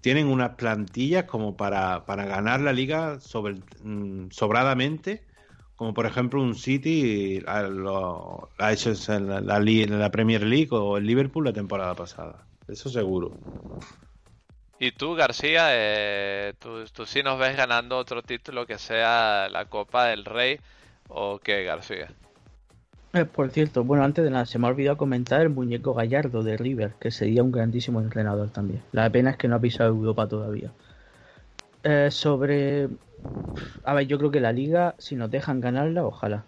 [0.00, 5.26] tienen unas plantillas como para, para ganar la liga sobre, mm, sobradamente
[5.76, 11.44] como por ejemplo un City lo, ha hecho en la, Premier League o el Liverpool
[11.44, 12.46] la temporada pasada.
[12.68, 13.32] Eso seguro.
[14.78, 19.66] Y tú, García, eh, ¿tú, tú sí nos ves ganando otro título que sea la
[19.66, 20.58] Copa del Rey
[21.08, 22.08] o qué, García?
[23.14, 26.42] Eh, por cierto, bueno, antes de nada, se me ha olvidado comentar el muñeco Gallardo
[26.42, 28.82] de River, que sería un grandísimo entrenador también.
[28.90, 30.72] La pena es que no ha pisado Europa todavía.
[31.84, 32.88] Eh, sobre
[33.84, 36.44] a ver, yo creo que la liga, si nos dejan ganarla, ojalá.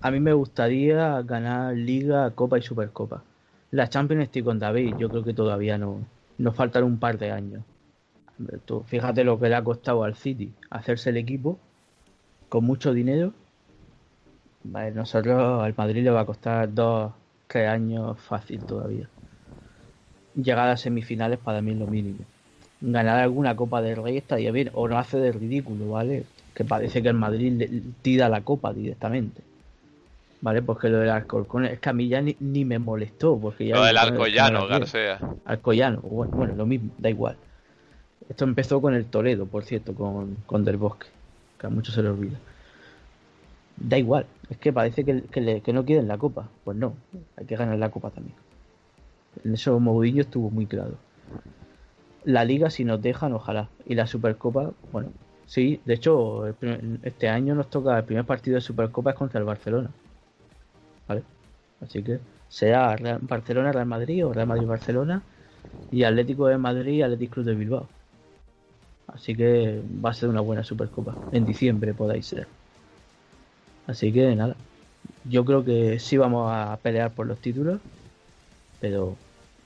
[0.00, 3.22] A mí me gustaría ganar Liga, Copa y Supercopa.
[3.70, 6.06] La Champions estoy con David, yo creo que todavía no.
[6.38, 7.62] Nos faltan un par de años.
[8.86, 11.58] fíjate lo que le ha costado al City hacerse el equipo
[12.48, 13.32] con mucho dinero.
[14.64, 17.12] Vale, nosotros al Madrid le va a costar dos,
[17.48, 19.08] tres años fácil todavía.
[20.34, 22.24] Llegar a semifinales para mí es lo mínimo
[22.80, 26.24] ganar alguna Copa del Rey estaría bien, o no hace de ridículo, ¿vale?
[26.54, 29.42] Que parece que el Madrid le tira la Copa directamente.
[30.40, 30.62] ¿Vale?
[30.62, 33.38] Porque lo del Alcorcón es que a mí ya ni, me molestó.
[33.38, 35.18] Porque ya lo del Alcoyano, García.
[35.44, 37.36] Alcoyano, bueno, bueno, lo mismo, da igual.
[38.28, 41.06] Esto empezó con el Toledo, por cierto, con, con Del Bosque,
[41.58, 42.38] que a muchos se le olvida.
[43.76, 46.48] Da igual, es que parece que, que, no quieren la copa.
[46.64, 46.94] Pues no,
[47.36, 48.36] hay que ganar la copa también.
[49.44, 50.94] En eso Mourinho estuvo muy claro.
[52.28, 53.70] La liga, si nos dejan, ojalá.
[53.86, 55.08] Y la Supercopa, bueno,
[55.46, 56.46] sí, de hecho,
[57.02, 59.88] este año nos toca el primer partido de Supercopa es contra el Barcelona.
[61.08, 61.22] ¿Vale?
[61.80, 65.22] Así que sea Barcelona, Real Madrid o Real Madrid, Barcelona
[65.90, 67.88] y Atlético de Madrid y Atlético Club de Bilbao.
[69.06, 71.16] Así que va a ser una buena Supercopa.
[71.32, 72.46] En diciembre podáis ser.
[73.86, 74.54] Así que nada.
[75.24, 77.80] Yo creo que sí vamos a pelear por los títulos.
[78.80, 79.16] Pero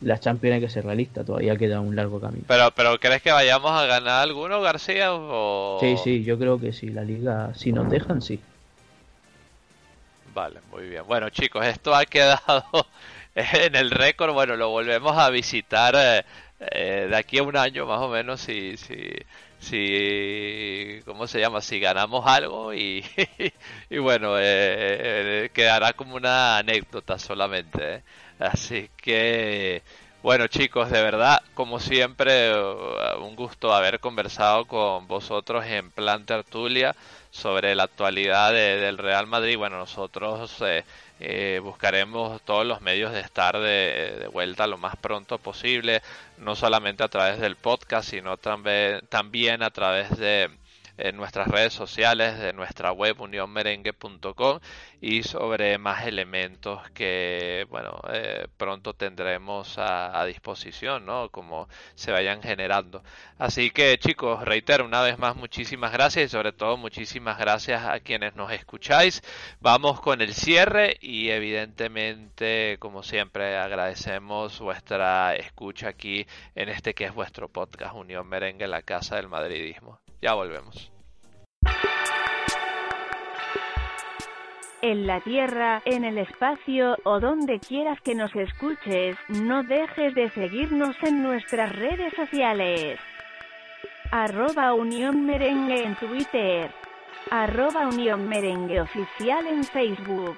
[0.03, 1.25] la Champions hay que ser realista.
[1.25, 2.45] Todavía queda un largo camino.
[2.47, 5.13] Pero, pero ¿crees que vayamos a ganar alguno, García?
[5.15, 5.79] O...
[5.81, 6.89] Sí, sí, yo creo que sí.
[6.89, 8.41] La liga, si nos dejan, sí.
[10.35, 11.03] Vale, muy bien.
[11.07, 12.65] Bueno, chicos, esto ha quedado
[13.35, 14.33] en el récord.
[14.33, 16.25] Bueno, lo volvemos a visitar eh,
[16.61, 19.11] eh, de aquí a un año más o menos si, si,
[19.59, 21.61] si ¿cómo se llama?
[21.61, 23.05] Si ganamos algo y,
[23.91, 28.03] y bueno, eh, quedará como una anécdota solamente.
[28.43, 29.83] Así que,
[30.23, 32.53] bueno chicos, de verdad, como siempre,
[33.21, 36.95] un gusto haber conversado con vosotros en Plan Tertulia
[37.31, 39.57] sobre la actualidad del Real Madrid.
[39.57, 40.85] Bueno, nosotros eh,
[41.21, 46.03] eh, buscaremos todos los medios de estar de, de, vuelta lo más pronto posible,
[46.39, 50.51] no solamente a través del podcast, sino también, también a través de
[50.97, 54.61] en nuestras redes sociales, de nuestra web unionmerengue.com
[55.01, 61.31] y sobre más elementos que bueno eh, pronto tendremos a, a, disposición, ¿no?
[61.31, 63.03] Como se vayan generando.
[63.39, 68.01] Así que chicos, reitero una vez más muchísimas gracias y sobre todo muchísimas gracias a
[68.01, 69.23] quienes nos escucháis.
[69.61, 77.05] Vamos con el cierre y evidentemente como siempre agradecemos vuestra escucha aquí en este que
[77.05, 80.02] es vuestro podcast Unión Merengue, la casa del madridismo.
[80.23, 80.93] Ya volvemos.
[84.81, 90.31] En la Tierra, en el espacio o donde quieras que nos escuches, no dejes de
[90.31, 92.99] seguirnos en nuestras redes sociales.
[94.11, 96.71] Arroba Unión Merengue en Twitter.
[97.31, 100.37] Arroba Unión Merengue Oficial en Facebook.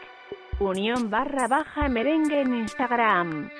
[0.61, 3.51] Unión barra baja merengue en Instagram.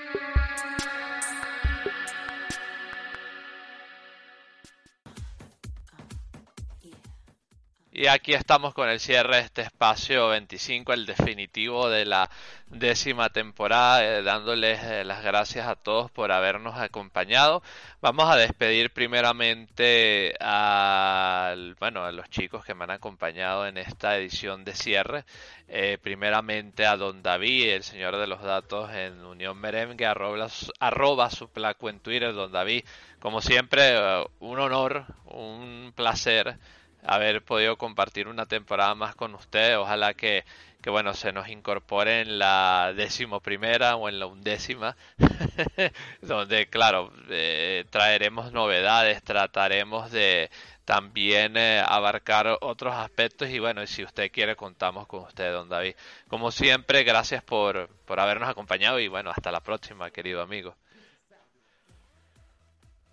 [7.97, 12.29] Y aquí estamos con el cierre de este espacio 25, el definitivo de la
[12.67, 17.63] décima temporada, eh, dándoles eh, las gracias a todos por habernos acompañado.
[18.01, 24.17] Vamos a despedir primeramente a, bueno, a los chicos que me han acompañado en esta
[24.17, 25.25] edición de cierre.
[25.69, 30.49] Eh, primeramente a Don David, el señor de los datos en Unión Merengue, arroba,
[30.81, 32.85] arroba su placo en Twitter, Don David.
[33.21, 33.97] Como siempre,
[34.41, 36.59] un honor, un placer
[37.05, 39.77] haber podido compartir una temporada más con ustedes.
[39.77, 40.45] Ojalá que,
[40.83, 44.97] que bueno, se nos incorpore en la décimo primera o en la undécima,
[46.23, 50.51] donde, claro, eh, traeremos novedades, trataremos de
[50.85, 55.95] también eh, abarcar otros aspectos y bueno, si usted quiere contamos con usted, don David.
[56.29, 60.75] Como siempre, gracias por, por habernos acompañado y bueno, hasta la próxima, querido amigo.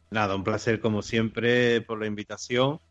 [0.10, 2.82] Nada, un placer como siempre por la invitación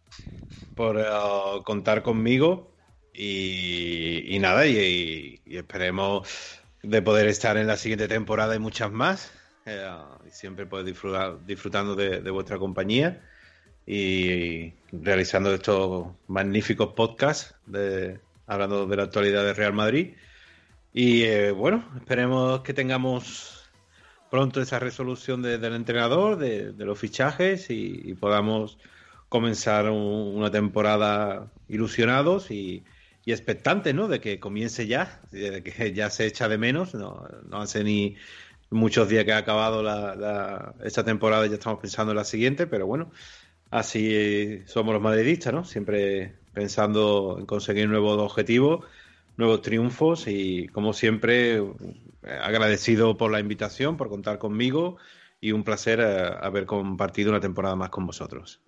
[0.75, 2.71] por uh, contar conmigo
[3.13, 9.33] y, nada, y, esperemos de poder estar en la siguiente temporada y muchas más.
[9.67, 9.87] Eh,
[10.31, 13.21] siempre poder disfrutar disfrutando de, vuestra compañía
[13.87, 20.15] y realizando estos magníficos podcasts de, hablando de la actualidad de Real Madrid.
[20.95, 23.69] Y eh, bueno, esperemos que tengamos
[24.31, 28.79] pronto esa resolución de, del entrenador, de, los fichajes y podamos
[29.31, 32.85] comenzar un, una temporada ilusionados y,
[33.25, 34.09] y, expectantes, ¿no?
[34.09, 36.95] De que comience ya, de que ya se echa de menos.
[36.95, 38.17] No, no hace ni
[38.71, 42.25] muchos días que ha acabado la, la, esta temporada y ya estamos pensando en la
[42.25, 43.11] siguiente, pero bueno,
[43.71, 45.65] así somos los madridistas, ¿no?
[45.65, 48.85] Siempre pensando en conseguir nuevos objetivos,
[49.37, 51.63] nuevos triunfos y como siempre
[52.43, 54.97] agradecido por la invitación, por contar conmigo
[55.41, 58.61] y un placer eh, haber compartido una temporada más con vosotros.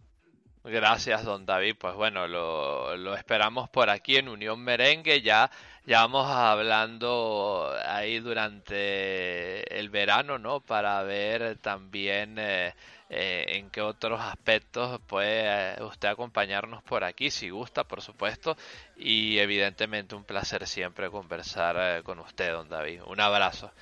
[0.64, 1.74] Gracias, don David.
[1.76, 5.20] Pues bueno, lo, esperamos por aquí en Unión Merengue.
[5.20, 5.50] Ya,
[5.86, 10.60] ya vamos hablando ahí durante el verano, ¿no?
[10.60, 12.74] Para ver también eh,
[13.10, 18.56] eh, en qué otros aspectos puede usted acompañarnos por aquí, si gusta, por supuesto.
[18.96, 23.02] Y evidentemente un placer siempre conversar eh, con usted, don David.
[23.06, 23.72] Un abrazo.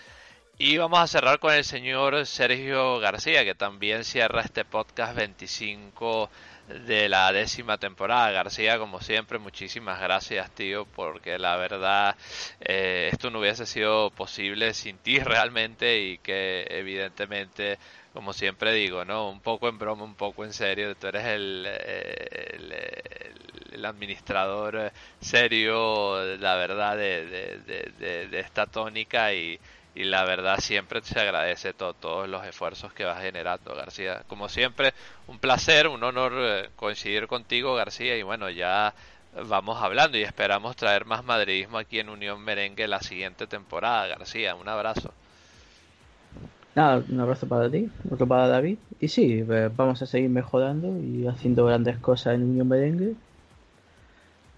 [0.56, 6.30] Y vamos a cerrar con el señor Sergio García, que también cierra este podcast 25
[6.86, 8.30] de la décima temporada.
[8.30, 12.16] García, como siempre, muchísimas gracias, tío, porque la verdad
[12.60, 17.78] eh, esto no hubiese sido posible sin ti realmente y que evidentemente
[18.12, 19.30] como siempre digo, ¿no?
[19.30, 20.94] Un poco en broma, un poco en serio.
[20.96, 21.66] Tú eres el,
[23.72, 29.58] el, administrador serio, la verdad, de, de, esta tónica y,
[30.00, 34.22] y, la verdad siempre se agradece todo, todos los esfuerzos que vas generando, García.
[34.26, 34.92] Como siempre,
[35.26, 38.94] un placer, un honor eh, coincidir contigo, García, y bueno, ya
[39.46, 44.54] vamos hablando y esperamos traer más madridismo aquí en Unión Merengue la siguiente temporada, García.
[44.54, 45.12] Un abrazo.
[46.74, 48.78] Nada, un abrazo para ti, otro para David.
[49.00, 53.14] Y sí, pues, vamos a seguir mejorando y haciendo grandes cosas en Unión Merengue.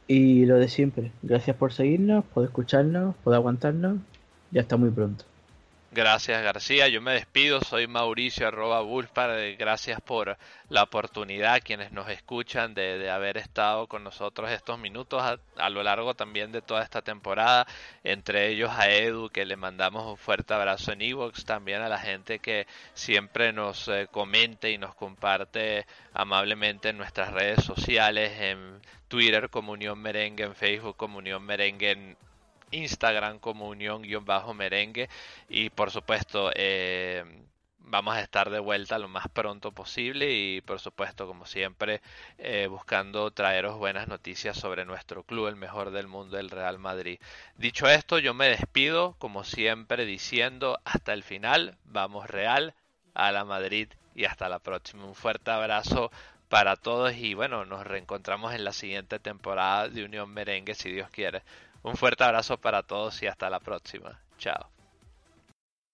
[0.09, 3.99] Y lo de siempre, gracias por seguirnos, por escucharnos, por aguantarnos.
[4.51, 5.25] Ya está muy pronto.
[5.95, 10.39] Gracias García, yo me despido, soy Mauricio arroba Bulpar, gracias por
[10.71, 16.15] la oportunidad, quienes nos escuchan, de, haber estado con nosotros estos minutos a, lo largo
[16.15, 17.67] también de toda esta temporada,
[18.05, 21.99] entre ellos a Edu, que le mandamos un fuerte abrazo en Evox, también a la
[21.99, 28.81] gente que siempre nos eh, comente y nos comparte amablemente en nuestras redes sociales, en
[29.09, 32.17] Twitter como Unión Merengue, en Facebook como Unión Merengue, en
[32.73, 35.09] Instagram como unión-merengue
[35.49, 37.25] y por supuesto eh,
[37.79, 42.01] vamos a estar de vuelta lo más pronto posible y por supuesto como siempre
[42.39, 47.19] eh, buscando traeros buenas noticias sobre nuestro club, el mejor del mundo, el Real Madrid.
[47.57, 52.75] Dicho esto, yo me despido como siempre diciendo hasta el final, vamos Real
[53.15, 55.05] a la Madrid y hasta la próxima.
[55.05, 56.11] Un fuerte abrazo
[56.49, 61.09] para todos y bueno, nos reencontramos en la siguiente temporada de Unión Merengue si Dios
[61.11, 61.43] quiere.
[61.83, 64.21] Un fuerte abrazo para todos y hasta la próxima.
[64.39, 64.82] Chao.